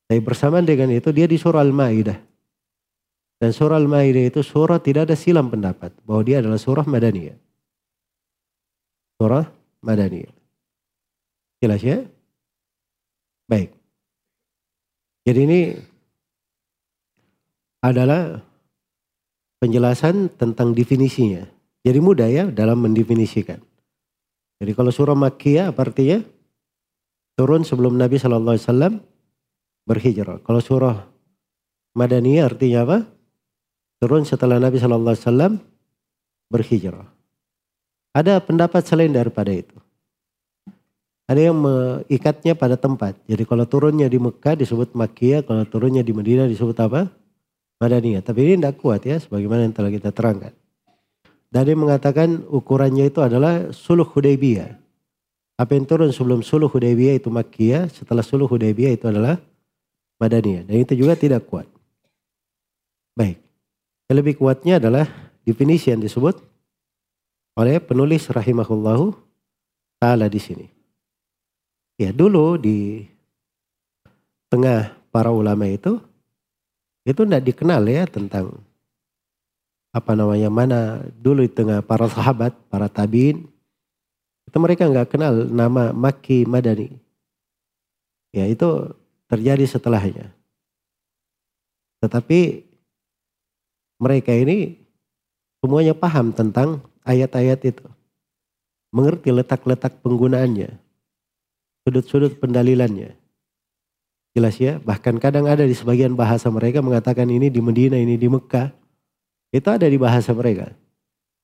Tapi 0.06 0.22
bersamaan 0.22 0.62
dengan 0.62 0.94
itu 0.94 1.10
dia 1.10 1.26
di 1.26 1.42
surah 1.42 1.66
Al-Ma'idah. 1.66 2.33
Dan 3.44 3.52
surah 3.52 3.76
Al-Ma'idah 3.76 4.32
itu 4.32 4.40
surah 4.40 4.80
tidak 4.80 5.12
ada 5.12 5.20
silam 5.20 5.52
pendapat 5.52 5.92
bahwa 6.08 6.24
dia 6.24 6.40
adalah 6.40 6.56
surah 6.56 6.88
Madaniyah. 6.88 7.36
Surah 9.20 9.44
Madaniyah. 9.84 10.32
Jelas 11.60 11.84
ya? 11.84 12.08
Baik. 13.52 13.76
Jadi 15.28 15.40
ini 15.44 15.60
adalah 17.84 18.40
penjelasan 19.60 20.32
tentang 20.40 20.72
definisinya. 20.72 21.44
Jadi 21.84 22.00
mudah 22.00 22.32
ya 22.32 22.48
dalam 22.48 22.80
mendefinisikan. 22.80 23.60
Jadi 24.64 24.72
kalau 24.72 24.96
surah 24.96 25.20
Makkiyah 25.20 25.76
artinya? 25.76 26.24
Turun 27.36 27.68
sebelum 27.68 28.00
Nabi 28.00 28.16
Shallallahu 28.16 28.56
Alaihi 28.56 29.04
berhijrah. 29.84 30.40
Kalau 30.48 30.64
surah 30.64 30.96
Madaniyah 31.92 32.48
artinya 32.48 32.88
apa? 32.88 33.13
Turun 34.04 34.28
setelah 34.28 34.60
Nabi 34.60 34.84
Shallallahu 34.84 35.16
Alaihi 35.16 35.24
Wasallam 35.24 35.54
berhijrah. 36.52 37.08
Ada 38.12 38.44
pendapat 38.44 38.84
selain 38.84 39.16
daripada 39.16 39.56
itu. 39.56 39.80
Ada 41.24 41.48
yang 41.50 41.56
mengikatnya 41.56 42.52
pada 42.52 42.76
tempat. 42.76 43.16
Jadi 43.24 43.48
kalau 43.48 43.64
turunnya 43.64 44.12
di 44.12 44.20
Mekah 44.20 44.60
disebut 44.60 44.92
Makkiyah, 44.92 45.48
kalau 45.48 45.64
turunnya 45.64 46.04
di 46.04 46.12
Madinah 46.12 46.52
disebut 46.52 46.76
apa? 46.84 47.08
Madaniyah. 47.80 48.20
Tapi 48.20 48.44
ini 48.44 48.60
tidak 48.60 48.84
kuat 48.84 49.08
ya, 49.08 49.24
sebagaimana 49.24 49.72
yang 49.72 49.72
telah 49.72 49.88
kita 49.88 50.12
terangkan. 50.12 50.52
Dan 51.48 51.64
dia 51.64 51.78
mengatakan 51.80 52.44
ukurannya 52.52 53.08
itu 53.08 53.24
adalah 53.24 53.72
suluh 53.72 54.04
Hudaybiyah. 54.04 54.84
Apa 55.56 55.80
yang 55.80 55.88
turun 55.88 56.12
sebelum 56.12 56.44
suluh 56.44 56.68
Hudaybiyah 56.68 57.24
itu 57.24 57.32
Makkiyah, 57.32 57.88
setelah 57.88 58.22
suluh 58.22 58.52
Hudaybiyah 58.52 59.00
itu 59.00 59.08
adalah 59.08 59.40
Madaniyah. 60.20 60.68
Dan 60.68 60.76
itu 60.76 60.92
juga 61.00 61.16
tidak 61.16 61.48
kuat. 61.48 61.72
Baik. 63.16 63.43
Yang 64.14 64.30
lebih 64.30 64.46
kuatnya 64.46 64.78
adalah 64.78 65.10
definisi 65.42 65.90
yang 65.90 65.98
disebut 65.98 66.38
oleh 67.58 67.82
penulis 67.82 68.30
rahimahullahu 68.30 69.10
taala 69.98 70.30
di 70.30 70.38
sini. 70.38 70.70
Ya 71.98 72.14
dulu 72.14 72.62
di 72.62 73.10
tengah 74.54 74.94
para 75.10 75.34
ulama 75.34 75.66
itu 75.66 75.98
itu 77.10 77.26
tidak 77.26 77.42
dikenal 77.42 77.82
ya 77.90 78.06
tentang 78.06 78.54
apa 79.90 80.14
namanya 80.14 80.54
mana 80.54 81.02
dulu 81.18 81.42
di 81.42 81.50
tengah 81.50 81.82
para 81.82 82.06
sahabat, 82.06 82.54
para 82.70 82.86
tabiin 82.86 83.50
itu 84.46 84.58
mereka 84.62 84.94
nggak 84.94 85.10
kenal 85.10 85.42
nama 85.50 85.90
Maki 85.90 86.46
Madani. 86.46 86.94
Ya 88.30 88.46
itu 88.46 88.94
terjadi 89.26 89.66
setelahnya. 89.66 90.30
Tetapi 91.98 92.70
mereka 94.02 94.34
ini 94.34 94.78
semuanya 95.64 95.94
paham 95.96 96.32
tentang 96.34 96.84
ayat-ayat 97.08 97.60
itu. 97.68 97.86
Mengerti 98.94 99.34
letak-letak 99.34 100.00
penggunaannya. 100.06 100.78
Sudut-sudut 101.84 102.38
pendalilannya. 102.38 103.18
Jelas 104.34 104.58
ya, 104.58 104.82
bahkan 104.82 105.18
kadang 105.22 105.46
ada 105.46 105.62
di 105.62 105.78
sebagian 105.78 106.18
bahasa 106.18 106.50
mereka 106.50 106.82
mengatakan 106.82 107.30
ini 107.30 107.54
di 107.54 107.62
Medina, 107.62 107.98
ini 107.98 108.18
di 108.18 108.26
Mekah. 108.26 108.74
Itu 109.54 109.70
ada 109.70 109.86
di 109.86 109.98
bahasa 110.02 110.34
mereka. 110.34 110.74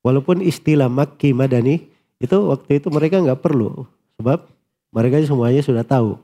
Walaupun 0.01 0.41
istilah 0.41 0.89
Makki 0.89 1.35
Madani 1.35 1.85
itu 2.17 2.37
waktu 2.49 2.81
itu 2.81 2.87
mereka 2.89 3.21
nggak 3.21 3.41
perlu. 3.45 3.85
Sebab 4.17 4.49
mereka 4.89 5.21
semuanya 5.21 5.61
sudah 5.61 5.85
tahu 5.85 6.17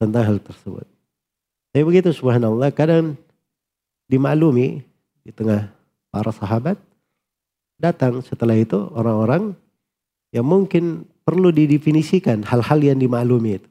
tentang 0.00 0.24
hal 0.24 0.38
tersebut. 0.40 0.88
Tapi 1.70 1.82
begitu 1.84 2.10
subhanallah 2.10 2.72
kadang 2.72 3.14
dimaklumi 4.10 4.82
di 5.24 5.32
tengah 5.32 5.70
para 6.10 6.30
sahabat. 6.34 6.76
Datang 7.80 8.20
setelah 8.20 8.56
itu 8.60 8.76
orang-orang 8.92 9.56
yang 10.36 10.44
mungkin 10.44 11.08
perlu 11.24 11.48
didefinisikan 11.48 12.44
hal-hal 12.44 12.78
yang 12.82 12.98
dimaklumi 13.00 13.56
itu. 13.56 13.70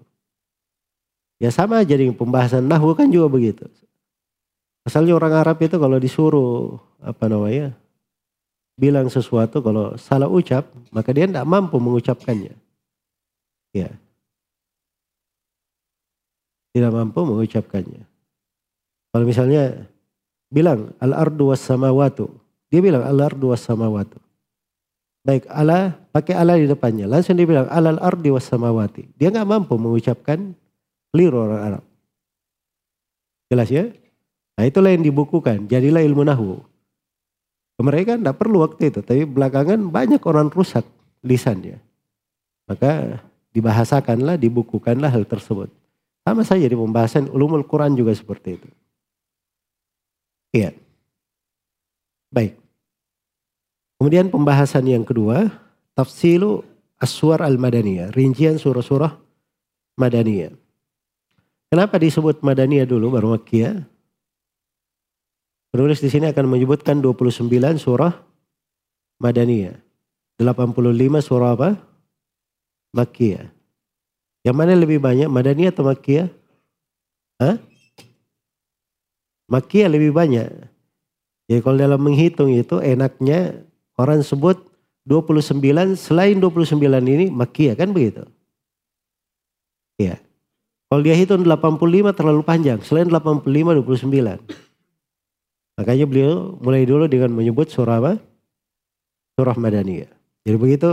Ya 1.40 1.54
sama 1.54 1.80
aja 1.80 1.96
dengan 1.96 2.18
pembahasan 2.18 2.68
nahwu 2.68 2.98
kan 2.98 3.08
juga 3.08 3.32
begitu. 3.32 3.70
Asalnya 4.84 5.16
orang 5.16 5.40
Arab 5.40 5.62
itu 5.62 5.78
kalau 5.78 6.02
disuruh 6.02 6.82
apa 7.00 7.32
namanya 7.32 7.78
bilang 8.80 9.08
sesuatu 9.12 9.60
kalau 9.64 9.96
salah 9.96 10.28
ucap 10.28 10.68
maka 10.92 11.12
dia 11.12 11.28
tidak 11.28 11.48
mampu 11.48 11.80
mengucapkannya. 11.80 12.56
Ya. 13.72 13.92
Tidak 16.76 16.92
mampu 16.92 17.24
mengucapkannya. 17.24 18.04
Kalau 19.10 19.26
misalnya 19.26 19.90
bilang 20.50 20.94
al-ardu 21.02 21.54
was 21.54 21.62
samawatu. 21.64 22.30
Dia 22.70 22.82
bilang 22.84 23.06
al-ardu 23.06 23.54
was 23.54 23.64
samawatu. 23.64 24.20
Baik, 25.20 25.46
ala 25.52 26.00
pakai 26.16 26.34
ala 26.34 26.56
di 26.56 26.66
depannya. 26.66 27.04
Langsung 27.04 27.36
dia 27.36 27.44
bilang 27.44 27.68
alal 27.68 28.00
ardi 28.00 28.32
was 28.32 28.48
samawati. 28.48 29.12
Dia 29.20 29.30
nggak 29.30 29.48
mampu 29.48 29.76
mengucapkan 29.76 30.56
keliru 31.12 31.44
orang 31.44 31.62
Arab. 31.62 31.84
Jelas 33.52 33.68
ya? 33.68 33.92
Nah 34.56 34.64
itulah 34.64 34.96
yang 34.96 35.04
dibukukan. 35.04 35.68
Jadilah 35.68 36.02
ilmu 36.02 36.24
nahu. 36.24 36.64
Mereka 37.80 38.20
tidak 38.20 38.36
perlu 38.40 38.64
waktu 38.64 38.92
itu. 38.92 39.00
Tapi 39.04 39.24
belakangan 39.28 39.80
banyak 39.92 40.22
orang 40.24 40.52
rusak 40.52 40.84
lisannya. 41.24 41.80
Maka 42.68 43.20
dibahasakanlah, 43.52 44.40
dibukukanlah 44.40 45.14
hal 45.14 45.28
tersebut. 45.28 45.72
Sama 46.24 46.42
saja 46.42 46.64
di 46.68 46.76
pembahasan 46.76 47.28
ulumul 47.32 47.66
Quran 47.66 47.96
juga 47.96 48.14
seperti 48.14 48.60
itu. 48.60 48.70
Iya. 50.50 50.74
Baik. 52.34 52.58
Kemudian 54.00 54.32
pembahasan 54.32 54.88
yang 54.88 55.04
kedua, 55.04 55.50
tafsilu 55.94 56.64
aswar 56.98 57.44
al-madaniyah, 57.44 58.16
rincian 58.16 58.56
surah-surah 58.56 59.12
madaniyah. 60.00 60.56
Kenapa 61.70 62.02
disebut 62.02 62.42
madaniyah 62.42 62.88
dulu 62.90 63.14
baru 63.14 63.38
makkiyah? 63.38 63.86
Penulis 65.70 66.02
di 66.02 66.10
sini 66.10 66.26
akan 66.32 66.50
menyebutkan 66.50 66.98
29 66.98 67.46
surah 67.78 68.14
madaniyah. 69.22 69.78
85 70.42 71.20
surah 71.22 71.54
apa? 71.54 71.70
Makkiyah. 72.96 73.54
Yang 74.42 74.56
mana 74.56 74.74
lebih 74.74 74.98
banyak, 74.98 75.30
madaniyah 75.30 75.70
atau 75.70 75.86
makkiyah? 75.86 76.32
Hah? 77.38 77.69
Makia 79.50 79.90
lebih 79.90 80.14
banyak. 80.14 80.48
Jadi 81.50 81.60
kalau 81.66 81.82
dalam 81.82 81.98
menghitung 81.98 82.54
itu 82.54 82.78
enaknya 82.78 83.66
orang 83.98 84.22
sebut 84.22 84.62
29 85.10 85.98
selain 85.98 86.38
29 86.38 86.78
ini 87.02 87.34
Makia 87.34 87.74
kan 87.74 87.90
begitu. 87.90 88.30
Iya. 89.98 90.22
Kalau 90.90 91.02
dia 91.02 91.18
hitung 91.18 91.42
85 91.46 92.14
terlalu 92.14 92.42
panjang. 92.46 92.80
Selain 92.86 93.10
85 93.10 93.46
29. 93.46 94.42
Makanya 95.82 96.06
beliau 96.06 96.58
mulai 96.62 96.86
dulu 96.86 97.10
dengan 97.10 97.34
menyebut 97.34 97.70
surah 97.74 97.98
apa? 97.98 98.14
Surah 99.38 99.58
Madaniyah. 99.58 100.10
Jadi 100.46 100.58
begitu 100.58 100.90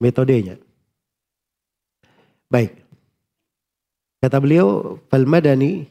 metodenya. 0.00 0.56
Baik. 2.52 2.84
Kata 4.20 4.40
beliau, 4.40 4.96
fal 5.12 5.28
madani 5.28 5.84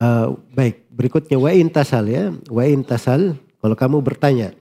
uh, 0.00 0.34
baik, 0.54 0.88
berikutnya 0.90 1.36
wa 1.38 1.50
intasal 1.52 2.06
ya. 2.08 2.32
Wa 2.50 2.64
intasal 2.66 3.36
kalau 3.60 3.76
kamu 3.78 4.00
bertanya, 4.04 4.52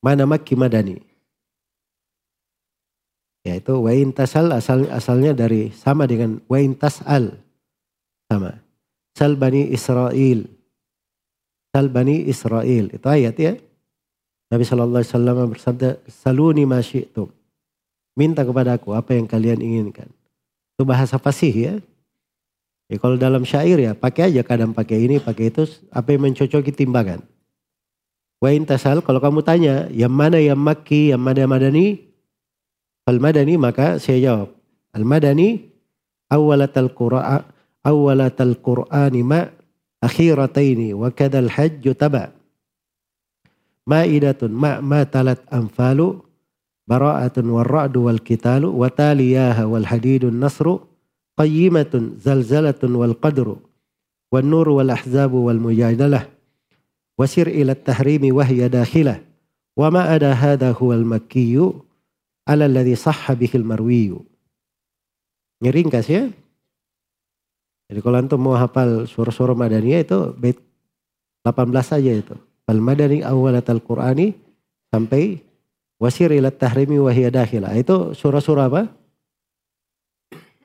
mana 0.00 0.24
makki 0.24 0.54
madani? 0.54 1.00
Yaitu 3.44 3.76
wa 3.76 3.92
intasal 3.92 4.48
asal 4.56 4.88
asalnya 4.88 5.36
dari 5.36 5.68
sama 5.76 6.08
dengan 6.08 6.40
wa 6.48 6.56
intasal. 6.56 7.36
Sama. 8.26 8.64
Sal 9.12 9.36
bani 9.36 9.68
Israel. 9.68 10.48
Sal 11.70 11.92
bani 11.92 12.24
Israel. 12.24 12.88
Itu 12.90 13.06
ayat 13.06 13.36
ya. 13.36 13.54
Nabi 14.48 14.64
Shallallahu 14.64 15.02
Alaihi 15.02 15.12
Wasallam 15.12 15.36
bersabda, 15.52 15.88
saluni 16.10 16.64
ma 16.64 16.80
syi'tum. 16.80 17.30
Minta 18.14 18.46
kepada 18.46 18.78
aku 18.78 18.94
apa 18.94 19.14
yang 19.14 19.26
kalian 19.26 19.60
inginkan. 19.60 20.06
Itu 20.74 20.82
bahasa 20.86 21.18
fasih 21.18 21.54
ya. 21.54 21.74
Ya 22.92 23.00
kalau 23.00 23.16
dalam 23.16 23.48
syair 23.48 23.80
ya 23.80 23.92
pakai 23.96 24.28
aja 24.28 24.44
kadang 24.44 24.76
pakai 24.76 25.08
ini, 25.08 25.16
pakai 25.16 25.48
itu, 25.48 25.64
apa 25.88 26.12
yang 26.12 26.28
mencocoki 26.28 26.72
timbangan. 26.72 27.24
Wa 28.44 28.52
intasal 28.52 29.00
kalau 29.00 29.24
kamu 29.24 29.40
tanya 29.40 29.88
yang 29.88 30.12
mana 30.12 30.36
yang 30.36 30.60
makki, 30.60 31.16
yang 31.16 31.22
mana 31.24 31.48
madani, 31.48 32.14
al 33.04 33.20
madani 33.20 33.60
maka 33.60 34.00
saya 34.00 34.20
jawab 34.20 34.48
al 34.96 35.04
madani 35.04 35.68
awalatal 36.32 36.88
qur'an 36.96 37.44
awalatal 37.84 38.56
qur'ani 38.56 39.20
ma 39.20 39.44
akhirataini 40.00 40.96
wa 40.96 41.12
kadal 41.12 41.52
hajju 41.52 41.92
taba' 41.92 42.32
ma'idatun 43.84 44.52
ma 44.52 44.80
ma 44.80 45.04
talat 45.04 45.44
anfalu 45.52 46.24
bara'atun 46.88 47.44
warra'du 47.44 48.08
wal 48.08 48.20
kitalu 48.20 48.72
wa 48.72 48.88
taliyaha 48.88 49.68
wal 49.68 49.84
hadidun 49.84 50.40
nasru 50.40 50.80
qayyimatun 51.38 52.18
zalzalatun 52.18 52.92
wal 52.94 53.14
qadru 53.18 53.58
wan 54.30 54.46
nuru 54.46 54.82
wal 54.82 54.90
ahzabu 54.90 55.46
wal 55.46 55.58
mujadalah 55.58 56.26
wasir 57.18 57.50
ila 57.50 57.74
tahrimi 57.74 58.30
wahya 58.30 58.70
dakhilah 58.70 59.22
wa 59.74 59.88
ma 59.90 60.10
ada 60.10 60.34
hadha 60.34 60.74
huwal 60.74 61.02
makkiyu 61.02 61.82
ala 62.46 62.66
alladhi 62.66 62.94
sahha 62.94 63.34
marwiyu 63.62 64.22
ngeringkas 65.64 66.06
ya? 66.12 66.28
Jadi 67.88 68.00
kalau 68.00 68.16
antum 68.16 68.40
mau 68.40 68.56
hafal 68.56 69.04
surah-surah 69.04 69.56
madaniyah 69.56 70.04
itu 70.04 70.18
bait 70.36 70.56
18 71.44 71.68
saja 71.84 72.12
itu. 72.16 72.36
Al 72.64 72.80
madani 72.80 73.20
awalat 73.20 73.68
al 73.68 73.84
qur'ani 73.84 74.32
sampai 74.88 75.40
Wasir 76.02 76.28
ila 76.34 76.50
tahrimi 76.50 76.98
wa 76.98 77.08
hiya 77.14 77.30
dakhila. 77.30 77.70
Itu 77.78 78.12
surah-surah 78.18 78.66
apa? 78.66 78.82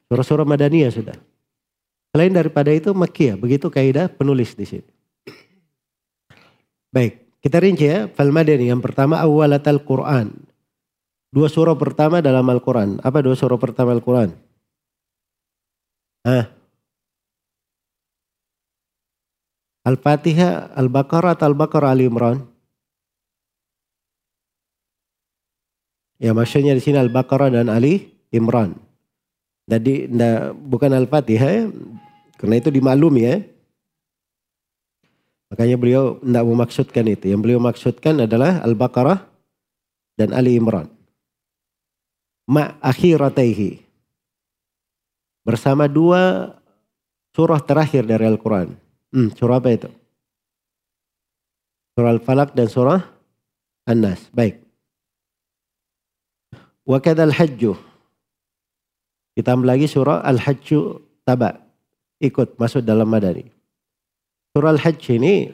Surah-surah 0.10 0.45
Madaniyah 0.45 0.89
sudah. 0.89 1.18
Selain 2.10 2.34
daripada 2.34 2.74
itu 2.74 2.89
Makkiyah. 2.89 3.38
Begitu 3.38 3.70
kaidah 3.70 4.10
penulis 4.10 4.57
di 4.57 4.66
sini. 4.66 4.89
Baik, 6.89 7.38
kita 7.45 7.62
rinci 7.62 7.86
ya. 7.86 8.10
Fal 8.10 8.34
Madani 8.34 8.74
yang 8.74 8.82
pertama 8.82 9.22
awalat 9.22 9.62
al-Quran. 9.70 10.34
Dua 11.30 11.45
surah 11.45 11.78
pertama 11.78 12.26
dalam 12.26 12.41
Al-Quran. 12.49 12.97
Apa 13.05 13.22
dua 13.22 13.38
surah 13.38 13.62
pertama 13.62 13.93
Al-Quran? 13.93 14.34
Ah. 16.26 16.49
Al-Fatihah, 19.86 20.74
Al-Baqarah 20.74 21.38
atau 21.38 21.45
Al-Baqarah 21.53 21.93
Ali 21.93 22.10
Imran? 22.10 22.49
Ya 26.18 26.34
maksudnya 26.34 26.74
di 26.74 26.82
sini 26.82 26.97
Al-Baqarah 26.97 27.53
dan 27.53 27.70
Ali 27.70 28.10
Imran. 28.34 28.89
Jadi 29.70 30.09
bukan 30.65 30.89
Al-Fatihah 30.97 31.51
ya. 31.53 31.63
Karena 32.41 32.55
itu 32.57 32.74
dimaklum 32.74 33.13
ya. 33.22 33.45
Makanya 35.53 35.78
beliau 35.78 36.17
tidak 36.17 36.45
memaksudkan 36.45 37.05
itu. 37.05 37.26
Yang 37.30 37.41
beliau 37.45 37.59
maksudkan 37.61 38.26
adalah 38.26 38.65
Al-Baqarah 38.65 39.30
dan 40.17 40.34
Ali 40.34 40.57
Imran. 40.57 40.89
Ma 42.49 42.82
akhirataihi. 42.82 43.86
Bersama 45.45 45.86
dua 45.86 46.53
surah 47.34 47.61
terakhir 47.61 48.09
dari 48.09 48.26
Al-Quran. 48.26 48.74
Hmm, 49.13 49.30
surah 49.34 49.57
apa 49.61 49.70
itu? 49.74 49.89
Surah 51.93 52.13
Al-Falaq 52.13 52.57
dan 52.57 52.67
surah 52.70 53.01
An-Nas. 53.89 54.30
Baik. 54.34 54.61
Wa 56.86 56.97
kadal 57.01 57.34
hajju. 57.34 57.74
Ditambah 59.40 59.64
lagi 59.64 59.88
surah 59.88 60.20
Al-Hajju 60.28 61.00
taba. 61.24 61.56
Ikut 62.20 62.60
masuk 62.60 62.84
dalam 62.84 63.08
madani. 63.08 63.48
Surah 64.52 64.76
Al-Hajj 64.76 65.16
ini 65.16 65.48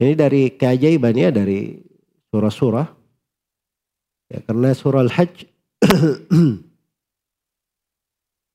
ini 0.00 0.12
dari 0.16 0.48
keajaibannya 0.56 1.28
dari 1.36 1.76
surah-surah. 2.32 2.88
Ya, 4.32 4.40
karena 4.48 4.72
surah 4.72 5.04
Al-Hajj 5.04 5.44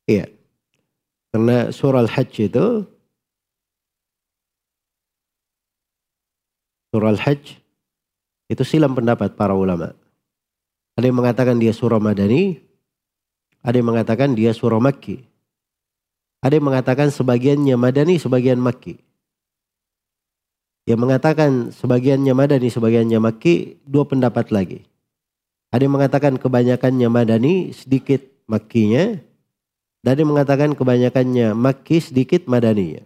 Iya. 0.09 0.25
Karena 1.29 1.69
surah 1.69 2.01
Al-Hajj 2.01 2.33
itu 2.49 2.65
surah 6.89 7.13
Al-Hajj 7.13 7.43
itu 8.49 8.63
silam 8.65 8.97
pendapat 8.97 9.37
para 9.37 9.53
ulama. 9.53 9.93
Ada 10.97 11.05
yang 11.05 11.21
mengatakan 11.21 11.61
dia 11.61 11.69
surah 11.69 12.01
Madani, 12.01 12.66
ada 13.67 13.75
yang 13.75 13.91
mengatakan 13.91 14.31
dia 14.31 14.55
surah 14.55 14.79
Makki. 14.79 15.27
Ada 16.39 16.55
yang 16.55 16.71
mengatakan 16.71 17.11
sebagiannya 17.11 17.75
Madani, 17.75 18.15
sebagian 18.15 18.63
Makki. 18.63 18.95
Yang 20.87 20.99
mengatakan 21.03 21.75
sebagiannya 21.75 22.31
Madani, 22.31 22.71
sebagiannya 22.71 23.19
Makki, 23.19 23.83
dua 23.83 24.07
pendapat 24.07 24.55
lagi. 24.55 24.87
Ada 25.75 25.83
yang 25.83 25.99
mengatakan 25.99 26.39
kebanyakannya 26.39 27.11
Madani, 27.11 27.75
sedikit 27.75 28.23
Makkinya. 28.47 29.19
Dan 29.99 30.09
ada 30.15 30.19
yang 30.23 30.31
mengatakan 30.31 30.71
kebanyakannya 30.71 31.51
Makki, 31.51 31.99
sedikit 31.99 32.47
Madaninya. 32.47 33.03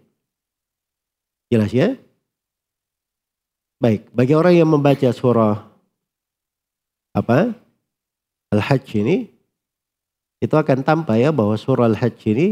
Jelas 1.49 1.73
ya? 1.73 1.97
Baik, 3.81 4.13
bagi 4.13 4.37
orang 4.37 4.53
yang 4.61 4.69
membaca 4.69 5.09
surah 5.09 5.65
apa? 7.17 7.57
Al-Hajj 8.53 9.01
ini 9.01 9.40
itu 10.41 10.55
akan 10.57 10.81
tampak 10.81 11.21
ya 11.21 11.29
bahwa 11.29 11.53
surah 11.53 11.85
Al-Hajj 11.85 12.33
ini 12.33 12.47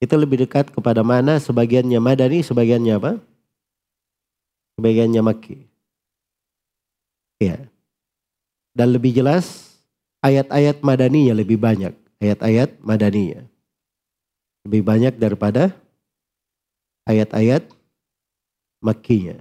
itu 0.00 0.14
lebih 0.16 0.40
dekat 0.40 0.72
kepada 0.72 1.04
mana 1.04 1.36
sebagiannya 1.36 2.00
Madani, 2.00 2.40
sebagiannya 2.40 2.94
apa? 2.96 3.12
Sebagiannya 4.80 5.20
Makki. 5.20 5.58
Ya. 7.44 7.68
Dan 8.74 8.96
lebih 8.96 9.14
jelas 9.14 9.76
ayat-ayat 10.24 10.80
Madaninya 10.80 11.36
lebih 11.36 11.60
banyak. 11.60 11.92
Ayat-ayat 12.18 12.80
Madaninya. 12.80 13.44
Lebih 14.64 14.82
banyak 14.82 15.14
daripada 15.20 15.76
ayat-ayat 17.04 17.68
Makkinya. 18.84 19.40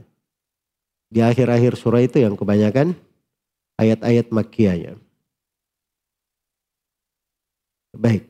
Di 1.11 1.20
akhir-akhir 1.20 1.76
surah 1.76 2.03
itu 2.03 2.24
yang 2.24 2.39
kebanyakan 2.39 2.95
ayat-ayat 3.76 4.32
Makkiyahnya. 4.32 5.03
Baik. 7.94 8.26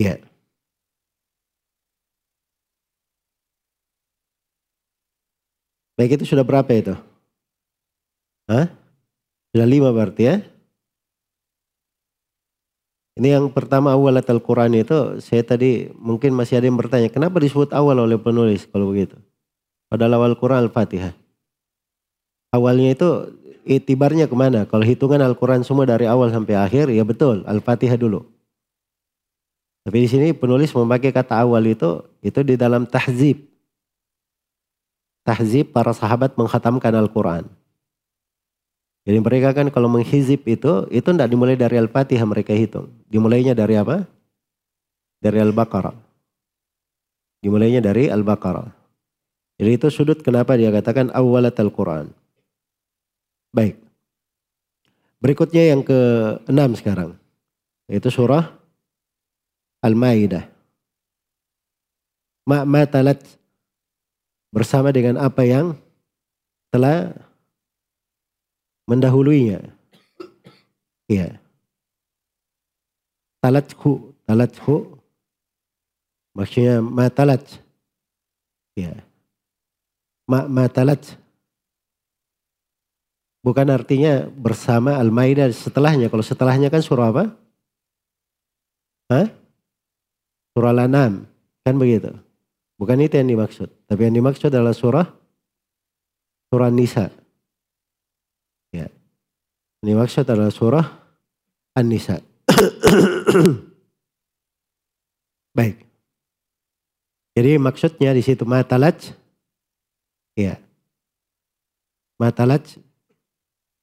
Ya. 0.00 0.16
Baik 6.00 6.16
itu 6.16 6.24
sudah 6.24 6.40
berapa 6.40 6.72
itu? 6.72 6.96
Hah? 8.48 8.72
Sudah 9.52 9.68
lima 9.68 9.92
berarti 9.92 10.22
ya? 10.24 10.36
Ini 13.20 13.36
yang 13.36 13.52
pertama 13.52 13.92
awal 13.92 14.16
Al-Quran 14.16 14.80
itu 14.80 15.20
saya 15.20 15.44
tadi 15.44 15.92
mungkin 15.92 16.32
masih 16.32 16.56
ada 16.56 16.72
yang 16.72 16.80
bertanya 16.80 17.12
kenapa 17.12 17.36
disebut 17.36 17.76
awal 17.76 18.00
oleh 18.00 18.16
penulis 18.16 18.64
kalau 18.64 18.88
begitu? 18.88 19.20
Padahal 19.92 20.16
awal 20.16 20.32
Quran 20.40 20.64
Al-Fatihah. 20.64 21.12
Awalnya 22.56 22.96
itu 22.96 23.08
itibarnya 23.78 24.26
ke 24.26 24.34
mana? 24.34 24.66
Kalau 24.66 24.82
hitungan 24.82 25.22
Al-Quran 25.22 25.62
semua 25.62 25.86
dari 25.86 26.10
awal 26.10 26.34
sampai 26.34 26.58
akhir, 26.58 26.90
ya 26.90 27.06
betul, 27.06 27.46
Al-Fatihah 27.46 27.94
dulu. 27.94 28.26
Tapi 29.86 29.96
di 30.04 30.08
sini 30.10 30.26
penulis 30.34 30.74
memakai 30.74 31.14
kata 31.14 31.40
awal 31.40 31.62
itu, 31.70 32.02
itu 32.20 32.40
di 32.42 32.58
dalam 32.58 32.84
tahzib. 32.84 33.46
Tahzib 35.24 35.70
para 35.70 35.94
sahabat 35.94 36.34
menghatamkan 36.34 36.92
Al-Quran. 36.98 37.46
Jadi 39.08 39.18
mereka 39.24 39.56
kan 39.56 39.72
kalau 39.72 39.88
menghizib 39.88 40.44
itu, 40.44 40.84
itu 40.92 41.08
tidak 41.08 41.28
dimulai 41.32 41.56
dari 41.56 41.80
Al-Fatihah 41.80 42.28
mereka 42.28 42.52
hitung. 42.52 42.92
Dimulainya 43.08 43.56
dari 43.56 43.80
apa? 43.80 44.04
Dari 45.24 45.40
Al-Baqarah. 45.40 45.96
Dimulainya 47.40 47.80
dari 47.80 48.12
Al-Baqarah. 48.12 48.68
Jadi 49.56 49.70
itu 49.76 49.88
sudut 49.88 50.20
kenapa 50.20 50.56
dia 50.60 50.68
katakan 50.68 51.08
awalat 51.12 51.56
Al-Quran. 51.56 52.19
Baik. 53.50 53.76
Berikutnya 55.20 55.74
yang 55.74 55.82
ke-6 55.84 56.80
sekarang. 56.80 57.18
Yaitu 57.90 58.08
surah 58.08 58.54
Al-Maidah. 59.82 60.46
Ma'matalat 62.46 63.20
bersama 64.50 64.90
dengan 64.90 65.20
apa 65.20 65.42
yang 65.46 65.78
telah 66.70 67.14
mendahuluinya. 68.90 69.62
Iya. 71.10 71.38
Talathu, 73.42 74.14
talathu 74.26 74.98
maksudnya 76.34 76.82
matalat. 76.82 77.42
Ya. 78.78 78.94
Ma 80.26 80.46
bukan 83.40 83.66
artinya 83.72 84.28
bersama 84.28 84.96
Al-Maidah 85.00 85.52
setelahnya. 85.52 86.08
Kalau 86.12 86.24
setelahnya 86.24 86.68
kan 86.68 86.82
surah 86.84 87.08
apa? 87.12 87.24
Hah? 89.10 89.26
Surah 90.54 90.70
Al-An'am. 90.72 91.26
Kan 91.64 91.76
begitu. 91.76 92.12
Bukan 92.80 92.96
itu 93.04 93.20
yang 93.20 93.28
dimaksud. 93.28 93.68
Tapi 93.84 94.00
yang 94.08 94.16
dimaksud 94.16 94.48
adalah 94.48 94.72
surah 94.72 95.04
surah 96.50 96.70
Nisa. 96.72 97.12
Ya. 98.74 98.90
Ini 99.86 99.92
maksud 99.94 100.26
adalah 100.26 100.50
surah 100.50 100.86
An-Nisa. 101.78 102.18
Baik. 105.56 105.86
Jadi 107.38 107.50
maksudnya 107.62 108.10
di 108.10 108.22
situ 108.26 108.42
matalaj. 108.42 109.14
Ya. 110.34 110.58
Matalaj 112.18 112.89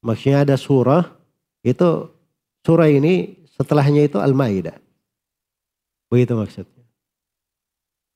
Maksudnya 0.07 0.47
ada 0.47 0.55
surah, 0.55 1.03
itu 1.67 2.07
surah 2.63 2.87
ini 2.87 3.43
setelahnya 3.59 4.07
itu 4.07 4.23
Al-Ma'idah. 4.23 4.79
Begitu 6.07 6.31
maksudnya. 6.39 6.83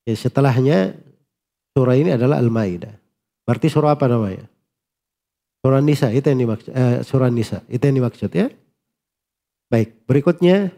Ya, 0.08 0.16
setelahnya 0.16 0.96
surah 1.76 2.00
ini 2.00 2.16
adalah 2.16 2.40
Al-Ma'idah. 2.40 2.96
Berarti 3.44 3.68
surah 3.68 4.00
apa 4.00 4.08
namanya? 4.08 4.48
Surah 5.62 5.84
Nisa, 5.84 6.10
itu 6.16 6.26
yang 6.26 6.48
dimaksud. 6.48 6.72
Eh, 6.72 6.98
surah 7.04 7.28
Nisa, 7.28 7.60
itu 7.68 7.84
yang 7.84 8.00
dimaksud 8.00 8.32
ya. 8.32 8.48
Baik, 9.68 10.08
berikutnya 10.08 10.72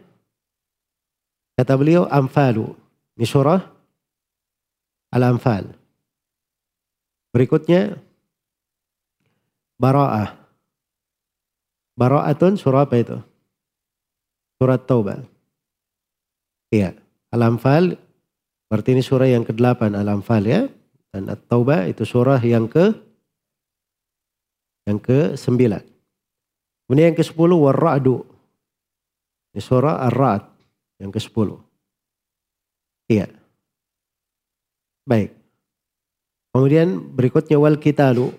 kata 1.54 1.74
beliau 1.78 2.10
Amfalu. 2.10 2.74
Ini 3.14 3.26
surah 3.30 3.62
Al-Anfal. 5.14 5.70
Berikutnya 7.30 7.94
Bara'ah. 9.78 10.43
Bara'atun 11.94 12.58
surah 12.58 12.86
apa 12.86 12.96
itu? 12.98 13.18
Surat 14.58 14.82
Taubah. 14.82 15.22
Iya. 16.74 16.98
Al-Anfal 17.30 17.98
berarti 18.70 18.94
ini 18.94 19.02
surah 19.02 19.30
yang 19.30 19.46
ke-8 19.46 19.94
Al-Anfal 19.94 20.42
ya. 20.46 20.66
Dan 21.14 21.30
At-Taubah 21.30 21.86
itu 21.86 22.02
surah 22.02 22.42
yang 22.42 22.66
ke 22.66 22.90
yang 24.84 24.98
ke-9. 24.98 25.54
Kemudian 26.84 27.06
yang 27.14 27.18
ke-10 27.18 27.50
War-Ra'du. 27.54 28.26
Ini 29.54 29.62
surah 29.62 30.02
Ar-Ra'd 30.10 30.44
yang 30.98 31.14
ke-10. 31.14 31.54
Iya. 33.08 33.30
Baik. 35.06 35.30
Kemudian 36.50 36.98
berikutnya 37.14 37.58
wal 37.58 37.78
kitalu 37.78 38.30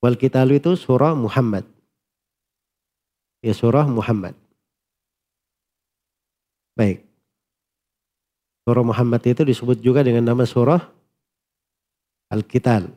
Wal 0.00 0.16
itu 0.16 0.70
surah 0.80 1.12
Muhammad. 1.12 1.68
Ya 3.44 3.52
surah 3.52 3.84
Muhammad. 3.84 4.32
Baik. 6.76 7.04
Surah 8.64 8.84
Muhammad 8.84 9.20
itu 9.28 9.44
disebut 9.44 9.80
juga 9.80 10.00
dengan 10.00 10.24
nama 10.24 10.44
surah 10.48 10.80
Al-Qital. 12.32 12.88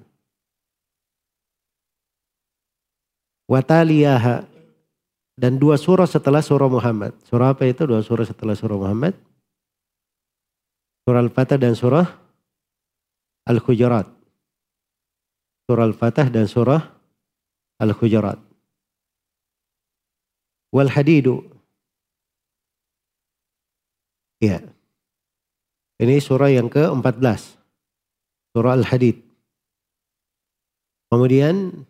Wataliyaha 3.51 4.47
dan 5.35 5.59
dua 5.59 5.75
surah 5.75 6.07
setelah 6.07 6.39
surah 6.39 6.71
Muhammad. 6.71 7.11
Surah 7.27 7.51
apa 7.51 7.67
itu? 7.67 7.83
Dua 7.83 7.99
surah 7.99 8.23
setelah 8.23 8.55
surah 8.55 8.77
Muhammad. 8.79 9.17
Surah 11.03 11.19
Al-Fatah 11.19 11.59
dan 11.59 11.75
surah 11.75 12.07
Al-Hujurat. 13.43 14.22
Surah 15.63 15.87
Al-Fatah 15.87 16.27
dan 16.27 16.43
surah 16.43 16.81
Al-Hujurat. 17.79 18.39
Wal 20.75 20.91
Hadidu. 20.91 21.39
Ya. 24.43 24.59
Ini 26.03 26.19
surah 26.19 26.51
yang 26.51 26.67
ke-14. 26.67 27.55
Surah 28.51 28.75
Al-Hadid. 28.75 29.23
Kemudian 31.07 31.85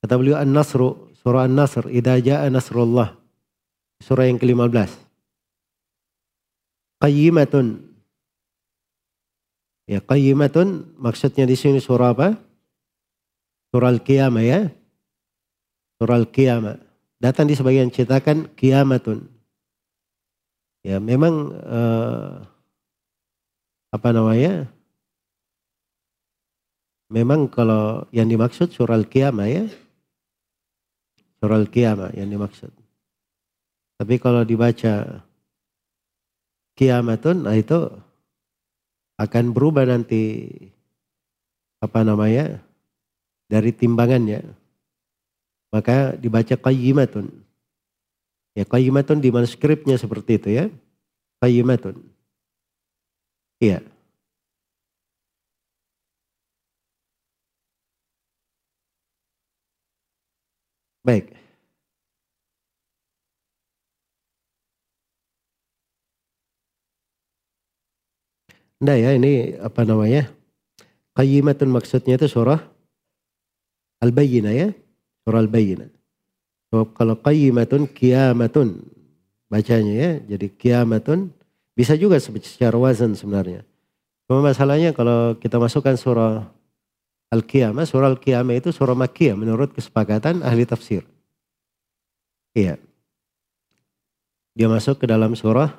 kata 0.00 0.14
beliau 0.14 0.38
An-Nasru, 0.38 1.12
surah 1.20 1.44
An-Nasr, 1.44 1.90
idza 1.90 2.22
jaa 2.22 2.46
nasrullah. 2.48 3.18
Surah 4.00 4.30
yang 4.30 4.38
ke-15. 4.38 4.94
Qayyimatun. 7.02 7.82
Ya, 9.84 10.00
qayyimatun 10.00 10.96
maksudnya 10.96 11.44
di 11.44 11.58
sini 11.58 11.76
surah 11.76 12.16
apa? 12.16 12.40
Surah 13.74 13.90
Al-Qiyamah 13.90 14.44
ya. 14.46 14.70
Surah 15.98 16.22
Al-Qiyamah. 16.22 16.78
Datang 17.18 17.50
di 17.50 17.58
sebagian 17.58 17.90
cetakan 17.90 18.46
kiamatun. 18.54 19.26
Ya 20.86 21.02
memang 21.02 21.50
uh, 21.58 22.38
apa 23.90 24.08
namanya? 24.14 24.70
Memang 27.10 27.50
kalau 27.50 28.06
yang 28.14 28.30
dimaksud 28.30 28.70
surah 28.70 28.94
Al-Qiyamah 28.94 29.50
ya. 29.50 29.66
Surah 31.42 31.58
Al-Qiyamah 31.58 32.14
yang 32.14 32.30
dimaksud. 32.30 32.70
Tapi 33.98 34.22
kalau 34.22 34.46
dibaca 34.46 35.18
kiamatun, 36.78 37.42
nah 37.42 37.58
itu 37.58 37.90
akan 39.18 39.50
berubah 39.50 39.82
nanti 39.82 40.46
apa 41.82 42.06
namanya 42.06 42.62
dari 43.50 43.70
timbangannya 43.70 44.64
maka 45.74 46.14
dibaca 46.22 46.54
qayyimatun. 46.54 47.26
Ya 48.54 48.62
qayyimatun 48.62 49.18
di 49.18 49.34
manuskripnya 49.34 49.98
seperti 49.98 50.38
itu 50.38 50.48
ya. 50.54 50.64
Qayyimatun. 51.42 51.98
Iya. 53.58 53.82
Baik. 61.02 61.34
Nah 68.78 68.94
ya 68.94 69.10
ini 69.18 69.58
apa 69.58 69.82
namanya? 69.82 70.30
Qayyimatun 71.18 71.70
maksudnya 71.74 72.14
itu 72.14 72.30
surah 72.30 72.73
Al-Bayyinah 74.04 74.52
ya. 74.52 74.68
Surah 75.24 75.40
Al-Bayyinah. 75.40 75.88
So, 76.68 76.92
kalau 76.92 77.16
qayyimatun 77.16 77.88
kiamatun 77.88 78.84
bacanya 79.48 79.94
ya. 79.96 80.10
Jadi 80.36 80.52
kiamatun 80.52 81.32
bisa 81.72 81.96
juga 81.96 82.20
secara 82.20 82.76
wazan 82.76 83.16
sebenarnya. 83.16 83.64
Cuma 84.28 84.40
masalahnya 84.40 84.92
kalau 84.92 85.36
kita 85.36 85.56
masukkan 85.60 85.96
surah 85.96 86.48
Al-Qiyamah, 87.34 87.84
surah 87.84 88.08
Al-Qiyamah 88.14 88.54
itu 88.56 88.70
surah 88.70 88.94
Makkiyah 88.94 89.34
menurut 89.34 89.74
kesepakatan 89.74 90.40
ahli 90.46 90.64
tafsir. 90.64 91.02
Iya. 92.54 92.78
Dia 94.54 94.70
masuk 94.70 95.02
ke 95.02 95.06
dalam 95.10 95.34
surah 95.34 95.74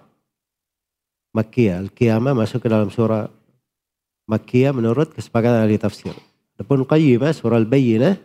Makkiyah. 1.31 1.79
Al-Qiyamah 1.79 2.35
masuk 2.35 2.59
ke 2.59 2.67
dalam 2.67 2.91
surah 2.91 3.31
Makkiyah 4.27 4.75
menurut 4.75 5.15
kesepakatan 5.15 5.63
ahli 5.63 5.79
tafsir. 5.79 6.13
Adapun 6.55 6.87
Qayyimah 6.87 7.35
surah 7.35 7.59
Al-Bayyinah 7.59 8.15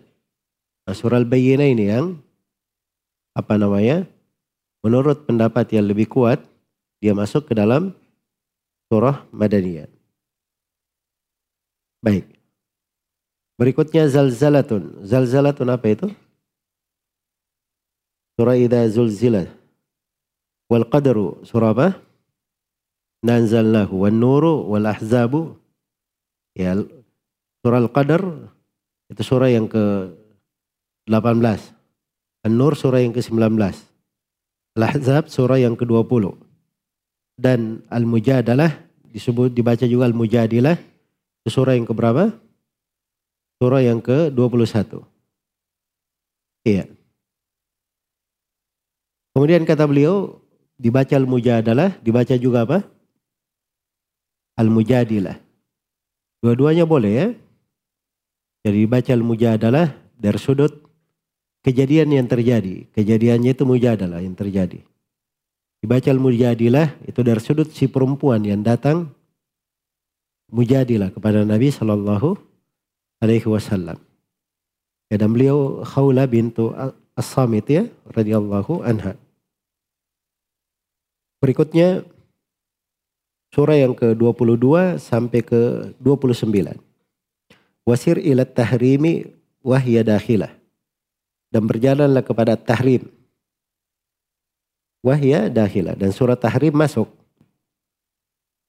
Nah, 0.87 0.95
surah 0.97 1.23
Al-Bayyinah 1.23 1.69
ini 1.71 1.85
yang 1.87 2.19
apa 3.37 3.55
namanya? 3.55 4.11
Menurut 4.81 5.29
pendapat 5.29 5.71
yang 5.77 5.87
lebih 5.87 6.09
kuat, 6.09 6.41
dia 6.99 7.13
masuk 7.13 7.47
ke 7.47 7.55
dalam 7.55 7.93
surah 8.89 9.23
Madaniyah. 9.31 9.87
Baik. 12.01 12.27
Berikutnya 13.61 14.09
zalzalatun. 14.09 15.05
Zalzalatun 15.05 15.69
apa 15.69 15.87
itu? 15.93 16.09
Surah 18.41 18.57
Idza 18.57 18.89
Zulzilah. 18.89 19.47
Wal 20.67 20.89
Qadru. 20.89 21.45
Surah 21.45 21.77
apa? 21.77 21.89
nanzalnahu 23.21 24.09
wan 24.09 24.17
nuru 24.17 24.65
wal 24.65 24.89
ahzabu 24.89 25.61
ya 26.57 26.77
surah 27.61 27.81
al-qadar 27.81 28.23
itu 29.11 29.23
surah 29.25 29.51
yang 29.53 29.67
ke 29.67 30.15
18 31.09 31.41
An-Nur 32.47 32.73
surah 32.79 33.05
yang 33.05 33.13
ke-19 33.13 33.57
Al-Ahzab 34.79 35.29
surah 35.29 35.59
yang 35.61 35.75
ke-20 35.77 36.37
dan 37.41 37.85
Al-Mujadalah 37.89 38.81
disebut 39.11 39.53
dibaca 39.53 39.85
juga 39.85 40.07
Al-Mujadilah 40.09 40.91
itu 41.41 41.49
surah 41.49 41.73
yang 41.73 41.89
keberapa? 41.89 42.37
Surah 43.57 43.81
yang 43.81 44.05
ke-21. 44.05 45.01
Iya. 46.69 46.85
Kemudian 49.33 49.65
kata 49.65 49.89
beliau 49.89 50.45
dibaca 50.77 51.17
Al-Mujadalah, 51.17 51.97
dibaca 52.05 52.37
juga 52.37 52.69
apa? 52.69 52.79
Al-Mujadilah. 54.61 55.41
Dua-duanya 56.45 56.85
boleh 56.85 57.13
ya. 57.13 57.27
Jadi 58.61 58.77
dibaca 58.85 59.11
Al-Mujadalah 59.17 59.87
dari 60.21 60.37
sudut 60.37 60.73
kejadian 61.65 62.13
yang 62.13 62.29
terjadi. 62.29 62.89
Kejadiannya 62.93 63.57
itu 63.57 63.65
mujadalah 63.65 64.21
yang 64.21 64.37
terjadi. 64.37 64.85
Dibaca 65.81 66.09
Al-Mujadilah 66.13 67.01
itu 67.09 67.21
dari 67.25 67.41
sudut 67.41 67.73
si 67.73 67.89
perempuan 67.89 68.45
yang 68.45 68.61
datang 68.61 69.09
mujadilah 70.53 71.09
kepada 71.09 71.41
Nabi 71.47 71.73
Shallallahu 71.73 72.37
Alaihi 73.25 73.49
Wasallam. 73.49 73.97
Ya, 75.09 75.17
dan 75.17 75.33
beliau 75.33 75.81
Khawla 75.83 76.29
bintu 76.29 76.71
As-Samit 77.17 77.67
ya 77.67 77.83
radhiyallahu 78.13 78.85
anha. 78.85 79.17
Berikutnya 81.41 82.05
surah 83.57 83.81
yang 83.81 83.97
ke-22 83.97 85.01
sampai 85.01 85.41
ke 85.41 85.91
29. 86.05 86.90
Wasir 87.91 88.23
ila 88.23 88.47
tahrimi 88.47 89.27
wahya 89.67 90.07
dakhilah. 90.07 90.55
Dan 91.51 91.67
berjalanlah 91.67 92.23
kepada 92.23 92.55
tahrim. 92.55 93.11
Wahya 95.03 95.51
dakhilah. 95.51 95.99
Dan 95.99 96.15
surah 96.15 96.39
tahrim 96.39 96.71
masuk. 96.71 97.11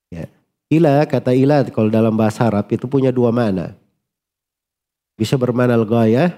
Ya. 0.09 0.25
Ila, 0.73 1.05
kata 1.05 1.37
ila 1.37 1.61
kalau 1.69 1.93
dalam 1.93 2.17
bahasa 2.17 2.49
Arab 2.49 2.65
itu 2.73 2.89
punya 2.89 3.13
dua 3.13 3.29
makna. 3.29 3.77
Bisa 5.13 5.37
bermana 5.37 5.77
al-ghayah 5.77 6.33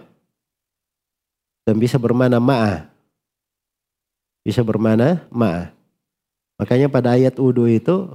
dan 1.64 1.80
bisa 1.80 1.96
bermana 1.96 2.44
ma'ah. 2.44 2.92
Bisa 4.44 4.60
bermana 4.60 5.24
ma'ah. 5.32 5.72
Makanya 6.60 6.92
pada 6.92 7.16
ayat 7.16 7.40
udu 7.40 7.64
itu 7.66 8.12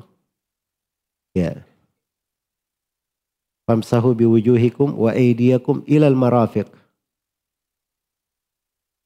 ya 1.33 1.68
famsahu 3.69 4.17
biwujuhikum 4.17 4.97
wa 4.97 5.13
aydiyakum 5.13 5.85
ilal 5.85 6.17
marafiq. 6.17 6.73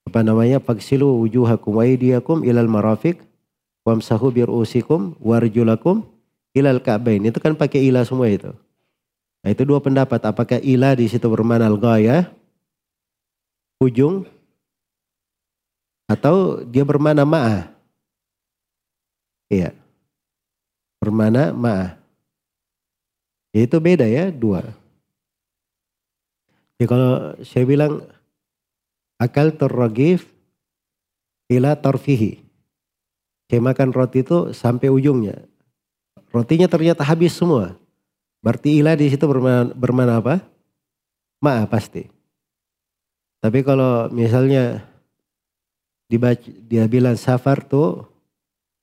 Apa 0.07 0.23
namanya? 0.23 0.63
Faksilu 0.63 1.19
wujuhakum 1.27 1.83
wa 1.83 1.83
aydiyakum 1.83 2.47
ilal 2.47 2.71
marafiq. 2.71 3.19
Wamsahu 3.83 4.31
bir'usikum 4.31 5.19
warjulakum 5.19 6.07
ilal 6.55 6.79
ka'bain. 6.79 7.19
Itu 7.27 7.43
kan 7.43 7.59
pakai 7.59 7.91
ila 7.91 8.07
semua 8.07 8.31
itu. 8.31 8.55
Nah 9.43 9.51
itu 9.51 9.67
dua 9.67 9.83
pendapat. 9.83 10.23
Apakah 10.23 10.63
ila 10.63 10.95
di 10.95 11.11
situ 11.11 11.27
bermana 11.27 11.67
al-ghaya, 11.67 12.31
ujung, 13.83 14.23
atau 16.07 16.63
dia 16.63 16.87
bermana 16.87 17.27
ma'ah. 17.27 17.75
Iya. 19.51 19.75
Bermana 21.03 21.51
ma'ah. 21.51 22.02
Ya 23.53 23.69
itu 23.69 23.77
beda 23.77 24.09
ya 24.09 24.33
dua. 24.33 24.65
Ya 26.81 26.89
kalau 26.89 27.37
saya 27.45 27.69
bilang 27.69 28.03
akal 29.21 29.55
terragif 29.55 30.27
ila 31.53 31.77
tarfihi. 31.77 32.41
Saya 33.53 33.61
makan 33.61 33.93
roti 33.93 34.25
itu 34.25 34.57
sampai 34.57 34.89
ujungnya. 34.89 35.45
Rotinya 36.33 36.65
ternyata 36.65 37.05
habis 37.05 37.37
semua. 37.37 37.77
Berarti 38.41 38.81
ila 38.81 38.97
di 38.97 39.13
situ 39.13 39.29
bermana, 39.29 39.69
bermana 39.77 40.19
apa? 40.19 40.41
Ma 41.45 41.61
pasti. 41.69 42.09
Tapi 43.45 43.61
kalau 43.61 44.09
misalnya 44.09 44.81
dibaca, 46.09 46.49
dia 46.65 46.89
bilang 46.89 47.21
safar 47.21 47.61
tuh 47.61 48.09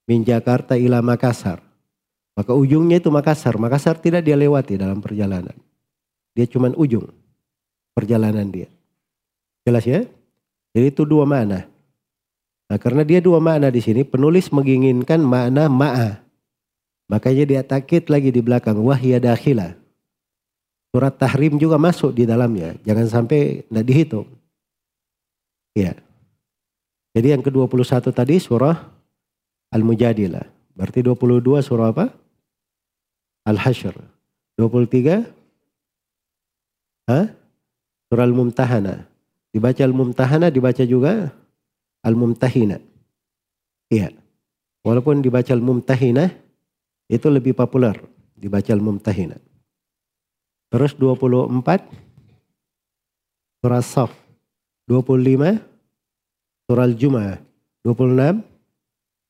min 0.05 0.21
Jakarta 0.21 0.77
ila 0.77 1.01
Makassar. 1.01 1.68
Maka 2.39 2.55
ujungnya 2.55 3.03
itu 3.03 3.11
Makassar. 3.11 3.59
Makassar 3.59 3.99
tidak 3.99 4.23
dia 4.23 4.39
lewati 4.39 4.79
dalam 4.79 5.03
perjalanan. 5.03 5.51
Dia 6.31 6.47
cuma 6.47 6.71
ujung 6.71 7.03
perjalanan 7.91 8.47
dia. 8.47 8.71
Jelas 9.67 9.83
ya? 9.83 10.07
Jadi 10.71 10.87
itu 10.87 11.03
dua 11.03 11.27
makna. 11.27 11.67
Nah 12.71 12.79
karena 12.79 13.03
dia 13.03 13.19
dua 13.19 13.43
makna 13.43 13.67
di 13.67 13.83
sini, 13.83 14.07
penulis 14.07 14.47
menginginkan 14.55 15.19
makna 15.19 15.67
ma'a. 15.67 16.23
Makanya 17.11 17.43
dia 17.43 17.61
takit 17.67 18.07
lagi 18.07 18.31
di 18.31 18.39
belakang 18.39 18.79
wahya 18.87 19.19
dakhila. 19.19 19.75
Surat 20.95 21.19
tahrim 21.19 21.59
juga 21.59 21.75
masuk 21.75 22.15
di 22.15 22.23
dalamnya. 22.23 22.79
Jangan 22.87 23.07
sampai 23.11 23.67
tidak 23.67 23.83
dihitung. 23.83 24.27
Ya. 25.75 25.91
Jadi 27.11 27.27
yang 27.35 27.43
ke-21 27.43 28.15
tadi 28.15 28.39
surah 28.39 28.79
Al-Mujadilah. 29.75 30.47
Berarti 30.71 31.03
22 31.03 31.59
surah 31.59 31.91
apa? 31.91 32.28
Al-Hashr. 33.49 33.97
23. 34.55 35.25
Hah? 37.09 37.25
Surah 38.09 38.25
Al-Mumtahana. 38.25 39.09
Dibaca 39.49 39.81
Al-Mumtahana, 39.81 40.53
dibaca 40.53 40.83
juga 40.85 41.33
Al-Mumtahina. 42.05 42.77
Iya. 43.89 44.13
Walaupun 44.85 45.25
dibaca 45.25 45.49
Al-Mumtahina, 45.49 46.29
itu 47.09 47.27
lebih 47.29 47.57
populer. 47.57 47.97
Dibaca 48.37 48.69
Al-Mumtahina. 48.69 49.37
Terus 50.69 50.93
24. 50.93 51.49
Surah 53.59 53.83
Saf. 53.83 54.13
25. 54.85 55.57
Surah 56.69 56.85
Al-Jum'ah. 56.85 57.41
26. 57.81 58.45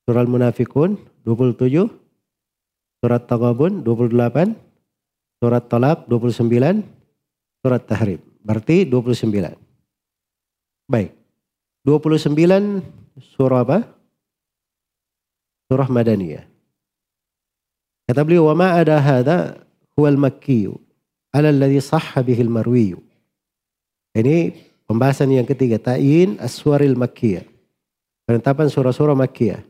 Surah 0.03 0.21
Al-Munafikun. 0.23 0.99
27. 1.23 1.98
Surat 2.99 3.23
Taghabun 3.23 3.79
28, 3.79 4.59
Surat 5.39 5.63
Talak 5.71 6.03
29, 6.11 6.83
Surat 7.63 7.83
Tahrim. 7.87 8.19
Berarti 8.43 8.83
29. 8.83 9.55
Baik. 10.91 11.15
29 11.87 12.83
surah 13.35 13.63
apa? 13.63 13.87
Surah 15.71 15.87
Madaniyah. 15.87 16.43
Kata 18.09 18.25
beliau, 18.25 18.51
"Wa 18.51 18.55
ma 18.57 18.75
ada 18.75 18.99
hadha 18.99 19.63
huwal 19.95 20.19
makkiyu 20.19 20.75
ala 21.31 21.53
alladhi 21.53 21.79
sahha 21.79 22.19
bihil 22.19 22.51
marwiyu." 22.51 22.99
Ini 24.17 24.51
pembahasan 24.89 25.29
yang 25.31 25.45
ketiga, 25.45 25.77
ta'in 25.79 26.41
aswaril 26.41 26.97
makkiyah. 26.97 27.45
Penetapan 28.25 28.67
surah-surah 28.67 29.13
makkiyah. 29.13 29.61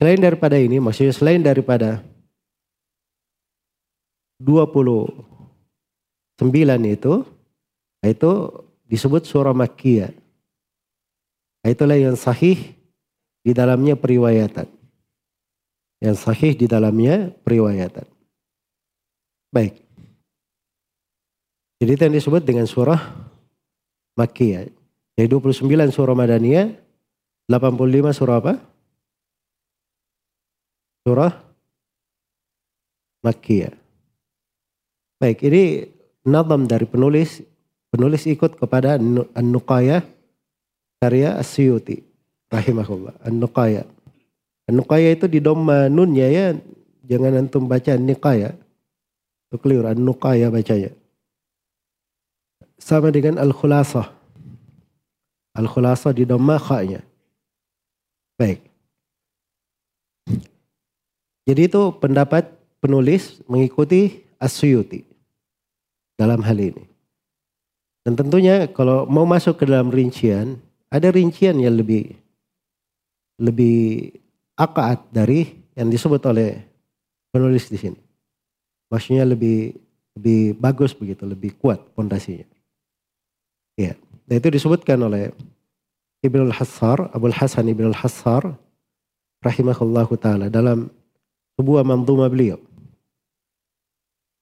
Selain 0.00 0.16
daripada 0.16 0.56
ini, 0.56 0.80
maksudnya 0.80 1.12
selain 1.12 1.42
daripada 1.42 2.00
29 4.40 5.20
itu 6.88 7.14
itu 8.00 8.32
disebut 8.88 9.22
surah 9.28 9.52
Makkiyah. 9.52 10.16
Itulah 11.60 12.00
yang 12.00 12.16
sahih 12.16 12.72
di 13.44 13.52
dalamnya 13.52 13.92
periwayatan. 13.94 14.64
Yang 16.00 16.16
sahih 16.24 16.56
di 16.56 16.64
dalamnya 16.64 17.28
periwayatan. 17.44 18.08
Baik. 19.52 19.84
Jadi 21.80 21.90
itu 21.92 22.02
yang 22.08 22.16
disebut 22.16 22.42
dengan 22.44 22.64
surah 22.64 23.00
Makkiyah. 24.16 24.72
Jadi 25.20 25.28
29 25.28 25.68
surah 25.92 26.16
Madaniyah, 26.16 26.72
85 27.48 28.16
surah 28.16 28.36
apa? 28.40 28.54
Surah 31.04 31.32
Makkiyah. 33.20 33.79
Baik, 35.20 35.44
ini 35.44 35.84
nazam 36.24 36.64
dari 36.64 36.88
penulis. 36.88 37.44
Penulis 37.92 38.24
ikut 38.24 38.56
kepada 38.56 38.96
An-Nuqaya 39.36 40.00
karya 40.96 41.36
Asyuti 41.36 42.00
rahimahullah. 42.48 43.20
An-Nuqaya. 43.28 43.84
An-Nuqaya 44.64 45.12
itu 45.12 45.28
di 45.28 45.44
doma 45.44 45.92
nunnya 45.92 46.24
ya. 46.32 46.46
Jangan 47.04 47.36
antum 47.36 47.68
baca 47.68 47.92
An-Niqaya. 47.92 48.56
Itu 49.52 49.60
keliru. 49.60 49.92
An-Nuqaya 49.92 50.48
bacanya. 50.48 50.96
Sama 52.80 53.12
dengan 53.12 53.36
Al-Khulasah. 53.36 54.08
Al-Khulasah 55.52 56.16
di 56.16 56.24
doma 56.24 56.56
kha'nya. 56.56 57.04
Baik. 58.40 58.64
Jadi 61.44 61.60
itu 61.68 61.92
pendapat 62.00 62.48
penulis 62.80 63.44
mengikuti 63.44 64.24
Asyuti 64.40 65.09
dalam 66.20 66.44
hal 66.44 66.60
ini. 66.60 66.84
Dan 68.04 68.12
tentunya 68.20 68.68
kalau 68.68 69.08
mau 69.08 69.24
masuk 69.24 69.56
ke 69.56 69.64
dalam 69.64 69.88
rincian, 69.88 70.60
ada 70.92 71.08
rincian 71.08 71.56
yang 71.56 71.80
lebih 71.80 72.12
lebih 73.40 74.12
akaat 74.60 75.08
dari 75.08 75.48
yang 75.72 75.88
disebut 75.88 76.20
oleh 76.28 76.60
penulis 77.32 77.72
di 77.72 77.80
sini. 77.80 78.00
Maksudnya 78.92 79.24
lebih 79.24 79.72
lebih 80.20 80.60
bagus 80.60 80.92
begitu, 80.92 81.24
lebih 81.24 81.56
kuat 81.56 81.80
pondasinya. 81.96 82.44
Ya, 83.80 83.96
dan 84.28 84.34
itu 84.36 84.60
disebutkan 84.60 85.00
oleh 85.00 85.32
Ibnu 86.20 86.52
Al-Hassar, 86.52 87.08
Abu 87.16 87.32
Hasan 87.32 87.72
Ibnu 87.72 87.96
Al-Hassar 87.96 88.52
rahimahullahu 89.40 90.20
taala 90.20 90.52
dalam 90.52 90.92
sebuah 91.56 91.80
manzuma 91.80 92.28
beliau. 92.28 92.60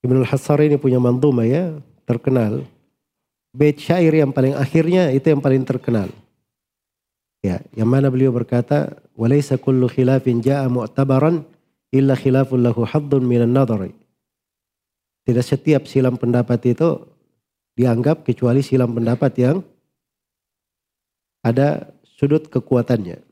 Ibnu 0.03 0.23
Al-Hassar 0.23 0.63
ini 0.63 0.79
punya 0.79 1.03
manzuma 1.03 1.43
ya, 1.43 1.75
terkenal. 2.07 2.63
Bait 3.51 3.75
syair 3.75 4.15
yang 4.15 4.31
paling 4.31 4.55
akhirnya 4.55 5.11
itu 5.11 5.27
yang 5.35 5.43
paling 5.43 5.67
terkenal. 5.67 6.07
Ya, 7.43 7.63
yang 7.75 7.91
mana 7.91 8.11
beliau 8.11 8.31
berkata, 8.31 8.99
"Walaysa 9.19 9.59
kullu 9.59 9.91
khilafin 9.91 10.43
ja'a 10.43 10.67
mu'tabaran 10.71 11.43
illa 11.91 12.15
khilafun 12.15 12.63
lahu 12.63 12.87
haddun 12.87 13.27
minan 13.27 13.55
nadhari." 13.55 13.95
Tidak 15.27 15.45
setiap 15.45 15.87
silam 15.91 16.17
pendapat 16.17 16.63
itu 16.71 17.05
dianggap 17.79 18.27
kecuali 18.27 18.63
silam 18.63 18.91
pendapat 18.95 19.33
yang 19.39 19.57
ada 21.43 21.95
sudut 22.03 22.51
kekuatannya. 22.51 23.23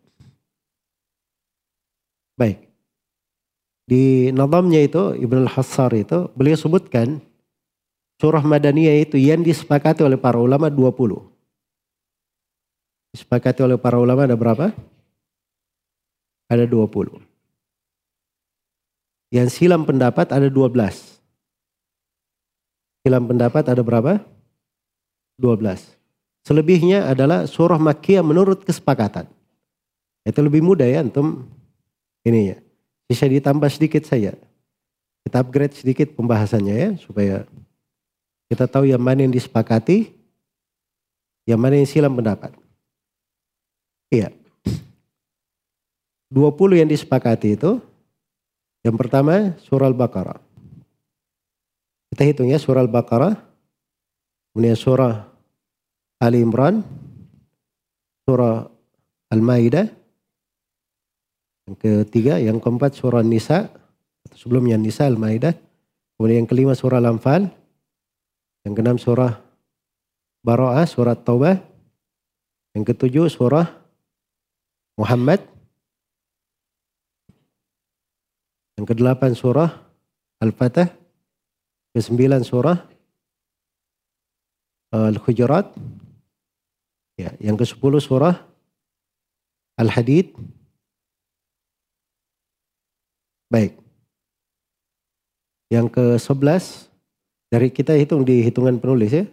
Baik. 2.36 2.65
Di 3.86 4.34
nazamnya 4.34 4.82
itu 4.82 5.14
Ibn 5.14 5.46
al-Hassar 5.46 5.94
itu 5.94 6.26
beliau 6.34 6.58
sebutkan 6.58 7.22
surah 8.18 8.42
Madaniyah 8.42 9.06
itu 9.06 9.14
yang 9.14 9.46
disepakati 9.46 10.02
oleh 10.02 10.18
para 10.18 10.42
ulama 10.42 10.66
20. 10.66 11.22
Disepakati 13.14 13.62
oleh 13.62 13.78
para 13.78 14.02
ulama 14.02 14.26
ada 14.26 14.34
berapa? 14.34 14.74
Ada 16.50 16.66
20. 16.66 17.22
Yang 19.30 19.48
silam 19.54 19.86
pendapat 19.86 20.34
ada 20.34 20.50
12. 20.50 20.74
Silam 23.06 23.22
pendapat 23.30 23.70
ada 23.70 23.82
berapa? 23.86 24.18
12. 25.38 25.94
Selebihnya 26.42 27.06
adalah 27.06 27.46
surah 27.46 27.78
Makkiyah 27.78 28.26
menurut 28.26 28.66
kesepakatan. 28.66 29.30
Itu 30.26 30.42
lebih 30.42 30.58
mudah 30.58 30.90
ya 30.90 31.06
antum 31.06 31.46
ini 32.26 32.50
ya. 32.50 32.65
Bisa 33.06 33.30
ditambah 33.30 33.70
sedikit 33.70 34.02
saja. 34.02 34.34
Kita 35.26 35.42
upgrade 35.42 35.74
sedikit 35.74 36.14
pembahasannya 36.14 36.74
ya 36.74 36.90
supaya 36.98 37.46
kita 38.46 38.70
tahu 38.70 38.86
yang 38.86 39.02
mana 39.02 39.26
yang 39.26 39.34
disepakati, 39.34 40.10
yang 41.46 41.58
mana 41.58 41.78
yang 41.78 41.86
silam 41.90 42.14
pendapat. 42.14 42.54
Iya. 44.10 44.30
20 46.30 46.82
yang 46.82 46.90
disepakati 46.90 47.54
itu 47.54 47.78
yang 48.86 48.94
pertama 48.94 49.54
surah 49.66 49.90
Al-Baqarah. 49.90 50.38
Kita 52.14 52.22
hitung 52.22 52.46
ya 52.46 52.58
surah 52.58 52.86
Al-Baqarah, 52.86 53.34
kemudian 54.54 54.78
surah 54.78 55.26
Ali 56.22 56.38
Imran, 56.38 56.86
surah 58.26 58.70
Al-Maidah, 59.34 59.90
yang 61.66 61.76
ketiga, 61.82 62.38
yang 62.38 62.62
keempat 62.62 62.94
surah 62.94 63.26
Nisa, 63.26 63.66
sebelumnya 64.30 64.78
Nisa 64.78 65.10
Al-Maidah. 65.10 65.54
Kemudian 66.14 66.46
yang 66.46 66.50
kelima 66.50 66.72
surah 66.78 67.02
Al-Anfal. 67.02 67.50
Yang 68.62 68.72
keenam 68.78 68.98
surah 69.02 69.42
Bara'ah, 70.46 70.86
surah 70.86 71.18
Taubah. 71.18 71.58
Yang 72.72 72.94
ketujuh 72.94 73.26
surah 73.26 73.66
Muhammad. 74.94 75.42
Yang 78.78 78.86
kedelapan 78.94 79.34
surah 79.34 79.70
Al-Fatah. 80.38 80.88
Kesembilan 81.92 82.46
surah 82.46 82.78
Al-Hujurat. 84.94 85.66
Ya, 87.18 87.34
yang 87.42 87.58
ke 87.58 87.66
sepuluh 87.66 87.98
surah 87.98 88.38
Al-Hadid. 89.76 90.30
Baik. 93.46 93.78
Yang 95.70 95.86
ke-11 95.94 96.90
dari 97.50 97.68
kita 97.70 97.94
hitung 97.94 98.22
di 98.26 98.42
hitungan 98.42 98.78
penulis 98.78 99.10
ya. 99.10 99.24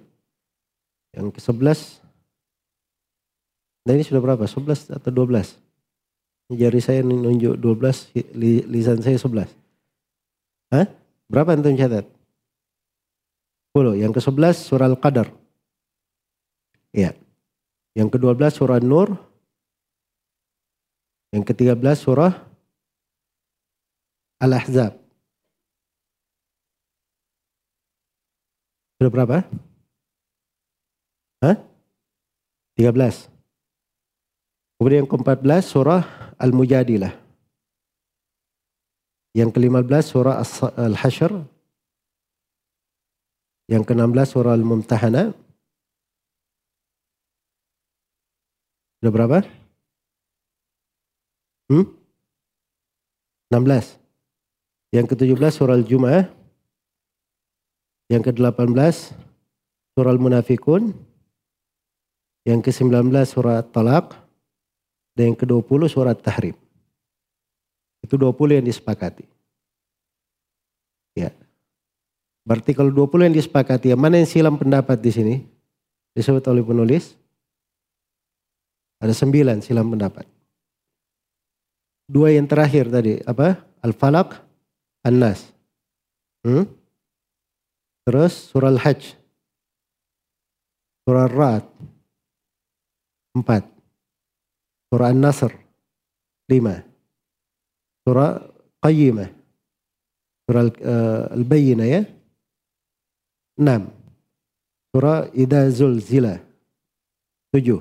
Yang 1.13 1.37
ke-11 1.37 2.03
Nah 3.83 3.91
ini 3.99 4.03
sudah 4.07 4.23
berapa? 4.23 4.47
11 4.47 4.95
atau 4.95 5.11
12? 5.11 5.59
Jari 6.55 6.79
saya 6.79 7.03
nunjuk 7.03 7.59
12, 7.59 8.15
lisan 8.67 9.03
saya 9.03 9.19
11. 9.19 9.51
Hah? 10.71 10.87
Berapa 11.27 11.55
antum 11.55 11.75
catat? 11.75 12.07
10. 13.75 13.99
Yang 13.99 14.11
ke-11 14.19 14.55
surah 14.55 14.87
Al-Qadar. 14.87 15.27
Iya. 16.95 17.11
Yang 17.97 18.15
ke-12 18.15 18.43
surah 18.55 18.79
Nur. 18.79 19.19
Yang 21.35 21.43
ke-13 21.51 21.97
surah 21.99 22.52
Al-Ahzab. 24.41 24.97
Sudah 28.97 29.11
berapa? 29.11 29.37
Hah? 31.43 31.57
13. 32.79 33.29
Kemudian 34.79 35.03
yang 35.03 35.11
ke-14 35.11 35.63
surah 35.63 36.03
Al-Mujadilah. 36.39 37.13
Yang 39.35 39.49
ke-15 39.55 40.03
surah 40.07 40.35
Al-Hashr. 40.77 41.33
Yang 43.71 43.83
ke-16 43.87 44.27
surah 44.27 44.53
Al-Mumtahana. 44.55 45.31
Sudah 48.99 49.11
berapa? 49.11 49.37
Hmm? 51.71 51.91
16. 53.51 54.02
Yang 54.93 55.17
ke-17 55.17 55.49
surah 55.57 55.73
Al-Jum'ah. 55.73 56.29
Yang 58.13 58.29
ke-18 58.29 59.17
surah 59.97 60.11
Al-Munafikun. 60.13 60.93
Yang 62.45 62.59
ke-19 62.69 63.09
surah 63.25 63.65
Talak. 63.65 64.13
Dan 65.17 65.33
yang 65.33 65.37
ke-20 65.41 65.81
surah 65.89 66.13
Tahrim. 66.13 66.53
Itu 68.05 68.21
20 68.21 68.61
yang 68.61 68.65
disepakati. 68.69 69.25
Ya. 71.17 71.33
Berarti 72.43 72.75
kalau 72.75 72.91
20 72.91 73.31
yang 73.31 73.35
disepakati, 73.39 73.95
yang 73.95 74.01
mana 74.01 74.19
yang 74.19 74.27
silam 74.27 74.59
pendapat 74.59 74.99
di 74.99 75.09
sini? 75.09 75.35
Disebut 76.11 76.43
oleh 76.51 76.61
penulis. 76.61 77.15
Ada 78.99 79.15
9 79.15 79.63
silam 79.63 79.87
pendapat. 79.89 80.27
Dua 82.03 82.35
yang 82.35 82.43
terakhir 82.43 82.91
tadi, 82.91 83.23
apa? 83.23 83.63
Al-Falaq, 83.79 84.42
An-Nas. 85.03 85.43
Hmm? 86.47 86.67
Terus 88.07 88.51
surah 88.51 88.71
Al-Hajj. 88.71 89.15
Surah 91.03 91.27
Ar-Ra'd. 91.27 91.65
Empat. 93.35 93.67
Surah 94.87 95.11
An-Nasr. 95.11 95.51
Lima. 96.47 96.83
Surah 98.03 98.43
Qayyimah. 98.83 99.31
Surah 100.47 100.63
uh, 100.67 101.23
Al-Bayyinah 101.35 101.87
ya. 101.87 102.01
Enam. 103.59 103.91
Surah 104.91 105.31
Ida 105.31 105.67
Zulzila. 105.71 106.39
Tujuh. 107.55 107.79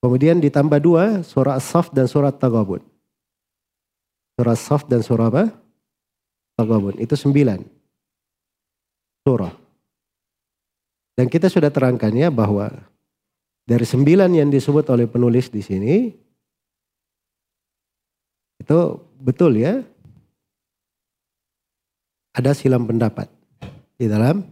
Kemudian 0.00 0.40
ditambah 0.40 0.80
dua, 0.80 1.20
surah 1.20 1.60
As-Saf 1.60 1.92
dan 1.92 2.08
surah 2.08 2.32
Tagabun. 2.32 2.80
Surah 4.36 4.56
As-Saf 4.56 4.88
dan 4.88 5.04
surah 5.04 5.28
apa? 5.28 5.44
Tagabun. 6.56 6.96
Itu 6.98 7.14
sembilan 7.18 7.60
surah. 9.26 9.54
Dan 11.18 11.26
kita 11.28 11.52
sudah 11.52 11.68
terangkan 11.68 12.12
ya 12.16 12.32
bahwa 12.32 12.70
dari 13.68 13.84
sembilan 13.84 14.30
yang 14.32 14.48
disebut 14.48 14.88
oleh 14.88 15.06
penulis 15.06 15.52
di 15.52 15.62
sini 15.62 15.94
itu 18.60 18.80
betul 19.20 19.56
ya 19.56 19.78
ada 22.34 22.56
silam 22.56 22.88
pendapat 22.88 23.28
di 24.00 24.08
dalam 24.08 24.42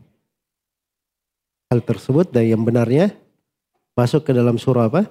hal 1.73 1.81
tersebut 1.85 2.29
dan 2.33 2.45
yang 2.45 2.63
benarnya 2.65 3.17
masuk 3.97 4.29
ke 4.29 4.33
dalam 4.37 4.61
surah 4.61 4.87
apa? 4.87 5.03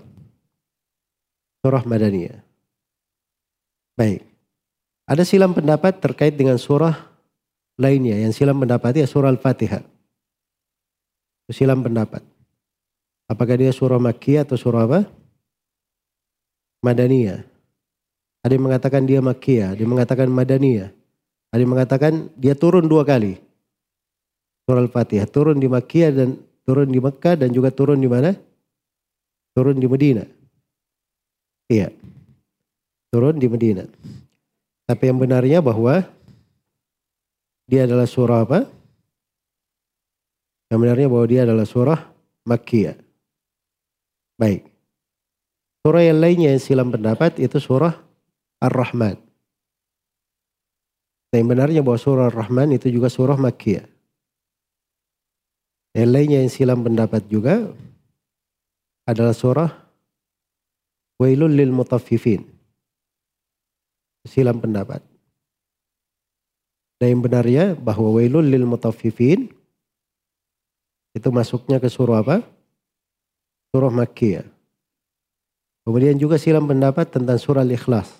Surah 1.61 1.83
Madaniyah. 1.83 2.39
Baik. 3.97 4.36
Ada 5.07 5.23
silam 5.23 5.55
pendapat 5.55 6.03
terkait 6.03 6.35
dengan 6.35 6.59
surah 6.59 6.93
lainnya. 7.79 8.19
Yang 8.19 8.43
silam 8.43 8.59
pendapat 8.59 8.91
ya 8.99 9.07
surah 9.07 9.31
Al-Fatihah. 9.31 9.79
Silam 11.47 11.79
pendapat. 11.79 12.19
Apakah 13.31 13.55
dia 13.55 13.71
surah 13.71 14.03
Makkiyah 14.03 14.43
atau 14.43 14.59
surah 14.59 14.83
apa? 14.83 14.99
Madaniyah. 16.83 17.39
Ada 18.43 18.51
yang 18.51 18.67
mengatakan 18.67 19.07
dia 19.07 19.23
Makkiyah, 19.23 19.75
ada 19.75 19.79
yang 19.79 19.91
mengatakan 19.95 20.27
Madaniyah. 20.27 20.91
Ada 21.55 21.61
yang 21.63 21.71
mengatakan 21.71 22.13
dia 22.35 22.53
turun 22.59 22.83
dua 22.83 23.07
kali. 23.07 23.39
Surah 24.67 24.83
Al-Fatihah 24.83 25.27
turun 25.31 25.55
di 25.55 25.71
Makkiyah 25.71 26.11
dan 26.11 26.35
turun 26.67 26.91
di 26.91 26.99
Mekah 26.99 27.39
dan 27.39 27.49
juga 27.55 27.71
turun 27.71 28.03
di 28.03 28.11
mana? 28.11 28.35
Turun 29.55 29.79
di 29.79 29.87
Medina. 29.87 30.27
Iya. 31.71 31.95
Turun 33.07 33.39
di 33.39 33.47
Medina. 33.47 33.87
Tapi 34.87 35.03
yang 35.11 35.19
benarnya 35.19 35.59
bahwa 35.59 36.07
dia 37.67 37.83
adalah 37.83 38.07
surah 38.07 38.47
apa? 38.47 38.59
Yang 40.71 40.79
benarnya 40.79 41.07
bahwa 41.11 41.25
dia 41.27 41.41
adalah 41.43 41.67
surah 41.67 41.99
Makkiyah. 42.47 42.95
Baik. 44.39 44.63
Surah 45.83 46.03
yang 46.07 46.19
lainnya 46.23 46.55
yang 46.55 46.63
silam 46.63 46.87
pendapat 46.87 47.35
itu 47.43 47.59
surah 47.59 47.99
Ar-Rahman. 48.63 49.19
Dan 51.27 51.35
yang 51.43 51.49
benarnya 51.51 51.81
bahwa 51.83 51.99
surah 51.99 52.31
Ar-Rahman 52.31 52.79
itu 52.79 52.87
juga 52.87 53.11
surah 53.11 53.35
Makkiyah. 53.35 53.83
Yang 55.99 56.09
lainnya 56.15 56.39
yang 56.47 56.51
silam 56.51 56.79
pendapat 56.79 57.27
juga 57.27 57.67
adalah 59.03 59.35
surah 59.35 59.71
Wailul 61.17 61.57
lil 61.57 61.73
mutaffifin. 61.73 62.56
Silam 64.27 64.59
pendapat. 64.59 64.99
Dan 66.99 67.17
yang 67.17 67.21
benarnya 67.23 67.65
bahwa 67.77 68.11
Wailul 68.13 68.45
lil 68.45 68.65
mutaffifin 68.67 69.47
itu 71.15 71.29
masuknya 71.31 71.81
ke 71.81 71.89
surah 71.89 72.21
apa? 72.21 72.37
Surah 73.71 73.93
Makkiyah. 73.93 74.45
Kemudian 75.87 76.19
juga 76.19 76.35
silam 76.35 76.67
pendapat 76.67 77.07
tentang 77.07 77.39
surah 77.39 77.63
Al-Ikhlas. 77.63 78.11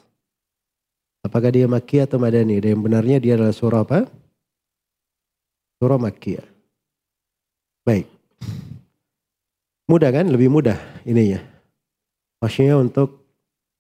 Apakah 1.26 1.52
dia 1.52 1.68
Makkiyah 1.68 2.08
atau 2.08 2.16
Madani? 2.16 2.64
Dan 2.64 2.80
yang 2.80 2.84
benarnya 2.86 3.18
dia 3.20 3.36
adalah 3.36 3.52
surah 3.52 3.84
apa? 3.84 4.08
Surah 5.82 6.00
Makkiyah. 6.00 6.48
Baik. 7.84 8.08
Mudah 9.92 10.10
kan? 10.16 10.32
Lebih 10.32 10.48
mudah 10.48 10.80
ininya. 11.04 11.44
Maksudnya 12.40 12.80
untuk 12.80 13.27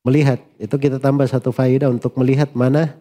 melihat. 0.07 0.39
Itu 0.55 0.79
kita 0.79 1.03
tambah 1.03 1.27
satu 1.27 1.51
faedah 1.51 1.91
untuk 1.91 2.15
melihat 2.15 2.55
mana 2.55 2.95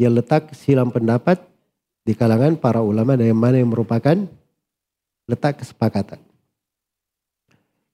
yang 0.00 0.16
letak 0.16 0.56
silam 0.56 0.88
pendapat 0.88 1.36
di 2.08 2.16
kalangan 2.16 2.56
para 2.56 2.80
ulama 2.80 3.12
dan 3.20 3.28
yang 3.28 3.40
mana 3.40 3.60
yang 3.60 3.68
merupakan 3.68 4.16
letak 5.28 5.60
kesepakatan. 5.60 6.20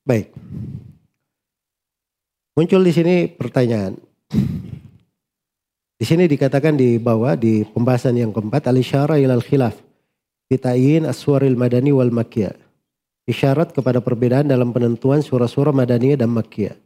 Baik. 0.06 0.30
Muncul 2.54 2.86
di 2.86 2.92
sini 2.94 3.14
pertanyaan. 3.26 3.98
Di 5.98 6.04
sini 6.06 6.26
dikatakan 6.30 6.78
di 6.78 6.98
bawah 6.98 7.34
di 7.34 7.66
pembahasan 7.66 8.18
yang 8.18 8.30
keempat 8.34 8.70
al-isyara 8.70 9.18
ilal 9.18 9.42
khilaf 9.42 9.78
Fitayin 10.52 11.08
aswaril 11.08 11.56
madani 11.56 11.96
wal 11.96 12.12
makkiyah. 12.12 12.52
Isyarat 13.24 13.72
kepada 13.72 14.04
perbedaan 14.04 14.52
dalam 14.52 14.68
penentuan 14.68 15.24
surah-surah 15.24 15.72
madani 15.72 16.12
dan 16.12 16.28
makkiyah. 16.28 16.76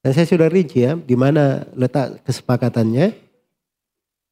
Dan 0.00 0.16
saya 0.16 0.24
sudah 0.24 0.48
rinci 0.48 0.80
ya, 0.80 0.96
di 0.96 1.12
mana 1.12 1.68
letak 1.76 2.24
kesepakatannya, 2.24 3.12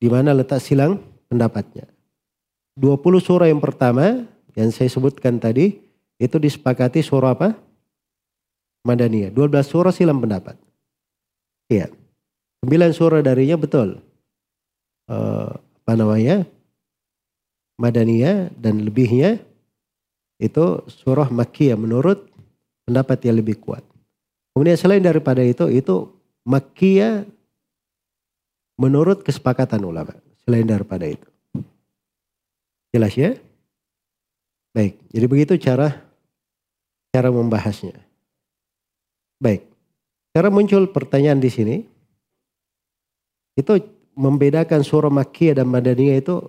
di 0.01 0.09
mana 0.09 0.33
letak 0.33 0.65
silang 0.65 0.97
pendapatnya. 1.29 1.85
20 2.81 3.21
surah 3.21 3.51
yang 3.53 3.61
pertama 3.61 4.25
yang 4.57 4.73
saya 4.73 4.89
sebutkan 4.89 5.37
tadi, 5.37 5.77
itu 6.17 6.37
disepakati 6.41 7.05
surah 7.05 7.37
apa? 7.37 7.49
Madaniyah. 8.89 9.29
12 9.35 9.69
surah 9.69 9.93
silang 9.93 10.25
pendapat. 10.25 10.57
Iya. 11.69 11.93
9 12.65 12.97
surah 12.97 13.21
darinya 13.21 13.61
betul. 13.61 14.01
Uh, 15.05 15.53
apa 15.85 15.93
namanya? 15.95 16.49
Madaniyah 17.79 18.51
dan 18.59 18.83
lebihnya 18.83 19.39
itu 20.43 20.83
surah 20.91 21.31
Makkiyah 21.31 21.79
menurut 21.79 22.27
pendapat 22.89 23.19
yang 23.27 23.39
lebih 23.39 23.59
kuat. 23.63 23.88
Kemudian 24.59 24.75
selain 24.75 24.99
daripada 24.99 25.39
itu, 25.39 25.71
itu 25.71 26.11
Makkiyah 26.43 27.23
menurut 28.75 29.23
kesepakatan 29.23 29.79
ulama. 29.87 30.19
Selain 30.43 30.67
daripada 30.67 31.07
itu. 31.07 31.29
Jelas 32.91 33.15
ya? 33.15 33.39
Baik, 34.75 34.99
jadi 35.15 35.27
begitu 35.31 35.55
cara 35.63 36.03
cara 37.15 37.31
membahasnya. 37.31 37.95
Baik, 39.39 39.63
cara 40.35 40.51
muncul 40.51 40.91
pertanyaan 40.91 41.39
di 41.39 41.51
sini, 41.53 41.77
itu 43.55 43.73
membedakan 44.19 44.83
surah 44.83 45.13
Makkiyah 45.13 45.63
dan 45.63 45.71
Madaniyah 45.71 46.19
itu 46.19 46.43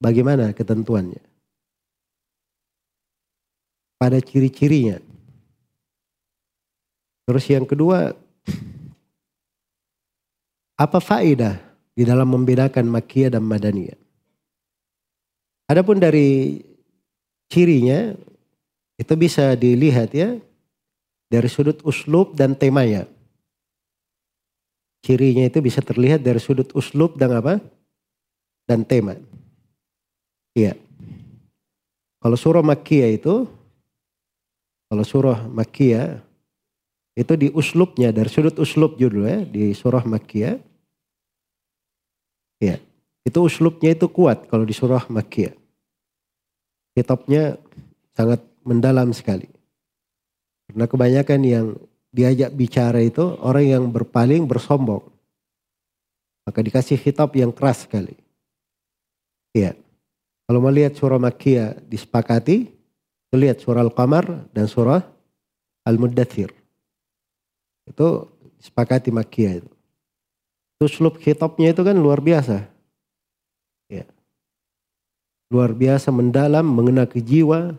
Bagaimana 0.00 0.56
ketentuannya? 0.56 1.20
Pada 4.00 4.16
ciri-cirinya. 4.16 4.96
Terus 7.30 7.46
yang 7.46 7.62
kedua, 7.62 8.10
apa 10.74 10.98
faedah 10.98 11.62
di 11.94 12.02
dalam 12.02 12.26
membedakan 12.26 12.90
Makiyah 12.90 13.38
dan 13.38 13.46
Madaniyah? 13.46 13.94
Adapun 15.70 16.02
dari 16.02 16.58
cirinya 17.46 18.10
itu 18.98 19.14
bisa 19.14 19.54
dilihat 19.54 20.10
ya 20.10 20.42
dari 21.30 21.46
sudut 21.46 21.78
uslub 21.86 22.34
dan 22.34 22.58
temanya. 22.58 23.06
Cirinya 25.06 25.46
itu 25.46 25.62
bisa 25.62 25.78
terlihat 25.86 26.26
dari 26.26 26.42
sudut 26.42 26.74
uslub 26.74 27.14
dan 27.14 27.30
apa? 27.38 27.62
Dan 28.66 28.82
tema. 28.82 29.14
Iya. 30.58 30.74
Kalau 32.18 32.34
surah 32.34 32.66
Makkiyah 32.66 33.14
itu, 33.14 33.46
kalau 34.90 35.06
surah 35.06 35.46
Makkiyah 35.46 36.26
itu 37.20 37.36
di 37.36 37.52
uslubnya 37.52 38.08
dari 38.16 38.32
sudut 38.32 38.56
uslub 38.56 38.96
judul 38.96 39.28
ya 39.28 39.38
di 39.44 39.76
surah 39.76 40.08
Makkiyah. 40.08 40.56
Iya. 42.64 42.80
Itu 43.20 43.44
uslubnya 43.44 43.92
itu 43.92 44.08
kuat 44.08 44.48
kalau 44.48 44.64
di 44.64 44.72
surah 44.72 45.04
Makkiyah. 45.04 45.52
Kitabnya 46.96 47.60
sangat 48.16 48.40
mendalam 48.64 49.12
sekali. 49.12 49.52
Karena 50.72 50.88
kebanyakan 50.88 51.40
yang 51.44 51.66
diajak 52.08 52.56
bicara 52.56 53.04
itu 53.04 53.36
orang 53.44 53.66
yang 53.68 53.84
berpaling 53.92 54.48
bersombong. 54.48 55.04
Maka 56.48 56.64
dikasih 56.64 56.96
kitab 56.96 57.36
yang 57.36 57.52
keras 57.52 57.84
sekali. 57.84 58.16
Iya. 59.52 59.76
Kalau 60.48 60.64
melihat 60.64 60.96
surah 60.96 61.20
Makkiyah 61.20 61.84
disepakati, 61.84 62.64
lihat 63.36 63.60
surah 63.60 63.84
Al-Qamar 63.84 64.50
dan 64.56 64.66
surah 64.66 65.04
Al-Muddathir. 65.84 66.59
Itu 67.88 68.28
disepakati 68.60 69.14
Makkiyah 69.14 69.64
itu. 69.64 69.70
Itu 70.76 70.84
selub 70.88 71.16
kitabnya 71.20 71.72
itu 71.72 71.80
kan 71.80 71.96
luar 71.96 72.20
biasa. 72.20 72.66
Ya. 73.88 74.04
Luar 75.52 75.72
biasa 75.72 76.08
mendalam, 76.12 76.64
mengena 76.64 77.04
ke 77.08 77.20
jiwa. 77.20 77.76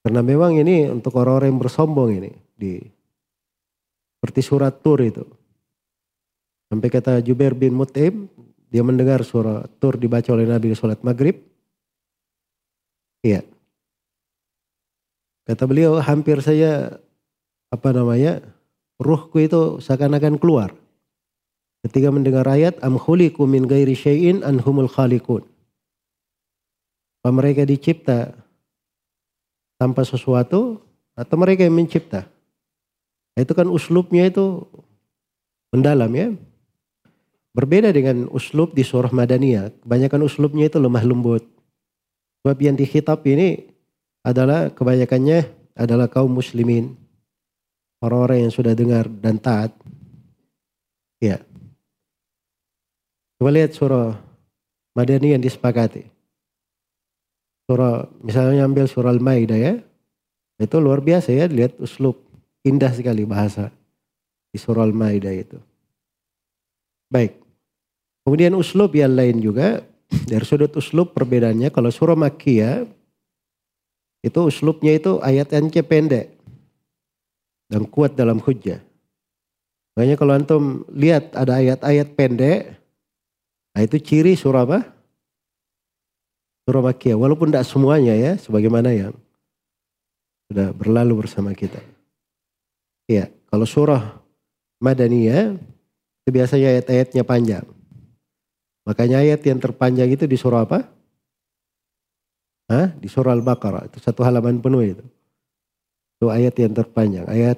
Karena 0.00 0.20
memang 0.24 0.56
ini 0.56 0.88
untuk 0.88 1.16
orang-orang 1.20 1.52
yang 1.52 1.60
bersombong 1.60 2.10
ini. 2.16 2.32
Di, 2.56 2.80
seperti 4.16 4.40
surat 4.40 4.80
Tur 4.80 5.00
itu. 5.04 5.24
Sampai 6.70 6.86
kata 6.86 7.18
Jubair 7.20 7.52
bin 7.52 7.74
Mut'im, 7.74 8.30
dia 8.70 8.86
mendengar 8.86 9.26
suara 9.26 9.66
tur 9.82 9.98
dibaca 9.98 10.30
oleh 10.30 10.46
Nabi 10.46 10.70
di 10.70 10.76
sholat 10.78 11.02
maghrib. 11.02 11.42
Iya. 13.26 13.42
Kata 15.50 15.66
beliau 15.66 15.98
hampir 15.98 16.38
saya 16.38 17.02
apa 17.70 17.88
namanya 17.94 18.42
ruhku 18.98 19.40
itu 19.40 19.78
seakan-akan 19.78 20.36
keluar. 20.36 20.74
Ketika 21.80 22.12
mendengar 22.12 22.44
ayat 22.44 22.76
am 22.84 23.00
khuliqu 23.00 23.40
min 23.48 23.64
ghairi 23.64 23.96
syai'in 23.96 24.44
anhumul 24.44 24.90
khaliqun. 24.90 25.46
Apa 27.20 27.30
mereka 27.32 27.64
dicipta 27.64 28.36
tanpa 29.80 30.04
sesuatu 30.04 30.84
atau 31.16 31.36
mereka 31.40 31.64
yang 31.64 31.72
mencipta. 31.72 32.28
Itu 33.32 33.56
kan 33.56 33.72
uslubnya 33.72 34.28
itu 34.28 34.60
mendalam 35.72 36.12
ya. 36.12 36.28
Berbeda 37.56 37.90
dengan 37.90 38.28
uslub 38.30 38.76
di 38.76 38.84
surah 38.84 39.10
Madaniyah. 39.10 39.72
Kebanyakan 39.82 40.20
uslubnya 40.28 40.68
itu 40.68 40.76
lemah 40.76 41.02
lembut. 41.02 41.42
Sebab 42.40 42.56
yang 42.60 42.76
dihitab 42.76 43.24
ini 43.26 43.68
adalah 44.20 44.68
kebanyakannya 44.70 45.48
adalah 45.74 46.06
kaum 46.12 46.30
muslimin. 46.30 46.94
Orang-orang 48.00 48.48
yang 48.48 48.52
sudah 48.52 48.72
dengar 48.72 49.06
dan 49.08 49.36
taat. 49.36 49.76
Ya. 51.20 51.44
Coba 53.36 53.52
lihat 53.52 53.76
surah 53.76 54.16
Madani 54.96 55.36
yang 55.36 55.44
disepakati. 55.44 56.08
Surah, 57.68 58.08
misalnya 58.24 58.66
ambil 58.66 58.88
surah 58.88 59.14
Al-Maidah 59.14 59.60
ya. 59.60 59.74
Itu 60.58 60.80
luar 60.80 61.04
biasa 61.04 61.30
ya, 61.30 61.46
lihat 61.46 61.78
uslub. 61.78 62.18
Indah 62.66 62.90
sekali 62.92 63.22
bahasa 63.28 63.70
di 64.50 64.58
surah 64.58 64.82
Al-Maidah 64.88 65.32
itu. 65.36 65.60
Baik. 67.12 67.38
Kemudian 68.26 68.56
uslub 68.56 68.92
yang 68.96 69.14
lain 69.14 69.38
juga, 69.44 69.84
dari 70.26 70.44
sudut 70.44 70.74
uslub 70.74 71.14
perbedaannya, 71.14 71.70
kalau 71.70 71.88
surah 71.88 72.18
Makkiyah, 72.18 72.84
itu 74.20 74.40
uslubnya 74.44 74.92
itu 74.98 75.16
ayat-ayatnya 75.22 75.84
pendek. 75.86 76.39
Dan 77.70 77.86
kuat 77.86 78.18
dalam 78.18 78.42
hujjah. 78.42 78.82
Makanya 79.94 80.16
kalau 80.18 80.32
antum 80.34 80.82
lihat 80.90 81.30
ada 81.38 81.62
ayat-ayat 81.62 82.18
pendek, 82.18 82.74
nah 83.70 83.86
itu 83.86 84.02
ciri 84.02 84.34
surah 84.34 84.66
apa? 84.66 84.90
Surah 86.66 86.82
Makkiyah. 86.82 87.14
Walaupun 87.14 87.54
tidak 87.54 87.66
semuanya 87.70 88.18
ya, 88.18 88.34
sebagaimana 88.34 88.90
yang 88.90 89.14
sudah 90.50 90.74
berlalu 90.74 91.22
bersama 91.22 91.54
kita. 91.54 91.78
Iya, 93.06 93.30
kalau 93.46 93.66
surah 93.66 94.18
Madaniyah 94.82 95.54
itu 96.22 96.30
biasanya 96.30 96.74
ayat-ayatnya 96.74 97.22
panjang. 97.22 97.66
Makanya 98.86 99.22
ayat 99.22 99.46
yang 99.46 99.62
terpanjang 99.62 100.10
itu 100.10 100.26
di 100.26 100.34
surah 100.34 100.66
apa? 100.66 100.90
Hah? 102.70 102.94
Di 102.98 103.06
surah 103.10 103.34
Al-Baqarah. 103.34 103.90
Itu 103.90 103.98
satu 104.02 104.22
halaman 104.22 104.62
penuh 104.62 104.82
itu. 104.82 105.04
Itu 106.20 106.28
ayat 106.28 106.52
yang 106.60 106.76
terpanjang. 106.76 107.24
Ayat 107.24 107.56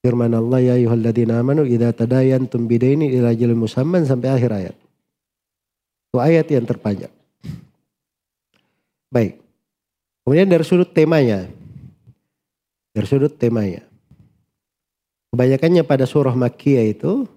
firman 0.00 0.32
Allah 0.32 0.64
ya 0.64 0.72
ayyuhalladzina 0.80 1.44
amanu 1.44 1.68
idza 1.68 1.92
tadayantum 1.92 2.64
bidaini 2.64 3.12
ila 3.20 3.36
ajalin 3.36 3.60
musamman 3.60 4.08
sampai 4.08 4.32
akhir 4.32 4.50
ayat. 4.56 4.76
Itu 6.08 6.24
ayat 6.24 6.48
yang 6.48 6.64
terpanjang. 6.64 7.12
Baik. 9.12 9.44
Kemudian 10.24 10.48
dari 10.48 10.64
sudut 10.64 10.88
temanya. 10.88 11.44
Dari 12.96 13.04
sudut 13.04 13.36
temanya. 13.36 13.84
Kebanyakannya 15.36 15.84
pada 15.84 16.08
surah 16.08 16.32
Makkiyah 16.32 16.96
itu 16.96 17.28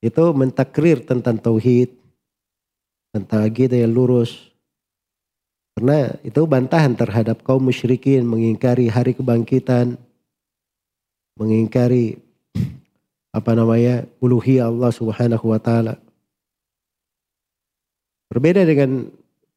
itu 0.00 0.24
mentakrir 0.32 1.04
tentang 1.04 1.36
tauhid, 1.36 1.92
tentang 3.12 3.44
akidah 3.44 3.84
yang 3.84 3.92
lurus. 3.92 4.48
Karena 5.78 6.10
itu 6.26 6.42
bantahan 6.42 6.98
terhadap 6.98 7.46
kaum 7.46 7.62
musyrikin 7.62 8.26
mengingkari 8.26 8.90
hari 8.90 9.14
kebangkitan, 9.14 9.94
mengingkari 11.38 12.18
apa 13.30 13.54
namanya 13.54 14.02
uluhiyah 14.18 14.66
Allah 14.66 14.90
Subhanahu 14.90 15.54
wa 15.54 15.62
taala. 15.62 15.94
Berbeda 18.26 18.66
dengan 18.66 19.06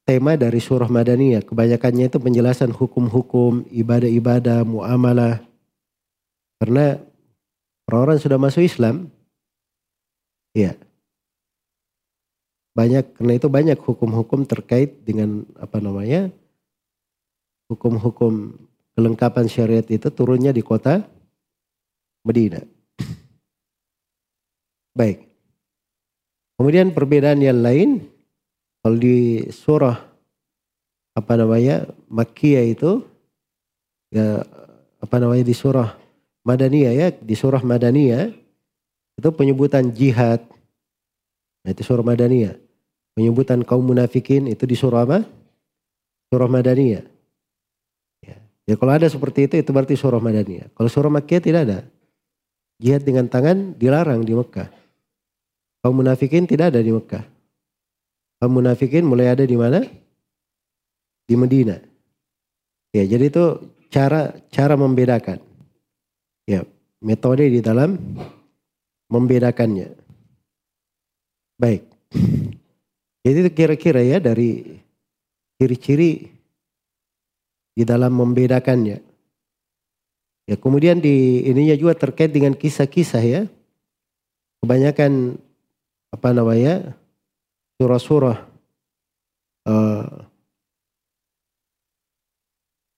tema 0.05 0.37
dari 0.37 0.61
surah 0.61 0.85
Madaniyah, 0.85 1.41
kebanyakannya 1.41 2.05
itu 2.05 2.21
penjelasan 2.21 2.69
hukum-hukum, 2.69 3.65
ibadah-ibadah, 3.73 4.61
muamalah. 4.61 5.41
Karena 6.61 7.01
Orang-orang 7.91 8.23
sudah 8.23 8.39
masuk 8.39 8.63
Islam, 8.63 9.11
ya 10.55 10.79
banyak 12.71 13.15
karena 13.19 13.33
itu 13.35 13.47
banyak 13.51 13.79
hukum-hukum 13.79 14.47
terkait 14.47 15.03
dengan 15.03 15.43
apa 15.59 15.83
namanya 15.83 16.31
hukum-hukum 17.67 18.55
kelengkapan 18.95 19.47
syariat 19.47 19.83
itu 19.87 20.07
turunnya 20.11 20.51
di 20.55 20.63
kota 20.63 21.03
Medina. 22.23 22.63
Baik. 24.99 25.27
Kemudian 26.59 26.93
perbedaan 26.93 27.41
yang 27.41 27.59
lain 27.59 28.05
kalau 28.85 28.97
di 28.97 29.49
surah 29.49 29.97
apa 31.17 31.33
namanya 31.35 31.89
Makkiyah 32.07 32.65
itu 32.71 33.03
ya 34.13 34.45
apa 35.01 35.15
namanya 35.17 35.43
di 35.43 35.55
surah 35.57 35.89
Madaniyah 36.41 36.93
ya, 36.93 37.07
di 37.13 37.35
surah 37.37 37.61
Madaniyah 37.61 38.33
itu 39.17 39.29
penyebutan 39.29 39.93
jihad. 39.93 40.41
Nah, 41.61 41.69
itu 41.69 41.81
surah 41.85 42.05
Madaniyah. 42.05 42.57
Penyebutan 43.13 43.61
kaum 43.61 43.85
munafikin 43.85 44.49
itu 44.49 44.63
di 44.65 44.73
surah 44.73 45.05
apa? 45.05 45.19
Surah 46.31 46.49
Madaniyah. 46.49 47.05
Ya. 48.23 48.37
ya 48.65 48.75
kalau 48.79 48.91
ada 48.95 49.05
seperti 49.05 49.45
itu 49.45 49.55
itu 49.61 49.69
berarti 49.69 49.93
surah 49.93 50.21
Madaniyah. 50.23 50.73
Kalau 50.73 50.89
surah 50.89 51.11
Makkiyah 51.11 51.43
tidak 51.43 51.61
ada. 51.69 51.79
Jihad 52.81 53.05
dengan 53.05 53.29
tangan 53.29 53.77
dilarang 53.77 54.25
di 54.25 54.33
Mekah. 54.33 54.73
Kaum 55.85 56.01
munafikin 56.01 56.49
tidak 56.49 56.73
ada 56.73 56.81
di 56.81 56.89
Mekah. 56.89 57.21
Kaum 58.41 58.57
munafikin 58.57 59.05
mulai 59.05 59.29
ada 59.29 59.45
di 59.45 59.53
mana? 59.53 59.85
Di 61.29 61.37
Medina. 61.37 61.77
Ya, 62.89 63.05
jadi 63.05 63.29
itu 63.29 63.45
cara 63.93 64.33
cara 64.49 64.73
membedakan. 64.73 65.37
Ya, 66.49 66.65
metode 67.05 67.53
di 67.53 67.61
dalam 67.61 68.01
membedakannya. 69.13 70.00
Baik. 71.61 71.85
Jadi 73.23 73.37
itu 73.45 73.51
kira-kira 73.53 74.01
ya 74.01 74.17
dari 74.17 74.81
ciri-ciri 75.61 76.33
di 77.77 77.83
dalam 77.85 78.17
membedakannya. 78.17 78.97
Ya, 80.49 80.55
kemudian 80.57 80.97
di 80.97 81.45
ininya 81.45 81.77
juga 81.77 81.93
terkait 81.93 82.33
dengan 82.33 82.57
kisah-kisah 82.57 83.21
ya. 83.21 83.41
Kebanyakan 84.65 85.37
apa 86.09 86.29
namanya? 86.33 86.97
surah-surah 87.81 88.37
uh, 89.65 90.05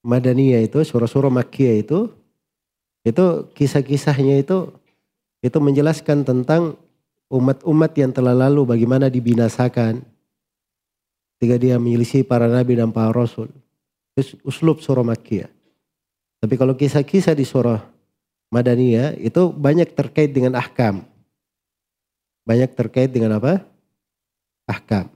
Madaniyah 0.04 0.60
itu, 0.68 0.84
surah-surah 0.84 1.32
Makkiyah 1.32 1.80
itu 1.80 2.12
itu 3.04 3.24
kisah-kisahnya 3.56 4.44
itu 4.44 4.72
itu 5.40 5.56
menjelaskan 5.56 6.24
tentang 6.24 6.76
umat-umat 7.34 7.90
yang 7.98 8.14
telah 8.14 8.30
lalu 8.30 8.62
bagaimana 8.62 9.10
dibinasakan 9.10 9.98
ketika 11.34 11.56
dia 11.58 11.76
menyelisih 11.82 12.22
para 12.22 12.46
nabi 12.46 12.78
dan 12.78 12.94
para 12.94 13.10
rasul. 13.10 13.50
Uslub 14.46 14.78
surah 14.78 15.02
Makkiyah. 15.02 15.50
Tapi 16.38 16.54
kalau 16.54 16.78
kisah-kisah 16.78 17.34
di 17.34 17.42
surah 17.42 17.82
Madaniyah 18.54 19.18
itu 19.18 19.50
banyak 19.50 19.90
terkait 19.90 20.30
dengan 20.30 20.54
ahkam. 20.54 21.02
Banyak 22.46 22.70
terkait 22.78 23.10
dengan 23.10 23.42
apa? 23.42 23.66
Ahkam. 24.70 25.10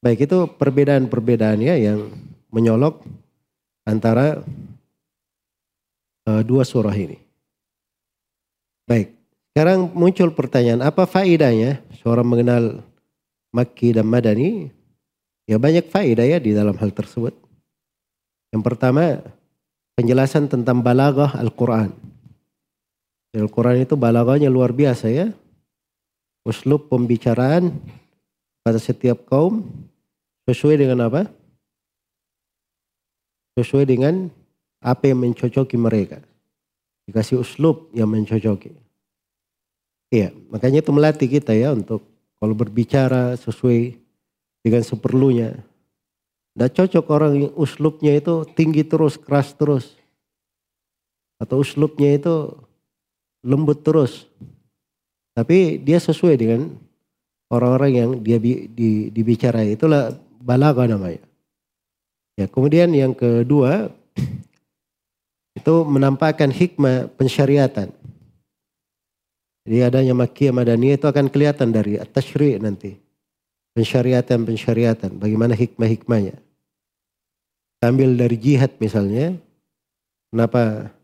Baik 0.00 0.24
itu 0.24 0.48
perbedaan-perbedaannya 0.56 1.74
yang 1.76 2.08
menyolok 2.48 3.04
antara 3.84 4.40
uh, 6.24 6.42
dua 6.46 6.64
surah 6.64 6.94
ini. 6.94 7.18
Baik, 8.86 9.15
sekarang 9.56 9.88
muncul 9.96 10.36
pertanyaan, 10.36 10.84
apa 10.84 11.08
faedahnya 11.08 11.80
seorang 12.04 12.28
mengenal 12.28 12.84
Makki 13.56 13.96
dan 13.96 14.04
Madani? 14.04 14.68
Ya 15.48 15.56
banyak 15.56 15.88
faedah 15.88 16.28
ya 16.28 16.36
di 16.36 16.52
dalam 16.52 16.76
hal 16.76 16.92
tersebut. 16.92 17.32
Yang 18.52 18.62
pertama, 18.68 19.24
penjelasan 19.96 20.52
tentang 20.52 20.84
balagah 20.84 21.32
Al-Quran. 21.40 21.88
Al-Quran 23.32 23.80
itu 23.80 23.96
balagahnya 23.96 24.52
luar 24.52 24.76
biasa 24.76 25.08
ya. 25.08 25.32
Uslub 26.44 26.92
pembicaraan 26.92 27.72
pada 28.60 28.76
setiap 28.76 29.24
kaum 29.24 29.64
sesuai 30.44 30.84
dengan 30.84 31.08
apa? 31.08 31.32
Sesuai 33.56 33.88
dengan 33.88 34.28
apa 34.84 35.08
yang 35.08 35.24
mencocoki 35.24 35.80
mereka. 35.80 36.20
Dikasih 37.08 37.40
uslub 37.40 37.88
yang 37.96 38.12
mencocoki. 38.12 38.84
Iya, 40.16 40.32
makanya 40.48 40.80
itu 40.80 40.92
melatih 40.96 41.28
kita 41.28 41.52
ya 41.52 41.76
untuk 41.76 42.00
kalau 42.40 42.56
berbicara 42.56 43.36
sesuai 43.36 44.00
dengan 44.64 44.80
seperlunya. 44.80 45.60
Tidak 46.56 46.72
cocok 46.72 47.04
orang 47.12 47.32
yang 47.36 47.52
uslubnya 47.52 48.16
itu 48.16 48.48
tinggi 48.56 48.80
terus, 48.80 49.20
keras 49.20 49.52
terus. 49.52 49.92
Atau 51.36 51.60
uslubnya 51.60 52.16
itu 52.16 52.48
lembut 53.44 53.84
terus. 53.84 54.24
Tapi 55.36 55.76
dia 55.84 56.00
sesuai 56.00 56.40
dengan 56.40 56.72
orang-orang 57.52 57.92
yang 57.92 58.10
dia 58.24 58.40
bi, 58.40 58.72
di, 58.72 59.12
dibicara. 59.12 59.68
Itulah 59.68 60.16
balaga 60.40 60.88
namanya. 60.88 61.20
Ya, 62.40 62.48
kemudian 62.48 62.88
yang 62.96 63.12
kedua, 63.12 63.92
itu 65.60 65.74
menampakkan 65.84 66.48
hikmah 66.48 67.12
pensyariatan. 67.20 67.92
Jadi 69.66 69.82
adanya 69.82 70.14
Makkiyah 70.14 70.54
Madaniyah 70.54 70.94
itu 70.94 71.10
akan 71.10 71.26
kelihatan 71.26 71.74
dari 71.74 71.98
tashri' 71.98 72.62
nanti. 72.62 72.94
Pensyariatan-pensyariatan, 73.74 75.18
bagaimana 75.18 75.52
hikmah-hikmahnya. 75.58 76.38
Ambil 77.82 78.14
dari 78.16 78.38
jihad 78.40 78.72
misalnya, 78.80 79.36
kenapa 80.30 80.94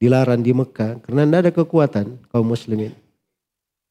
dilarang 0.00 0.42
di 0.42 0.50
Mekah? 0.50 0.98
Karena 1.04 1.22
tidak 1.28 1.40
ada 1.44 1.52
kekuatan 1.54 2.06
kaum 2.32 2.48
muslimin. 2.48 2.90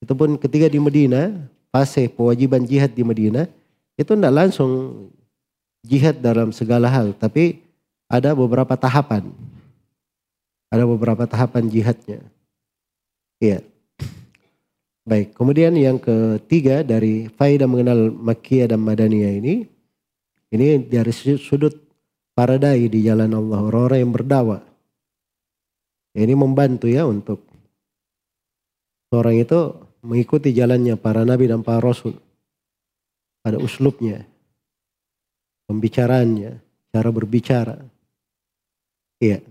Itu 0.03 0.17
pun 0.17 0.35
ketika 0.41 0.67
di 0.67 0.81
Medina, 0.81 1.31
fase 1.69 2.09
kewajiban 2.11 2.65
jihad 2.65 2.91
di 2.91 3.05
Madinah 3.05 3.47
itu 3.95 4.11
tidak 4.11 4.33
langsung 4.35 4.71
jihad 5.85 6.19
dalam 6.19 6.51
segala 6.51 6.91
hal, 6.91 7.15
tapi 7.15 7.61
ada 8.09 8.35
beberapa 8.35 8.75
tahapan. 8.75 9.31
Ada 10.73 10.83
beberapa 10.83 11.23
tahapan 11.23 11.71
jihadnya. 11.71 12.19
Iya. 13.39 13.63
Baik, 15.05 15.37
kemudian 15.37 15.77
yang 15.77 16.01
ketiga 16.01 16.81
dari 16.81 17.29
faidah 17.29 17.69
mengenal 17.69 18.09
Makkiyah 18.09 18.73
dan 18.73 18.81
Madaniyah 18.81 19.37
ini, 19.37 19.61
ini 20.49 20.81
dari 20.81 21.13
sudut 21.13 21.77
para 22.33 22.57
dai 22.57 22.89
di 22.89 23.05
jalan 23.05 23.29
Allah, 23.37 23.69
orang-orang 23.69 24.01
yang 24.01 24.13
berdakwah. 24.17 24.65
Ini 26.17 26.33
membantu 26.33 26.89
ya 26.89 27.05
untuk 27.05 27.45
orang 29.13 29.45
itu 29.45 29.77
mengikuti 30.01 30.49
jalannya 30.57 30.97
para 30.97 31.21
nabi 31.21 31.53
dan 31.53 31.61
para 31.61 31.85
rasul. 31.85 32.17
Pada 33.45 33.61
uslubnya, 33.61 34.25
pembicaraannya, 35.69 36.57
cara 36.89 37.09
berbicara. 37.13 37.77
Iya. 39.21 39.45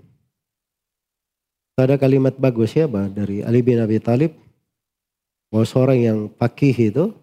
Ada 1.79 1.95
kalimat 1.95 2.35
bagus 2.35 2.75
ya 2.75 2.91
bah, 2.91 3.07
dari 3.07 3.47
Ali 3.47 3.63
bin 3.63 3.79
Abi 3.79 4.03
Thalib 4.03 4.44
bahwa 5.55 5.63
seorang 5.71 5.99
yang 6.03 6.19
pakih 6.27 6.75
itu 6.75 7.15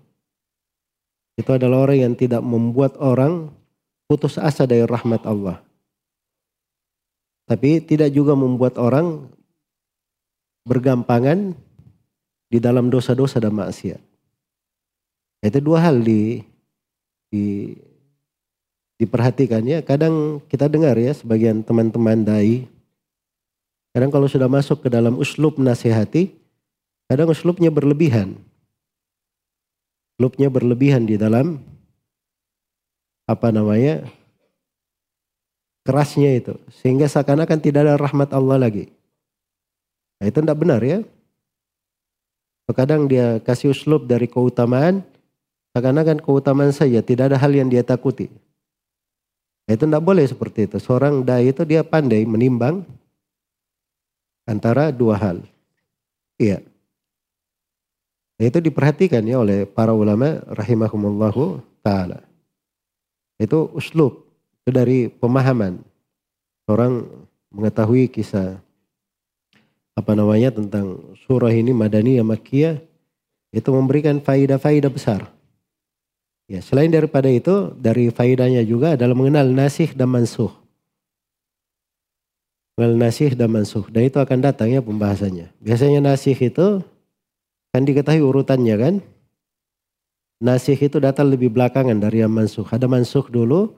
itu 1.35 1.51
adalah 1.51 1.83
orang 1.83 1.99
yang 2.07 2.13
tidak 2.15 2.39
membuat 2.39 2.95
orang 2.95 3.51
putus 4.07 4.39
asa 4.39 4.63
dari 4.63 4.87
rahmat 4.87 5.27
Allah. 5.27 5.59
Tapi 7.43 7.83
tidak 7.83 8.15
juga 8.15 8.31
membuat 8.31 8.79
orang 8.79 9.27
bergampangan 10.63 11.51
di 12.47 12.63
dalam 12.63 12.87
dosa-dosa 12.87 13.43
dan 13.43 13.51
maksiat. 13.51 13.99
Itu 15.43 15.59
dua 15.59 15.91
hal 15.91 15.99
di, 15.99 16.39
di 17.27 17.75
diperhatikannya. 18.95 19.83
Kadang 19.83 20.39
kita 20.47 20.71
dengar 20.71 20.95
ya 20.95 21.11
sebagian 21.11 21.67
teman-teman 21.67 22.23
dai. 22.23 22.63
Kadang 23.91 24.07
kalau 24.07 24.31
sudah 24.31 24.47
masuk 24.47 24.87
ke 24.87 24.89
dalam 24.93 25.19
uslub 25.19 25.59
nasihati, 25.59 26.40
Kadang 27.11 27.27
uslubnya 27.27 27.67
berlebihan. 27.67 28.39
Uslubnya 30.15 30.47
berlebihan 30.47 31.03
di 31.03 31.19
dalam 31.19 31.59
apa 33.27 33.51
namanya 33.51 34.07
kerasnya 35.83 36.39
itu 36.39 36.55
sehingga 36.79 37.11
seakan-akan 37.11 37.59
tidak 37.59 37.83
ada 37.83 37.99
rahmat 37.99 38.31
Allah 38.31 38.55
lagi. 38.55 38.95
Nah, 40.23 40.31
itu 40.31 40.39
tidak 40.39 40.55
benar 40.55 40.79
ya. 40.79 41.03
Kadang 42.71 43.11
dia 43.11 43.43
kasih 43.43 43.75
uslub 43.75 44.07
dari 44.07 44.31
keutamaan, 44.31 45.03
seakan-akan 45.75 46.23
keutamaan 46.23 46.71
saja, 46.71 47.03
tidak 47.03 47.27
ada 47.27 47.35
hal 47.35 47.51
yang 47.51 47.67
dia 47.67 47.83
takuti. 47.83 48.31
Nah, 49.67 49.75
itu 49.75 49.83
tidak 49.83 49.99
boleh 49.99 50.23
seperti 50.23 50.63
itu. 50.63 50.79
Seorang 50.79 51.27
dai 51.27 51.51
itu 51.51 51.67
dia 51.67 51.83
pandai 51.83 52.23
menimbang 52.23 52.88
antara 54.47 54.95
dua 54.95 55.19
hal. 55.19 55.43
Iya. 56.39 56.70
Itu 58.41 58.57
diperhatikan 58.57 59.22
ya 59.22 59.38
oleh 59.38 59.69
para 59.69 59.93
ulama 59.93 60.41
rahimahumullahu 60.49 61.61
taala. 61.85 62.26
Itu 63.38 63.69
uslub, 63.77 64.26
itu 64.65 64.69
dari 64.73 65.13
pemahaman. 65.13 65.81
Orang 66.65 67.05
mengetahui 67.53 68.09
kisah 68.09 68.57
apa 69.93 70.11
namanya 70.18 70.49
tentang 70.49 70.97
surah 71.27 71.53
ini 71.53 71.69
Madaniyah 71.76 72.26
Makkiyah 72.26 72.81
itu 73.51 73.69
memberikan 73.69 74.18
faidah-faidah 74.23 74.89
besar. 74.89 75.22
Ya, 76.51 76.59
selain 76.59 76.91
daripada 76.91 77.31
itu, 77.31 77.72
dari 77.80 78.11
faidahnya 78.11 78.59
juga 78.68 78.99
adalah 78.99 79.15
mengenal 79.15 79.47
nasih 79.55 79.95
dan 79.95 80.11
mansuh. 80.11 80.51
Mengenal 82.76 83.07
nasih 83.07 83.31
dan 83.39 83.47
mansuh. 83.55 83.88
Dan 83.88 84.11
itu 84.11 84.19
akan 84.19 84.39
datang 84.43 84.68
ya 84.68 84.84
pembahasannya. 84.84 85.47
Biasanya 85.63 86.03
nasih 86.03 86.35
itu 86.35 86.84
Kan 87.72 87.88
diketahui 87.88 88.19
urutannya 88.19 88.76
kan. 88.76 88.95
Nasih 90.41 90.76
itu 90.76 90.98
datang 90.99 91.31
lebih 91.31 91.53
belakangan 91.53 91.95
dari 91.95 92.19
yang 92.19 92.34
mansuh. 92.34 92.65
Ada 92.68 92.89
mansuh 92.89 93.23
dulu, 93.31 93.72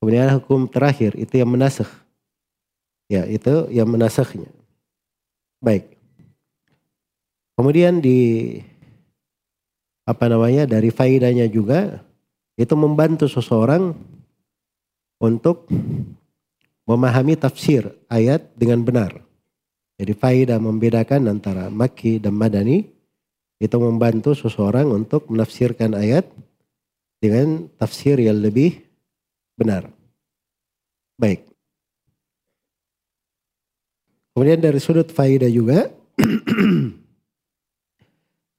kemudian 0.00 0.32
hukum 0.40 0.66
terakhir 0.66 1.14
itu 1.14 1.38
yang 1.38 1.52
menasih. 1.52 1.86
Ya, 3.06 3.22
itu 3.28 3.70
yang 3.70 3.86
menasahnya. 3.86 4.50
Baik. 5.62 5.94
Kemudian 7.54 8.02
di 8.02 8.18
apa 10.06 10.26
namanya 10.26 10.66
dari 10.66 10.90
faidahnya 10.90 11.46
juga 11.46 12.02
itu 12.56 12.74
membantu 12.74 13.28
seseorang 13.30 13.92
untuk 15.20 15.68
memahami 16.86 17.34
tafsir 17.36 17.92
ayat 18.08 18.46
dengan 18.56 18.80
benar. 18.82 19.12
Jadi 19.96 20.12
faidah 20.12 20.60
membedakan 20.60 21.28
antara 21.28 21.72
Makki 21.72 22.20
dan 22.20 22.36
Madani 22.36 22.95
itu 23.56 23.76
membantu 23.80 24.36
seseorang 24.36 24.92
untuk 24.92 25.32
menafsirkan 25.32 25.96
ayat 25.96 26.28
dengan 27.20 27.68
tafsir 27.80 28.20
yang 28.20 28.40
lebih 28.40 28.84
benar. 29.56 29.88
Baik. 31.16 31.48
Kemudian 34.36 34.60
dari 34.60 34.76
sudut 34.76 35.08
faidah 35.08 35.48
juga, 35.48 35.88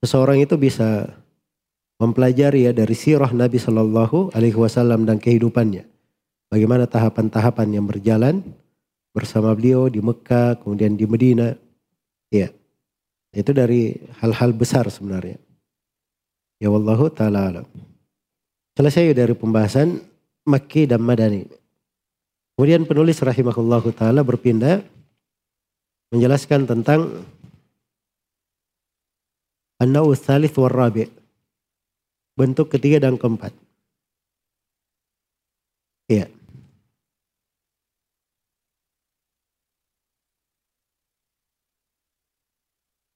seseorang 0.02 0.42
itu 0.42 0.58
bisa 0.58 1.14
mempelajari 2.02 2.66
ya 2.66 2.74
dari 2.74 2.98
sirah 2.98 3.30
Nabi 3.30 3.62
Shallallahu 3.62 4.34
Alaihi 4.34 4.58
Wasallam 4.58 5.06
dan 5.06 5.22
kehidupannya. 5.22 5.86
Bagaimana 6.50 6.90
tahapan-tahapan 6.90 7.78
yang 7.78 7.86
berjalan 7.86 8.42
bersama 9.14 9.54
beliau 9.54 9.86
di 9.86 10.02
Mekah, 10.02 10.58
kemudian 10.62 10.98
di 10.98 11.06
Medina. 11.06 11.54
Ya. 12.34 12.50
Itu 13.38 13.54
dari 13.54 13.94
hal-hal 14.18 14.50
besar 14.50 14.90
sebenarnya. 14.90 15.38
Ya 16.58 16.74
wallahu 16.74 17.06
taala 17.14 17.54
alam. 17.54 17.68
Selesai 18.74 19.14
dari 19.14 19.38
pembahasan 19.38 20.02
Makki 20.50 20.90
dan 20.90 21.06
Madani. 21.06 21.46
Kemudian 22.58 22.90
penulis 22.90 23.22
rahimahullah 23.22 23.86
taala 23.94 24.26
berpindah 24.26 24.82
menjelaskan 26.10 26.66
tentang 26.66 27.22
An-Naw 29.78 30.10
Thalith. 30.18 30.58
Bentuk 32.34 32.74
ketiga 32.74 32.98
dan 33.06 33.22
keempat. 33.22 33.54
Iya. 36.10 36.37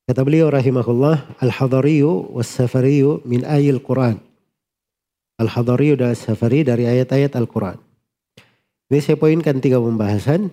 Kata 0.10 0.22
beliau 0.26 0.50
rahimahullah, 0.50 1.38
Al-Hadariyu 1.40 2.34
was-Safariyu 2.34 3.22
min 3.24 3.46
ayil 3.46 3.80
Quran. 3.80 4.18
Al-Hadariyu 5.42 5.98
dan 5.98 6.14
Safari 6.14 6.62
dari 6.62 6.86
ayat-ayat 6.86 7.34
Al-Quran. 7.34 7.82
Ini 8.92 9.00
saya 9.00 9.18
poinkan 9.18 9.58
tiga 9.58 9.82
pembahasan. 9.82 10.52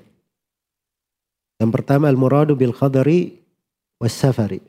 Yang 1.59 1.71
pertama 1.75 2.07
Al-Muradu 2.09 2.55
bil 2.55 2.73
Khadari 2.73 3.35
was-Safari. 3.99 4.63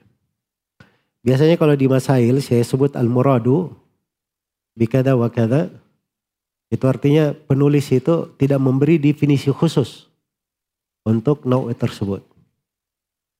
Biasanya 1.21 1.55
kalau 1.59 1.77
di 1.77 1.85
masail 1.85 2.39
saya 2.41 2.65
sebut 2.65 2.97
Al-Muradu 2.97 3.71
bikada 4.79 5.13
wa 5.19 5.27
kada. 5.27 5.69
Itu 6.69 6.85
artinya 6.85 7.33
penulis 7.33 7.89
itu 7.89 8.29
tidak 8.37 8.61
memberi 8.61 9.01
definisi 9.01 9.49
khusus 9.49 10.05
untuk 11.01 11.41
naw 11.45 11.65
tersebut. 11.73 12.21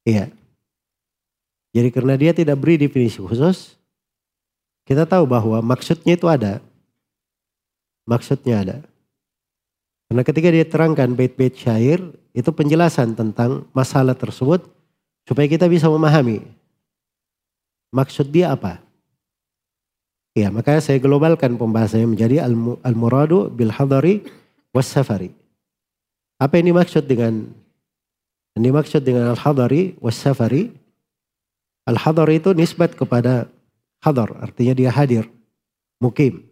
Iya. 0.02 0.34
Jadi 1.70 1.90
karena 1.94 2.18
dia 2.18 2.32
tidak 2.34 2.58
beri 2.58 2.82
definisi 2.82 3.22
khusus, 3.22 3.78
kita 4.90 5.06
tahu 5.06 5.30
bahwa 5.30 5.62
maksudnya 5.62 6.18
itu 6.18 6.26
ada. 6.26 6.58
Maksudnya 8.10 8.56
ada. 8.66 8.78
Karena 10.10 10.26
ketika 10.26 10.50
dia 10.50 10.66
terangkan 10.66 11.14
bait-bait 11.14 11.54
syair, 11.54 12.02
itu 12.34 12.50
penjelasan 12.50 13.14
tentang 13.14 13.70
masalah 13.70 14.18
tersebut 14.18 14.66
supaya 15.30 15.46
kita 15.46 15.70
bisa 15.70 15.86
memahami 15.86 16.42
maksud 17.94 18.30
dia 18.30 18.54
apa. 18.54 18.82
Ya, 20.38 20.54
makanya 20.54 20.80
saya 20.80 21.02
globalkan 21.02 21.58
pembahasannya 21.58 22.08
menjadi 22.08 22.46
al-muradu 22.86 23.50
bil 23.50 23.74
hadari 23.74 24.24
was 24.72 24.88
safari. 24.88 25.34
Apa 26.40 26.62
yang 26.62 26.72
dimaksud 26.72 27.04
dengan 27.04 27.50
yang 28.56 28.64
dimaksud 28.72 29.04
dengan 29.04 29.36
al-hadari 29.36 30.00
was 30.00 30.16
safari 30.16 30.72
Al-hadar 31.90 32.30
itu 32.30 32.54
nisbat 32.54 32.94
kepada 32.94 33.50
hadar, 34.06 34.38
artinya 34.38 34.78
dia 34.78 34.94
hadir, 34.94 35.26
mukim. 35.98 36.46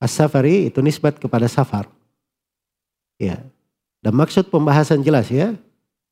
As-safari 0.00 0.72
itu 0.72 0.80
nisbat 0.80 1.20
kepada 1.20 1.44
safar. 1.44 1.92
Ya. 3.20 3.44
Dan 4.00 4.16
maksud 4.16 4.48
pembahasan 4.48 5.04
jelas 5.04 5.28
ya. 5.28 5.52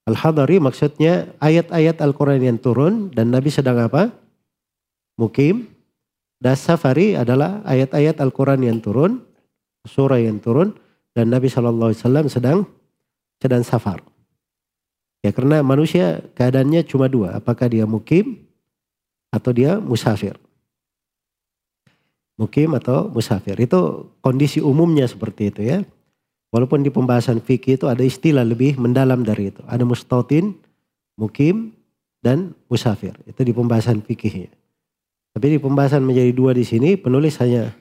Al-hadari 0.05 0.61
maksudnya 0.61 1.33
ayat-ayat 1.41 2.05
Al-Quran 2.05 2.41
yang 2.41 2.59
turun 2.61 3.09
dan 3.13 3.33
Nabi 3.33 3.49
sedang 3.49 3.81
apa? 3.81 4.13
Mukim. 5.17 5.73
Das 6.43 6.59
safari 6.59 7.15
adalah 7.15 7.63
ayat-ayat 7.63 8.19
Al-Quran 8.19 8.67
yang 8.67 8.79
turun, 8.83 9.23
surah 9.87 10.19
yang 10.19 10.43
turun, 10.43 10.75
dan 11.15 11.31
Nabi 11.31 11.47
Wasallam 11.47 12.27
sedang 12.27 12.67
sedang 13.39 13.63
safar. 13.63 14.03
Ya 15.23 15.31
karena 15.31 15.62
manusia 15.62 16.19
keadaannya 16.35 16.82
cuma 16.82 17.07
dua, 17.07 17.39
apakah 17.39 17.70
dia 17.70 17.86
mukim 17.86 18.43
atau 19.31 19.55
dia 19.55 19.78
musafir. 19.78 20.35
Mukim 22.35 22.74
atau 22.74 23.07
musafir 23.07 23.55
itu 23.62 24.11
kondisi 24.19 24.59
umumnya 24.59 25.07
seperti 25.07 25.55
itu 25.55 25.62
ya. 25.62 25.78
Walaupun 26.53 26.85
di 26.85 26.93
pembahasan 26.93 27.40
fikih 27.40 27.81
itu 27.81 27.86
ada 27.89 28.05
istilah 28.05 28.44
lebih 28.44 28.77
mendalam 28.77 29.24
dari 29.24 29.49
itu. 29.55 29.65
Ada 29.65 29.89
mustautin, 29.89 30.53
mukim, 31.16 31.73
dan 32.20 32.53
musafir. 32.69 33.16
Itu 33.24 33.40
di 33.40 33.57
pembahasan 33.57 34.05
fikihnya. 34.05 34.53
Tapi 35.32 35.57
di 35.57 35.59
pembahasan 35.59 36.05
menjadi 36.05 36.28
dua 36.36 36.53
di 36.53 36.61
sini 36.61 37.01
penulis 37.01 37.40
hanya 37.40 37.73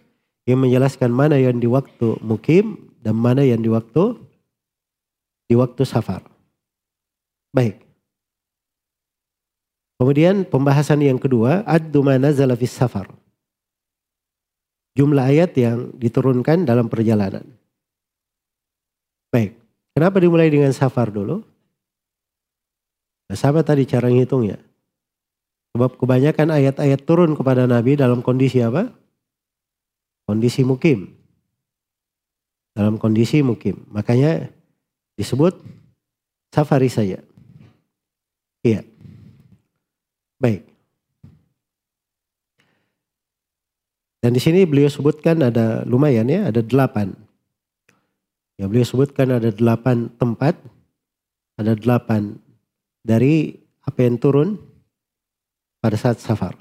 yang 0.47 0.63
menjelaskan 0.63 1.11
mana 1.11 1.35
yang 1.35 1.59
di 1.59 1.67
waktu 1.67 2.15
mukim 2.23 2.79
dan 3.03 3.19
mana 3.19 3.43
yang 3.43 3.59
di 3.59 3.67
waktu 3.67 4.15
di 5.51 5.59
waktu 5.59 5.83
safar. 5.83 6.30
Baik. 7.51 7.83
Kemudian 9.99 10.47
pembahasan 10.47 11.03
yang 11.03 11.21
kedua, 11.21 11.61
addu 11.67 12.01
ma 12.01 12.17
nazala 12.17 12.57
fis 12.57 12.73
safar. 12.73 13.11
Jumlah 14.97 15.29
ayat 15.29 15.55
yang 15.55 15.93
diturunkan 15.95 16.65
dalam 16.65 16.89
perjalanan. 16.89 17.45
Baik. 19.31 19.55
Kenapa 19.95 20.17
dimulai 20.19 20.51
dengan 20.51 20.71
safar 20.75 21.11
dulu? 21.11 21.43
Nah, 23.31 23.37
sama 23.39 23.63
tadi 23.63 23.87
cara 23.87 24.11
ngitungnya. 24.11 24.59
Sebab 25.71 25.95
kebanyakan 25.95 26.51
ayat-ayat 26.51 26.99
turun 27.07 27.31
kepada 27.31 27.63
Nabi 27.63 27.95
dalam 27.95 28.19
kondisi 28.19 28.59
apa? 28.59 28.91
Kondisi 30.27 30.67
mukim. 30.67 31.15
Dalam 32.75 32.99
kondisi 32.99 33.39
mukim. 33.39 33.87
Makanya 33.87 34.51
disebut 35.15 35.55
safari 36.51 36.91
saya. 36.91 37.23
Iya. 38.61 38.85
Baik. 40.37 40.65
Dan 44.21 44.37
di 44.37 44.41
sini 44.41 44.69
beliau 44.69 44.85
sebutkan 44.85 45.41
ada 45.41 45.81
lumayan 45.89 46.29
ya, 46.29 46.53
ada 46.53 46.61
delapan. 46.61 47.17
Ya 48.61 48.69
beliau 48.69 48.85
sebutkan 48.85 49.33
ada 49.33 49.49
delapan 49.49 50.13
tempat, 50.21 50.53
ada 51.57 51.73
delapan 51.73 52.37
dari 53.01 53.57
apa 53.81 54.05
yang 54.05 54.21
turun 54.21 54.61
pada 55.81 55.97
saat 55.97 56.21
safar. 56.21 56.53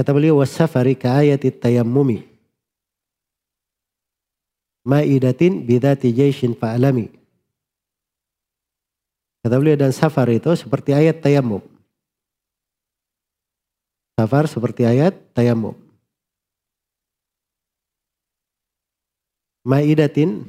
Kata 0.00 0.16
beliau 0.16 0.40
wasafari 0.40 0.96
ka 0.96 1.20
ayati 1.20 1.52
tayammumi. 1.52 2.24
Ma'idatin 4.88 5.68
bidati 5.68 6.08
jaishin 6.16 6.56
fa'alami. 6.56 7.19
Kata 9.40 9.56
beliau 9.56 9.76
dan 9.76 9.92
safar 9.92 10.28
itu 10.28 10.52
seperti 10.52 10.92
ayat 10.92 11.24
tayammum. 11.24 11.64
Safar 14.20 14.44
seperti 14.44 14.84
ayat 14.84 15.16
tayammum. 15.32 15.72
Ma'idatin 19.64 20.44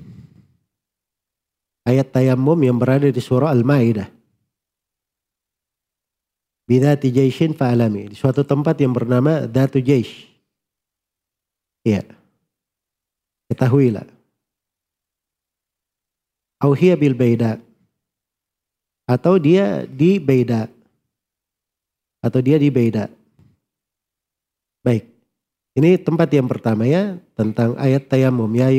ayat 1.88 2.12
tayammum 2.12 2.60
yang 2.60 2.76
berada 2.76 3.08
di 3.08 3.22
surah 3.24 3.56
Al-Maidah. 3.56 4.12
Bidati 6.68 7.12
jaishin 7.12 7.56
fa'alami. 7.56 8.12
Di 8.12 8.16
suatu 8.16 8.44
tempat 8.44 8.80
yang 8.80 8.96
bernama 8.96 9.44
Datu 9.48 9.80
Jaish. 9.80 10.28
Iya. 11.84 12.08
Ketahuilah. 13.52 14.08
Auhiya 16.64 16.96
bil 16.96 17.12
Baida. 17.12 17.60
Atau 19.06 19.38
dia 19.42 19.86
di 19.86 20.22
Baida. 20.22 20.70
Atau 22.22 22.40
dia 22.42 22.62
di 22.62 22.70
Baida. 22.70 23.10
Baik. 24.82 25.10
Ini 25.78 26.02
tempat 26.02 26.30
yang 26.34 26.50
pertama 26.50 26.84
ya. 26.86 27.18
Tentang 27.38 27.78
ayat 27.80 28.10
tayamum. 28.10 28.50
Ya 28.54 28.70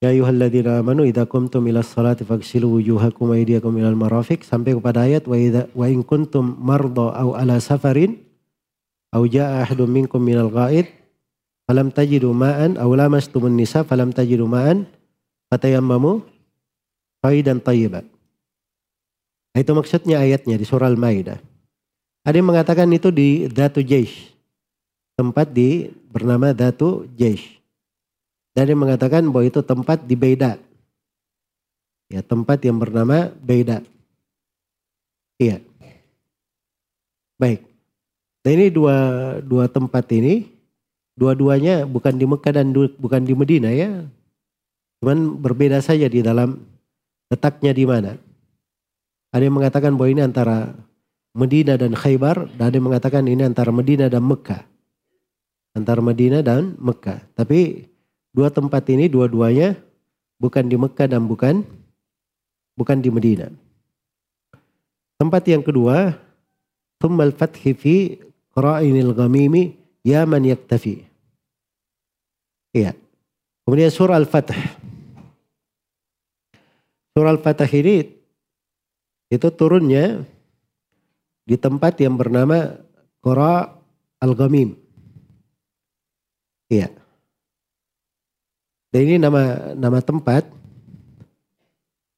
Ya 0.00 0.16
ayyuhalladzina 0.16 0.80
amanu 0.80 1.04
idza 1.04 1.28
qumtum 1.28 1.68
ila 1.68 1.84
sholati 1.84 2.24
faghsilu 2.24 2.72
wujuhakum 2.72 3.28
wa 3.28 3.36
aydiyakum 3.36 3.76
ilal 3.76 4.00
marafiq 4.00 4.40
sampai 4.48 4.72
kepada 4.72 5.04
ayat 5.04 5.28
wa 5.28 5.36
idza 5.36 5.68
wa 5.76 5.84
in 5.92 6.00
kuntum 6.00 6.56
marda 6.56 7.12
aw 7.12 7.36
ala 7.36 7.60
safarin 7.60 8.16
aw 9.12 9.20
jaa 9.28 9.60
ahadun 9.60 9.92
minkum 9.92 10.24
minal 10.24 10.48
ghaid 10.48 10.88
falam 11.68 11.92
tajidu 11.92 12.32
ma'an 12.32 12.80
aw 12.80 12.88
lamastumun 12.88 13.52
nisa 13.52 13.84
falam 13.84 14.08
tajidu 14.08 14.48
ma'an 14.48 14.88
fatayammamu 15.52 16.24
faidan 17.20 17.60
tayyiban. 17.60 18.08
Itu 19.54 19.74
maksudnya 19.74 20.22
ayatnya 20.22 20.54
di 20.54 20.66
surah 20.66 20.86
Al-Maidah. 20.86 21.38
Ada 22.22 22.36
yang 22.38 22.48
mengatakan 22.52 22.86
itu 22.94 23.10
di 23.10 23.50
Datu 23.50 23.82
Jaish. 23.82 24.30
Tempat 25.18 25.50
di 25.50 25.90
bernama 26.12 26.54
Datu 26.54 27.08
Jaish. 27.18 27.58
Dan 28.54 28.70
dia 28.70 28.78
mengatakan 28.78 29.26
bahwa 29.26 29.46
itu 29.46 29.60
tempat 29.62 30.04
di 30.06 30.14
Beda. 30.14 30.58
Ya, 32.10 32.22
tempat 32.22 32.62
yang 32.62 32.78
bernama 32.78 33.30
Beda. 33.38 33.82
Iya. 35.40 35.62
Baik. 37.40 37.64
Nah 38.44 38.50
ini 38.52 38.66
dua, 38.68 38.96
dua 39.40 39.68
tempat 39.68 40.04
ini, 40.12 40.48
dua-duanya 41.16 41.88
bukan 41.88 42.16
di 42.16 42.24
Mekah 42.28 42.60
dan 42.60 42.72
bukan 42.74 43.22
di 43.24 43.32
Medina 43.32 43.72
ya. 43.72 44.04
Cuman 45.00 45.40
berbeda 45.40 45.80
saja 45.80 46.04
di 46.08 46.20
dalam 46.20 46.60
letaknya 47.32 47.72
di 47.72 47.84
mana. 47.88 48.12
Ada 49.30 49.46
yang 49.46 49.56
mengatakan 49.56 49.94
bahwa 49.94 50.10
ini 50.10 50.22
antara 50.26 50.74
Medina 51.32 51.78
dan 51.78 51.94
Khaybar, 51.94 52.50
dan 52.58 52.70
ada 52.70 52.74
yang 52.74 52.86
mengatakan 52.90 53.22
ini 53.26 53.42
antara 53.46 53.70
Medina 53.70 54.10
dan 54.10 54.26
Mekah. 54.26 54.66
Antara 55.78 56.02
Medina 56.02 56.42
dan 56.42 56.74
Mekah. 56.82 57.22
Tapi 57.38 57.90
Dua 58.30 58.46
tempat 58.46 58.86
ini 58.86 59.10
dua-duanya 59.10 59.74
bukan 60.38 60.70
di 60.70 60.78
Mekah 60.78 61.10
dan 61.10 61.26
bukan 61.26 61.66
bukan 62.78 63.02
di 63.02 63.10
Medina. 63.10 63.50
Tempat 65.18 65.42
yang 65.50 65.66
kedua, 65.66 66.14
Thummal 67.02 67.34
fathi 67.34 67.74
fi 67.74 67.96
qara'inil 68.54 69.12
ghamimi 69.12 69.74
ya 70.06 70.22
yaktafi. 70.24 71.02
Iya. 72.70 72.94
Kemudian 73.66 73.90
surah 73.90 74.14
Al-Fath. 74.14 74.54
Surah 77.12 77.34
Al-Fath 77.34 77.66
ini 77.74 78.19
itu 79.30 79.46
turunnya 79.54 80.26
di 81.46 81.54
tempat 81.54 81.96
yang 82.02 82.18
bernama 82.18 82.82
Qura 83.22 83.70
Al-Ghamim. 84.18 84.74
Iya. 86.66 86.90
Dan 88.90 89.00
ini 89.06 89.16
nama 89.22 89.74
nama 89.78 90.02
tempat 90.02 90.50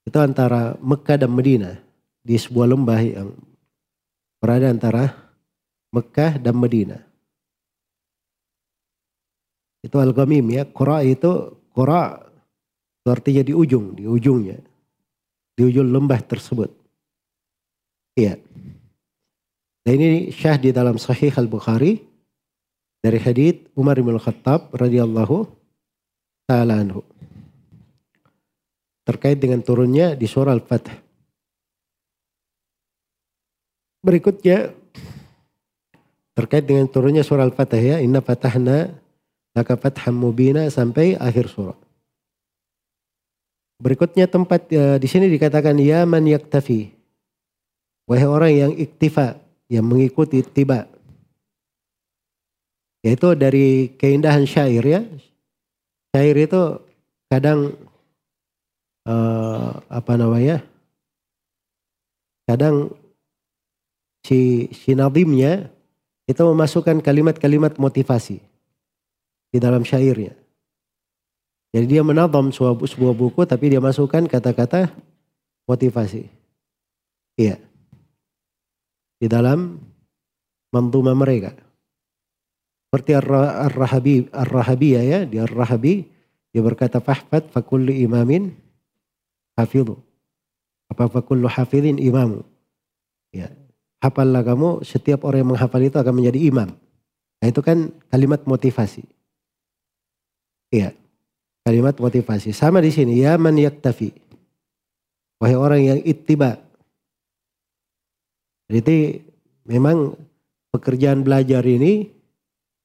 itu 0.09 0.19
antara 0.19 0.75
Mekah 0.81 1.21
dan 1.21 1.31
Medina 1.31 1.77
di 2.25 2.35
sebuah 2.35 2.73
lembah 2.73 3.01
yang 3.05 3.29
berada 4.41 4.73
antara 4.73 5.13
Mekah 5.93 6.41
dan 6.41 6.57
Medina. 6.57 6.99
Itu 9.85 10.01
Al-Ghamim 10.01 10.49
ya. 10.49 10.65
Qura 10.65 11.05
itu 11.05 11.61
Qura 11.77 12.33
itu 13.03 13.09
artinya 13.09 13.43
di 13.45 13.53
ujung, 13.53 13.99
di 13.99 14.05
ujungnya. 14.09 14.59
Di 15.53 15.63
ujung 15.69 15.93
lembah 15.93 16.21
tersebut. 16.25 16.82
Iya. 18.13 18.37
Dan 19.83 19.95
ini 19.99 20.31
syah 20.31 20.61
di 20.61 20.71
dalam 20.71 21.01
Sahih 21.01 21.33
Al-Bukhari 21.35 21.99
dari 23.03 23.19
hadits 23.19 23.67
Umar 23.75 23.99
bin 23.99 24.15
Khattab 24.15 24.71
radhiyallahu 24.77 25.49
ta'ala 26.47 26.79
anhu. 26.79 27.03
Terkait 29.03 29.41
dengan 29.43 29.59
turunnya 29.59 30.15
di 30.15 30.31
surah 30.31 30.55
Al-Fath. 30.55 30.87
Berikutnya 34.03 34.71
terkait 36.39 36.65
dengan 36.67 36.87
turunnya 36.87 37.27
surah 37.27 37.47
Al-Fatah 37.47 37.83
ya, 37.83 37.97
inna 37.99 38.23
fatahna 38.23 38.95
laka 39.53 39.75
fatham 39.77 40.17
mubina 40.17 40.67
sampai 40.71 41.19
akhir 41.19 41.51
surah. 41.51 41.79
Berikutnya 43.83 44.31
tempat 44.31 44.71
ya, 44.71 44.95
di 44.95 45.11
sini 45.11 45.27
dikatakan 45.27 45.75
ya 45.83 46.07
man 46.07 46.23
yaktafi. 46.23 47.02
Wahai 48.07 48.27
orang 48.27 48.53
yang 48.53 48.73
iktifa, 48.75 49.39
yang 49.71 49.87
mengikuti 49.87 50.43
tiba. 50.43 50.91
Yaitu 53.03 53.35
dari 53.35 53.95
keindahan 53.99 54.47
syair 54.47 54.83
ya, 54.83 55.01
syair 56.15 56.37
itu 56.39 56.79
kadang 57.27 57.75
uh, 59.09 59.71
apa 59.91 60.13
namanya 60.15 60.63
kadang 62.47 62.95
si 64.23 64.71
si 64.71 64.95
nadimnya 64.95 65.67
itu 66.31 66.43
memasukkan 66.47 67.03
kalimat-kalimat 67.03 67.75
motivasi 67.81 68.39
di 69.51 69.59
dalam 69.59 69.83
syairnya. 69.83 70.39
Jadi 71.73 71.87
dia 71.89 72.05
menadam 72.05 72.53
sebuah, 72.53 72.85
sebuah 72.85 73.15
buku 73.17 73.43
tapi 73.49 73.73
dia 73.73 73.81
masukkan 73.81 74.23
kata-kata 74.29 74.93
motivasi. 75.65 76.29
Iya. 77.41 77.72
Di 79.23 79.31
dalam 79.31 79.79
mantuma 80.75 81.15
mereka. 81.15 81.55
Seperti 82.91 83.15
Ar-Rahabi, 83.15 84.35
Ar-Rahabi 84.35 84.89
ya, 84.99 85.23
di 85.23 85.39
Ar-Rahabi 85.39 86.11
dia 86.51 86.61
berkata 86.61 86.99
fahfad 86.99 87.55
fakullu 87.55 87.95
imamin 87.95 88.51
hafidhu. 89.55 89.97
Apa 90.91 91.07
fakullu 91.09 91.47
hafidhin 91.47 92.03
imamu. 92.03 92.43
Ya. 93.33 93.49
Hafallah 94.03 94.43
kamu, 94.43 94.83
setiap 94.83 95.23
orang 95.23 95.47
yang 95.47 95.51
menghafal 95.55 95.81
itu 95.81 95.97
akan 95.97 96.15
menjadi 96.19 96.39
imam. 96.43 96.75
Nah 97.39 97.47
itu 97.47 97.63
kan 97.63 97.95
kalimat 98.11 98.43
motivasi. 98.45 99.07
Iya. 100.75 100.93
Kalimat 101.63 101.97
motivasi. 101.97 102.51
Sama 102.51 102.83
di 102.83 102.91
sini, 102.91 103.23
ya 103.23 103.39
man 103.39 103.55
yaktafi. 103.55 104.11
Wahai 105.39 105.55
orang 105.55 105.81
yang 105.81 105.99
ittiba. 106.03 106.59
Jadi 108.73 109.21
memang 109.69 110.17
pekerjaan 110.73 111.21
belajar 111.21 111.61
ini 111.69 112.09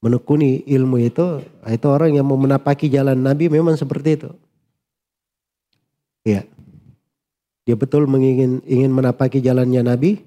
menekuni 0.03 0.67
ilmu 0.67 0.99
itu, 0.99 1.39
itu 1.63 1.87
orang 1.87 2.11
yang 2.19 2.27
mau 2.27 2.35
menapaki 2.35 2.91
jalan 2.91 3.15
Nabi 3.15 3.47
memang 3.47 3.79
seperti 3.79 4.19
itu. 4.19 4.29
Iya. 6.27 6.43
Dia 7.63 7.75
betul 7.79 8.03
mengingin 8.03 8.59
ingin 8.67 8.91
menapaki 8.91 9.39
jalannya 9.39 9.79
Nabi, 9.87 10.19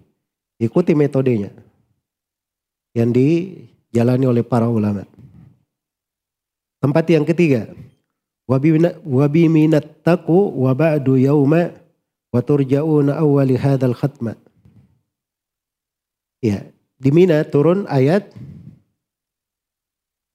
ikuti 0.56 0.96
metodenya 0.96 1.52
yang 2.96 3.12
dijalani 3.12 4.24
oleh 4.24 4.40
para 4.40 4.64
ulama. 4.64 5.04
Tempat 6.80 7.04
yang 7.12 7.28
ketiga, 7.28 7.68
wabi 8.48 9.44
minat 9.44 9.84
taku 10.00 10.56
wa 10.56 10.72
ba'du 10.72 11.20
yauma 11.20 11.76
wa 12.32 12.40
turja'una 12.40 13.20
awwali 13.20 13.60
hadzal 13.60 13.92
khatma. 13.92 14.39
Ya, 16.40 16.64
di 16.96 17.12
Mina 17.12 17.44
turun 17.44 17.84
ayat 17.84 18.32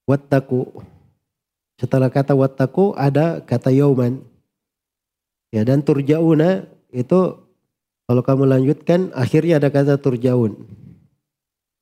wattaku. 0.06 0.70
Setelah 1.76 2.08
kata 2.08 2.32
wattaku 2.32 2.94
ada 2.94 3.42
kata 3.42 3.74
yauman. 3.74 4.22
Ya 5.50 5.66
dan 5.66 5.82
turjauna 5.82 6.64
itu 6.94 7.42
kalau 8.06 8.22
kamu 8.22 8.46
lanjutkan 8.46 9.10
akhirnya 9.18 9.58
ada 9.58 9.68
kata 9.68 9.98
turjaun. 9.98 10.54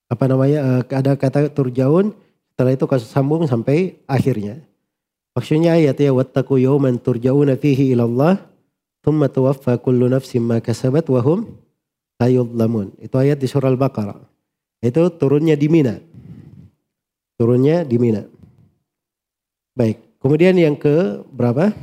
Apa 0.08 0.24
namanya? 0.24 0.80
Eh, 0.80 0.96
ada 0.96 1.14
kata 1.20 1.52
turjaun 1.52 2.16
setelah 2.56 2.72
itu 2.72 2.84
kasus 2.88 3.12
sambung 3.12 3.44
sampai 3.44 4.00
akhirnya. 4.08 4.64
Maksudnya 5.36 5.76
ayat 5.76 6.00
ya 6.00 6.16
wattaku 6.16 6.56
yauman 6.64 6.96
turjauna 6.96 7.60
fihi 7.60 7.92
ilallah 7.92 8.40
thumma 9.04 9.28
tuwaffa 9.28 9.76
kullu 9.76 10.08
nafsin 10.08 10.40
ma 10.40 10.64
kasabat 10.64 11.04
wa 11.12 11.20
hum 11.20 11.44
Itu 12.18 13.16
ayat 13.18 13.38
di 13.40 13.48
surah 13.50 13.72
Al-Baqarah. 13.74 14.20
Itu 14.84 15.08
turunnya 15.16 15.56
di 15.56 15.66
Mina. 15.72 15.96
Turunnya 17.34 17.82
di 17.82 17.96
Mina. 17.98 18.22
Baik, 19.74 19.98
kemudian 20.22 20.54
yang 20.54 20.78
ke 20.78 21.24
berapa? 21.34 21.74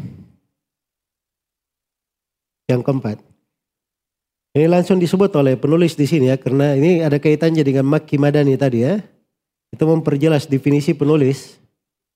Yang 2.72 2.82
keempat. 2.88 3.18
Ini 4.52 4.68
langsung 4.68 5.00
disebut 5.00 5.32
oleh 5.36 5.56
penulis 5.56 5.96
di 5.96 6.08
sini 6.08 6.32
ya, 6.32 6.36
karena 6.40 6.76
ini 6.76 7.04
ada 7.04 7.20
kaitannya 7.20 7.64
dengan 7.64 7.88
Makki 7.88 8.20
Madani 8.20 8.56
tadi 8.60 8.84
ya. 8.84 9.00
Itu 9.72 9.88
memperjelas 9.88 10.48
definisi 10.48 10.92
penulis. 10.92 11.56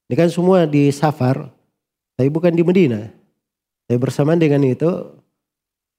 Ini 0.07 0.15
kan 0.19 0.27
semua 0.27 0.67
di 0.67 0.91
Safar, 0.91 1.47
tapi 2.19 2.27
bukan 2.27 2.51
di 2.51 2.63
Medina. 2.63 3.07
Tapi 3.87 3.97
bersamaan 3.99 4.39
dengan 4.39 4.63
itu, 4.67 4.87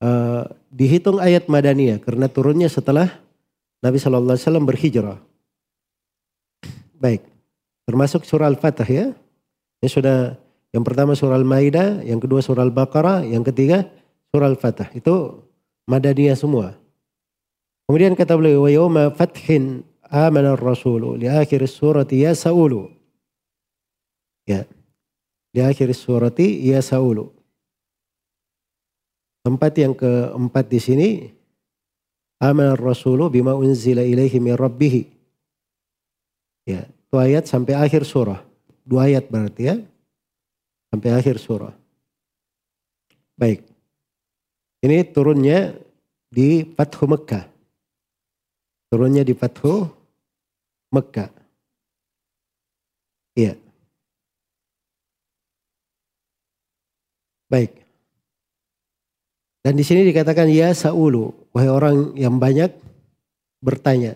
uh, 0.04 0.44
dihitung 0.76 1.16
ayat 1.16 1.48
Madaniyah 1.48 2.04
karena 2.04 2.28
turunnya 2.28 2.68
setelah 2.68 3.08
Nabi 3.80 3.96
Shallallahu 3.96 4.36
Alaihi 4.36 4.44
Wasallam 4.44 4.68
berhijrah. 4.68 5.18
Baik. 7.00 7.24
Termasuk 7.88 8.28
surah 8.28 8.52
Al-Fatah 8.52 8.88
ya. 8.88 9.16
Ini 9.80 9.88
sudah 9.88 10.36
yang 10.76 10.84
pertama 10.84 11.16
surah 11.16 11.40
Al-Maidah, 11.40 12.04
yang 12.04 12.20
kedua 12.20 12.44
surah 12.44 12.68
Al-Baqarah, 12.68 13.24
yang 13.24 13.40
ketiga 13.40 13.88
surah 14.28 14.52
Al-Fatah. 14.52 14.92
Itu 14.92 15.44
Madaniyah 15.88 16.36
semua. 16.36 16.76
Kemudian 17.86 18.18
kata 18.18 18.34
beliau, 18.34 18.66
wa 18.66 18.70
yawma 18.72 19.04
fathin 19.14 19.86
amana 20.10 20.58
rasulu 20.58 21.14
li 21.14 21.30
akhir 21.30 21.62
surati 21.70 22.26
ya 22.26 22.34
saulu. 22.34 22.90
Ya. 24.42 24.66
Di 25.54 25.62
akhir 25.62 25.94
surati 25.94 26.66
ya 26.66 26.82
saulu. 26.82 27.35
Tempat 29.46 29.78
yang 29.78 29.94
keempat 29.94 30.66
di 30.66 30.82
sini 30.82 31.08
amana 32.42 32.74
rasulu 32.74 33.30
bima 33.30 33.54
unzila 33.54 34.02
ilaihi 34.02 34.42
min 34.42 34.58
rabbih. 34.58 35.06
Ya, 36.66 36.82
itu 36.90 37.14
ayat 37.14 37.46
sampai 37.46 37.78
akhir 37.78 38.02
surah. 38.02 38.42
Dua 38.82 39.06
ayat 39.06 39.30
berarti 39.30 39.70
ya. 39.70 39.78
Sampai 40.90 41.14
akhir 41.14 41.38
surah. 41.38 41.70
Baik. 43.38 43.62
Ini 44.82 45.14
turunnya 45.14 45.78
di 46.26 46.66
Fathu 46.66 47.06
Mekah. 47.06 47.46
Turunnya 48.90 49.22
di 49.22 49.30
Fathu 49.38 49.86
Mekah. 50.90 51.30
Iya. 53.38 53.54
Baik. 57.46 57.85
Dan 59.66 59.74
di 59.74 59.82
sini 59.82 60.06
dikatakan 60.06 60.46
ya 60.46 60.70
Saulu, 60.70 61.34
wahai 61.50 61.66
orang 61.66 62.14
yang 62.14 62.38
banyak 62.38 62.70
bertanya. 63.58 64.14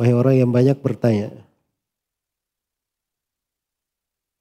Wahai 0.00 0.16
orang 0.16 0.40
yang 0.40 0.48
banyak 0.48 0.80
bertanya. 0.80 1.36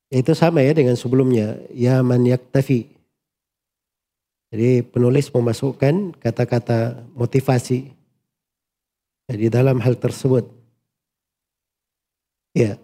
Itu 0.08 0.32
sama 0.32 0.64
ya 0.64 0.72
dengan 0.72 0.96
sebelumnya. 0.96 1.60
Ya 1.76 2.00
man 2.08 2.24
yaktafi. 2.24 2.88
Jadi 4.56 4.88
penulis 4.88 5.28
memasukkan 5.28 6.16
kata-kata 6.16 7.04
motivasi 7.20 7.92
di 9.28 9.48
dalam 9.52 9.84
hal 9.84 10.00
tersebut. 10.00 10.48
Ya. 12.56 12.80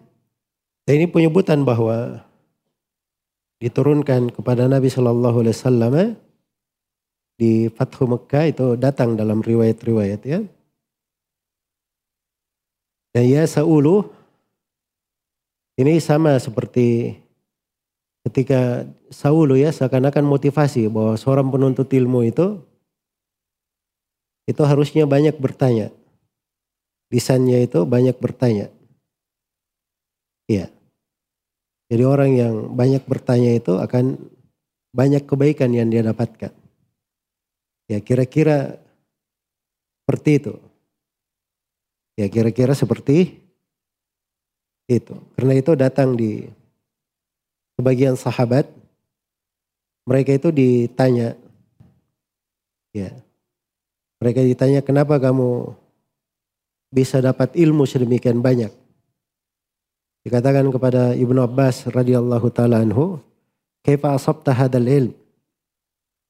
Dan 0.84 0.94
ini 1.00 1.08
penyebutan 1.08 1.64
bahwa 1.64 2.28
diturunkan 3.62 4.34
kepada 4.34 4.66
Nabi 4.66 4.90
Shallallahu 4.90 5.46
Alaihi 5.46 5.56
Wasallam 5.56 5.96
di 7.38 7.70
Fathu 7.70 8.10
Mekah 8.10 8.46
itu 8.50 8.66
datang 8.74 9.14
dalam 9.14 9.46
riwayat-riwayat 9.46 10.22
ya. 10.26 10.42
Dan 13.14 13.24
ya 13.30 13.46
Saulu 13.46 14.10
ini 15.78 16.02
sama 16.02 16.42
seperti 16.42 17.22
ketika 18.26 18.90
Saulu 19.14 19.54
ya 19.54 19.70
seakan-akan 19.70 20.26
motivasi 20.26 20.90
bahwa 20.90 21.14
seorang 21.14 21.54
penuntut 21.54 21.90
ilmu 21.94 22.26
itu 22.26 22.66
itu 24.50 24.62
harusnya 24.66 25.06
banyak 25.06 25.38
bertanya. 25.38 25.94
Lisannya 27.14 27.68
itu 27.68 27.86
banyak 27.86 28.18
bertanya. 28.18 28.74
Iya. 30.50 30.81
Jadi 31.92 32.04
orang 32.08 32.32
yang 32.40 32.56
banyak 32.72 33.04
bertanya 33.04 33.52
itu 33.52 33.76
akan 33.76 34.16
banyak 34.96 35.28
kebaikan 35.28 35.76
yang 35.76 35.92
dia 35.92 36.00
dapatkan. 36.00 36.56
Ya 37.92 38.00
kira-kira 38.00 38.80
seperti 40.08 40.40
itu. 40.40 40.54
Ya 42.16 42.32
kira-kira 42.32 42.72
seperti 42.72 43.44
itu. 44.88 45.20
Karena 45.36 45.54
itu 45.60 45.72
datang 45.76 46.16
di 46.16 46.48
sebagian 47.76 48.16
sahabat. 48.16 48.72
Mereka 50.08 50.40
itu 50.40 50.48
ditanya. 50.48 51.36
Ya. 52.96 53.12
Mereka 54.24 54.48
ditanya 54.48 54.80
kenapa 54.80 55.20
kamu 55.20 55.76
bisa 56.88 57.20
dapat 57.20 57.52
ilmu 57.52 57.84
sedemikian 57.84 58.40
banyak. 58.40 58.81
Dikatakan 60.22 60.70
kepada 60.70 61.18
Ibnu 61.18 61.42
Abbas 61.42 61.90
radhiyallahu 61.90 62.48
taala 62.54 62.86
anhu, 62.86 63.18
"Kaifa 63.82 64.14
asabta 64.14 64.54
hadzal 64.54 64.86
ilm?" 64.86 65.14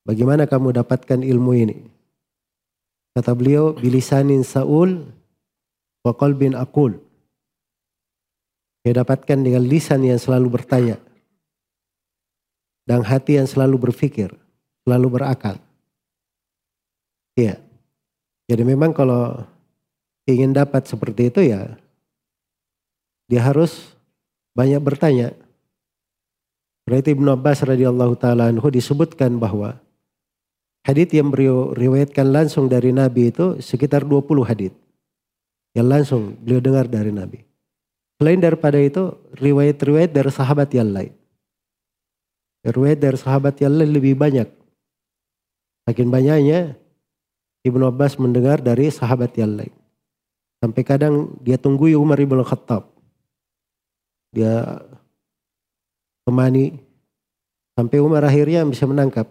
Bagaimana 0.07 0.49
kamu 0.49 0.73
dapatkan 0.81 1.21
ilmu 1.21 1.51
ini? 1.53 1.77
Kata 3.11 3.35
beliau, 3.35 3.75
bilisanin 3.75 4.41
Saul 4.41 5.05
wa 6.01 6.11
qalbin 6.15 6.55
aqul. 6.57 6.97
Dia 8.81 8.97
dapatkan 8.97 9.37
dengan 9.45 9.61
lisan 9.61 10.01
yang 10.01 10.17
selalu 10.17 10.57
bertanya. 10.57 10.97
Dan 12.87 13.05
hati 13.05 13.37
yang 13.37 13.45
selalu 13.45 13.91
berpikir, 13.91 14.33
selalu 14.87 15.21
berakal. 15.21 15.61
Iya. 17.37 17.61
Jadi 18.49 18.63
memang 18.65 18.89
kalau 18.91 19.45
ingin 20.25 20.51
dapat 20.51 20.89
seperti 20.89 21.29
itu 21.29 21.45
ya 21.45 21.77
dia 23.31 23.39
harus 23.39 23.95
banyak 24.51 24.83
bertanya. 24.83 25.31
Berarti 26.83 27.15
Ibnu 27.15 27.31
Abbas 27.31 27.63
radhiyallahu 27.63 28.19
taala 28.19 28.51
anhu 28.51 28.67
disebutkan 28.67 29.39
bahwa 29.39 29.79
hadit 30.83 31.15
yang 31.15 31.31
beliau 31.31 31.71
riwayatkan 31.71 32.27
langsung 32.27 32.67
dari 32.67 32.91
Nabi 32.91 33.31
itu 33.31 33.63
sekitar 33.63 34.03
20 34.03 34.27
hadit 34.43 34.75
yang 35.71 35.87
langsung 35.87 36.35
beliau 36.43 36.59
dengar 36.59 36.91
dari 36.91 37.15
Nabi. 37.15 37.39
Selain 38.19 38.43
daripada 38.43 38.75
itu 38.75 39.15
riwayat-riwayat 39.39 40.11
dari 40.11 40.27
sahabat 40.27 40.69
yang 40.75 40.91
lain. 40.91 41.15
Riwayat 42.67 42.99
dari 42.99 43.17
sahabat 43.17 43.55
yang 43.63 43.79
lain 43.79 43.95
lebih 43.95 44.13
banyak. 44.19 44.51
Saking 45.87 46.11
banyaknya 46.11 46.75
Ibnu 47.63 47.87
Abbas 47.87 48.19
mendengar 48.19 48.59
dari 48.59 48.91
sahabat 48.91 49.33
yang 49.39 49.55
lain. 49.55 49.73
Sampai 50.61 50.85
kadang 50.85 51.33
dia 51.41 51.57
tunggu 51.57 51.89
Umar 51.97 52.21
ibn 52.21 52.37
Khattab. 52.45 52.90
Dia 54.31 54.79
temani 56.23 56.79
sampai 57.75 57.99
Umar 57.99 58.23
akhirnya 58.23 58.63
bisa 58.65 58.87
menangkap. 58.87 59.27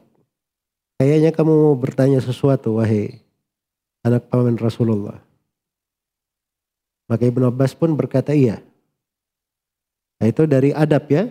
Kayaknya 1.01 1.33
kamu 1.33 1.53
mau 1.53 1.77
bertanya 1.77 2.21
sesuatu 2.21 2.77
wahai 2.77 3.25
anak 4.05 4.29
paman 4.29 4.61
Rasulullah. 4.61 5.17
Maka 7.11 7.27
Ibnu 7.27 7.51
Abbas 7.51 7.75
pun 7.75 7.97
berkata 7.99 8.31
iya. 8.31 8.63
Nah, 10.23 10.31
itu 10.31 10.47
dari 10.47 10.71
adab 10.71 11.11
ya. 11.11 11.27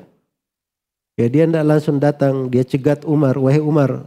Ya 1.16 1.28
dia 1.32 1.48
tidak 1.48 1.68
langsung 1.68 2.00
datang, 2.00 2.52
dia 2.52 2.68
cegat 2.68 3.08
Umar, 3.08 3.36
wahai 3.40 3.64
Umar. 3.64 4.04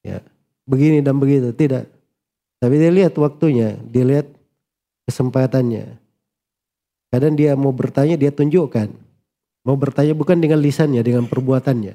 Ya, 0.00 0.24
begini 0.64 1.04
dan 1.04 1.20
begitu, 1.20 1.52
tidak. 1.52 1.88
Tapi 2.60 2.76
dia 2.76 2.92
lihat 2.92 3.16
waktunya, 3.16 3.76
dia 3.88 4.04
lihat 4.04 4.28
kesempatannya. 5.08 5.99
Kadang 7.10 7.34
dia 7.34 7.58
mau 7.58 7.74
bertanya 7.74 8.14
dia 8.14 8.30
tunjukkan. 8.30 8.88
Mau 9.66 9.76
bertanya 9.76 10.14
bukan 10.14 10.38
dengan 10.38 10.62
lisannya, 10.62 11.02
dengan 11.02 11.26
perbuatannya. 11.26 11.94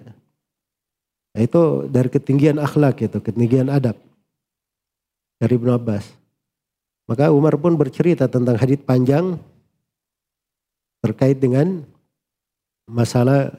Nah, 1.35 1.41
itu 1.41 1.87
dari 1.91 2.07
ketinggian 2.07 2.61
akhlak 2.61 3.01
itu, 3.01 3.17
ketinggian 3.19 3.71
adab. 3.71 3.97
Dari 5.39 5.55
Ibn 5.55 5.75
Abbas. 5.75 6.05
Maka 7.05 7.31
Umar 7.31 7.59
pun 7.59 7.75
bercerita 7.75 8.25
tentang 8.25 8.55
hadith 8.57 8.81
panjang 8.87 9.37
terkait 11.05 11.37
dengan 11.37 11.85
masalah 12.89 13.53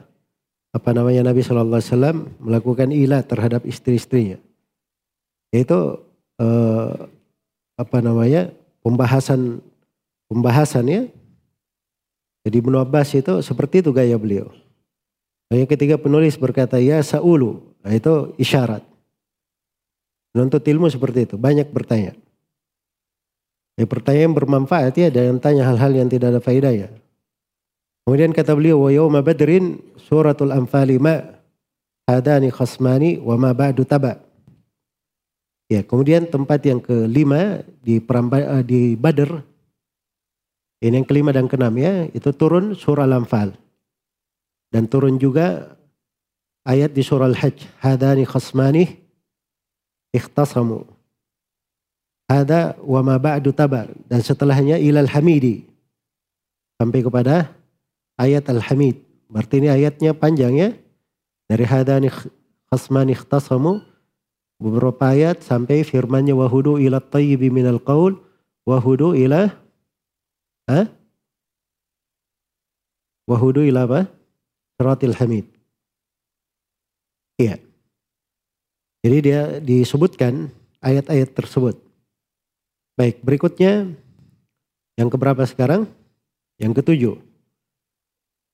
apa 0.75 0.89
namanya 0.91 1.31
Nabi 1.31 1.41
Shallallahu 1.41 1.79
Alaihi 1.79 1.89
Wasallam 1.93 2.17
melakukan 2.43 2.89
ilah 2.91 3.23
terhadap 3.23 3.63
istri-istrinya. 3.63 4.35
Yaitu 5.55 6.01
eh, 6.43 6.91
apa 7.79 7.97
namanya 8.03 8.51
pembahasan 8.83 9.63
pembahasan 10.27 10.85
ya. 10.91 11.01
Jadi 12.47 12.63
Ibnu 12.63 12.79
Abbas 12.79 13.11
itu 13.11 13.43
seperti 13.43 13.83
itu 13.83 13.91
gaya 13.91 14.15
beliau. 14.15 14.47
Yang 15.51 15.75
ketiga 15.75 15.99
penulis 15.99 16.39
berkata 16.39 16.79
ya 16.79 17.03
saulu, 17.03 17.75
nah, 17.83 17.91
itu 17.91 18.31
isyarat. 18.39 18.87
Menuntut 20.31 20.63
ilmu 20.63 20.87
seperti 20.87 21.27
itu, 21.27 21.35
banyak 21.35 21.67
bertanya. 21.75 22.15
Ya, 23.75 23.83
pertanyaan 23.83 24.31
bermanfaat 24.31 24.95
ya, 24.95 25.11
dan 25.11 25.43
tanya 25.43 25.67
hal-hal 25.67 25.91
yang 25.91 26.07
tidak 26.07 26.31
ada 26.31 26.39
faedahnya. 26.39 26.87
Kemudian 28.07 28.31
kata 28.31 28.55
beliau, 28.55 28.87
wa 28.87 28.95
yawma 28.95 29.19
badrin 29.19 29.83
suratul 29.99 30.55
anfali 30.55 31.03
ma 31.03 31.19
hadani 32.07 32.47
khasmani 32.47 33.19
wa 33.19 33.35
ma 33.35 33.51
ba'du 33.51 33.83
taba. 33.83 34.23
Ya, 35.67 35.83
kemudian 35.83 36.23
tempat 36.31 36.63
yang 36.63 36.79
kelima 36.79 37.59
di 37.83 37.99
eh, 37.99 38.63
di 38.63 38.95
Badr. 38.95 39.56
Ini 40.77 41.01
yang 41.01 41.07
kelima 41.09 41.33
dan 41.33 41.49
keenam 41.49 41.73
ya, 41.73 42.05
itu 42.13 42.29
turun 42.33 42.77
surah 42.77 43.09
Al-Anfal. 43.09 43.57
Dan 44.69 44.85
turun 44.85 45.17
juga 45.17 45.73
ayat 46.61 46.93
di 46.93 47.01
surah 47.01 47.25
Al-Hajj, 47.33 47.81
hadani 47.81 48.29
khasmani 48.29 48.85
ikhtasamu. 50.13 50.85
Hada 52.27 52.75
wa 52.83 53.01
ma 53.01 53.15
ba'du 53.17 53.55
taba 53.55 53.89
dan 54.05 54.21
setelahnya 54.21 54.77
ilal 54.77 55.09
hamidi. 55.09 55.65
Sampai 56.77 57.01
kepada 57.01 57.49
ayat 58.19 58.45
Al-Hamid. 58.51 59.01
Berarti 59.31 59.63
ini 59.63 59.73
ayatnya 59.73 60.13
panjang 60.13 60.53
ya. 60.53 60.69
Dari 61.47 61.65
hadani 61.65 62.11
khasmani 62.69 63.17
ikhtasamu 63.17 63.81
beberapa 64.61 65.09
ayat 65.09 65.41
sampai 65.41 65.81
firmannya 65.81 66.37
wahudu 66.37 66.77
ila 66.77 67.01
tayyibi 67.01 67.49
minal 67.49 67.81
qaul 67.81 68.19
wahudu 68.67 69.15
ila 69.15 69.53
ha? 70.67 70.87
wahudu 73.27 73.67
ila 73.67 73.83
apa? 73.83 74.01
Suratil 74.79 75.15
Hamid. 75.17 75.45
Iya. 77.37 77.59
Jadi 79.01 79.17
dia 79.21 79.41
disebutkan 79.61 80.49
ayat-ayat 80.81 81.33
tersebut. 81.33 81.77
Baik, 82.97 83.21
berikutnya 83.21 83.93
yang 84.97 85.09
keberapa 85.09 85.45
sekarang? 85.45 85.85
Yang 86.57 86.81
ketujuh. 86.81 87.15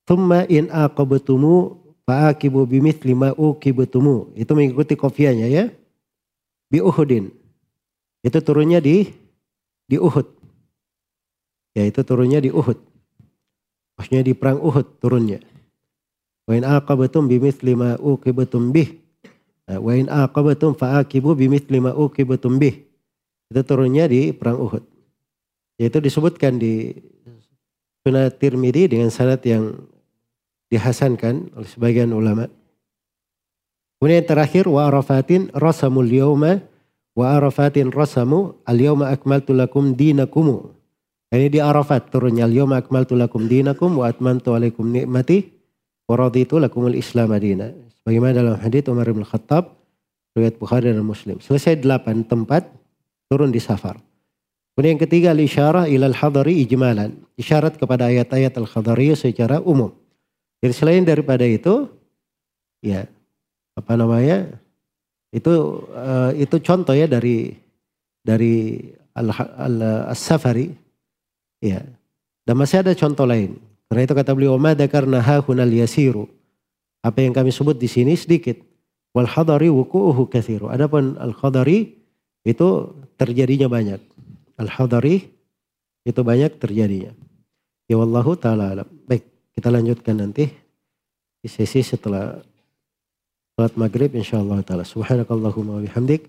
Thumma 0.04 0.44
in 0.52 0.68
aqabtumu 0.68 1.80
fa'aqibu 2.04 2.68
bimithli 2.68 3.16
ma 3.16 3.32
uqibtumu. 3.32 4.36
Itu 4.36 4.52
mengikuti 4.52 4.92
kofianya 4.92 5.48
ya 5.48 5.64
bi 6.68 6.84
Uhudin. 6.84 7.32
Itu 8.20 8.38
turunnya 8.44 8.84
di 8.84 9.08
di 9.88 9.96
Uhud. 9.96 10.43
Ya 11.74 11.82
itu 11.84 12.00
turunnya 12.06 12.38
di 12.38 12.54
Uhud. 12.54 12.78
Maksudnya 13.98 14.22
di 14.22 14.32
perang 14.34 14.62
Uhud 14.62 15.02
turunnya. 15.02 15.42
Wa 16.46 16.54
in 16.54 16.62
aqabatum 16.62 17.26
bimithli 17.26 17.74
ma 17.74 17.98
uqibatum 17.98 18.70
bih. 18.70 19.02
Nah, 19.66 19.80
wa 19.80 19.92
in 19.96 20.06
aqabatum 20.06 20.78
fa'aqibu 20.78 21.34
bimithli 21.34 21.82
ma 21.82 21.90
uqibatum 21.90 22.62
bih. 22.62 22.86
Itu 23.50 23.60
turunnya 23.66 24.06
di 24.06 24.30
perang 24.30 24.62
Uhud. 24.62 24.84
Yaitu 25.82 25.98
disebutkan 25.98 26.62
di 26.62 26.94
Sunnah 28.04 28.30
Tirmidzi 28.30 28.94
dengan 28.94 29.10
sanad 29.10 29.42
yang 29.42 29.74
dihasankan 30.68 31.56
oleh 31.56 31.68
sebagian 31.68 32.12
ulama. 32.12 32.46
Kemudian 33.96 34.20
yang 34.20 34.28
terakhir 34.28 34.64
wa 34.68 34.84
arafatin 34.84 35.48
rasamul 35.56 36.04
yawma 36.04 36.60
wa 37.16 37.26
arafatin 37.32 37.88
rasamu 37.88 38.60
al 38.68 38.76
yawma 38.76 39.08
akmaltu 39.08 39.56
lakum 39.56 39.96
dinakum. 39.96 40.76
Ini 41.32 41.48
di 41.48 41.60
Arafat 41.62 42.12
turunnya 42.12 42.44
al 42.44 42.52
yawma 42.52 42.82
akmaltu 42.82 43.16
lakum 43.16 43.48
dinakum 43.48 43.96
wa 43.96 44.10
atmamtu 44.10 44.52
alaikum 44.52 44.90
ni'mati 44.90 45.48
wa 46.10 46.14
raditu 46.20 46.60
lakumul 46.60 46.94
islam 46.94 47.32
adina. 47.32 47.72
Sebagaimana 48.02 48.32
dalam 48.36 48.56
hadits 48.60 48.90
Umar 48.92 49.08
bin 49.08 49.24
Khattab 49.24 49.72
riwayat 50.36 50.60
Bukhari 50.60 50.92
dan 50.92 51.00
Muslim. 51.00 51.40
Selesai 51.40 51.80
delapan 51.80 52.26
tempat 52.26 52.68
turun 53.32 53.48
di 53.48 53.62
safar. 53.62 53.96
Kemudian 54.74 54.98
yang 54.98 55.02
ketiga 55.06 55.28
al-isyarah 55.30 55.86
ilal 55.86 56.12
hadari 56.12 56.58
ijmalan. 56.66 57.14
Isyarat 57.38 57.78
kepada 57.78 58.10
ayat-ayat 58.10 58.58
al-khadariyah 58.58 59.14
secara 59.14 59.62
umum. 59.62 59.94
Jadi 60.60 60.74
selain 60.74 61.02
daripada 61.06 61.46
itu, 61.46 61.86
ya 62.82 63.06
apa 63.74 63.92
namanya 63.98 64.54
itu 65.34 65.82
uh, 65.90 66.30
itu 66.34 66.62
contoh 66.62 66.94
ya 66.94 67.10
dari 67.10 67.54
dari 68.22 68.86
al, 69.18 69.34
al, 69.34 69.74
al 70.10 70.16
safari 70.18 70.70
ya. 71.64 71.80
Dan 72.44 72.60
masih 72.60 72.84
ada 72.84 72.92
contoh 72.92 73.24
lain. 73.24 73.56
Karena 73.88 74.00
itu 74.04 74.12
kata 74.12 74.30
beliau 74.36 74.60
ma 74.60 74.76
karena 74.76 75.24
hahunal 75.24 75.72
yasiru. 75.72 76.28
Apa 77.00 77.24
yang 77.24 77.32
kami 77.32 77.48
sebut 77.48 77.76
di 77.76 77.88
sini 77.88 78.12
sedikit. 78.16 78.60
Wal 79.16 79.30
hadari 79.30 79.70
wuku'uhu 79.70 80.26
kathiru 80.26 80.68
adapun 80.68 81.14
al 81.22 81.32
khadari 81.32 81.94
itu 82.42 82.68
terjadinya 83.16 83.70
banyak. 83.70 84.00
Al 84.58 84.68
hadari 84.68 85.22
itu 86.04 86.20
banyak 86.20 86.58
terjadinya. 86.60 87.14
Ya 87.88 87.96
wallahu 87.96 88.34
taala 88.34 88.74
alam. 88.74 88.88
Baik 89.06 89.24
kita 89.54 89.70
lanjutkan 89.70 90.18
nanti 90.18 90.50
di 91.40 91.48
sesi 91.48 91.84
setelah 91.86 92.42
Salat 93.54 93.78
maghrib 93.78 94.10
insyaallah 94.10 94.66
taala. 94.66 94.82
Subhanakallahumma 94.82 95.78
wa 95.78 95.82
bihamdik. 95.86 96.26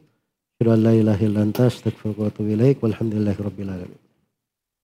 Asyhadu 0.62 0.78
an 0.78 0.80
la 0.86 0.94
ilaha 0.94 1.22
illa 1.26 1.42
anta 1.42 1.66
astaghfiruka 1.66 2.22
wa 2.22 2.30
atubu 2.30 2.54
alamin. 2.54 4.05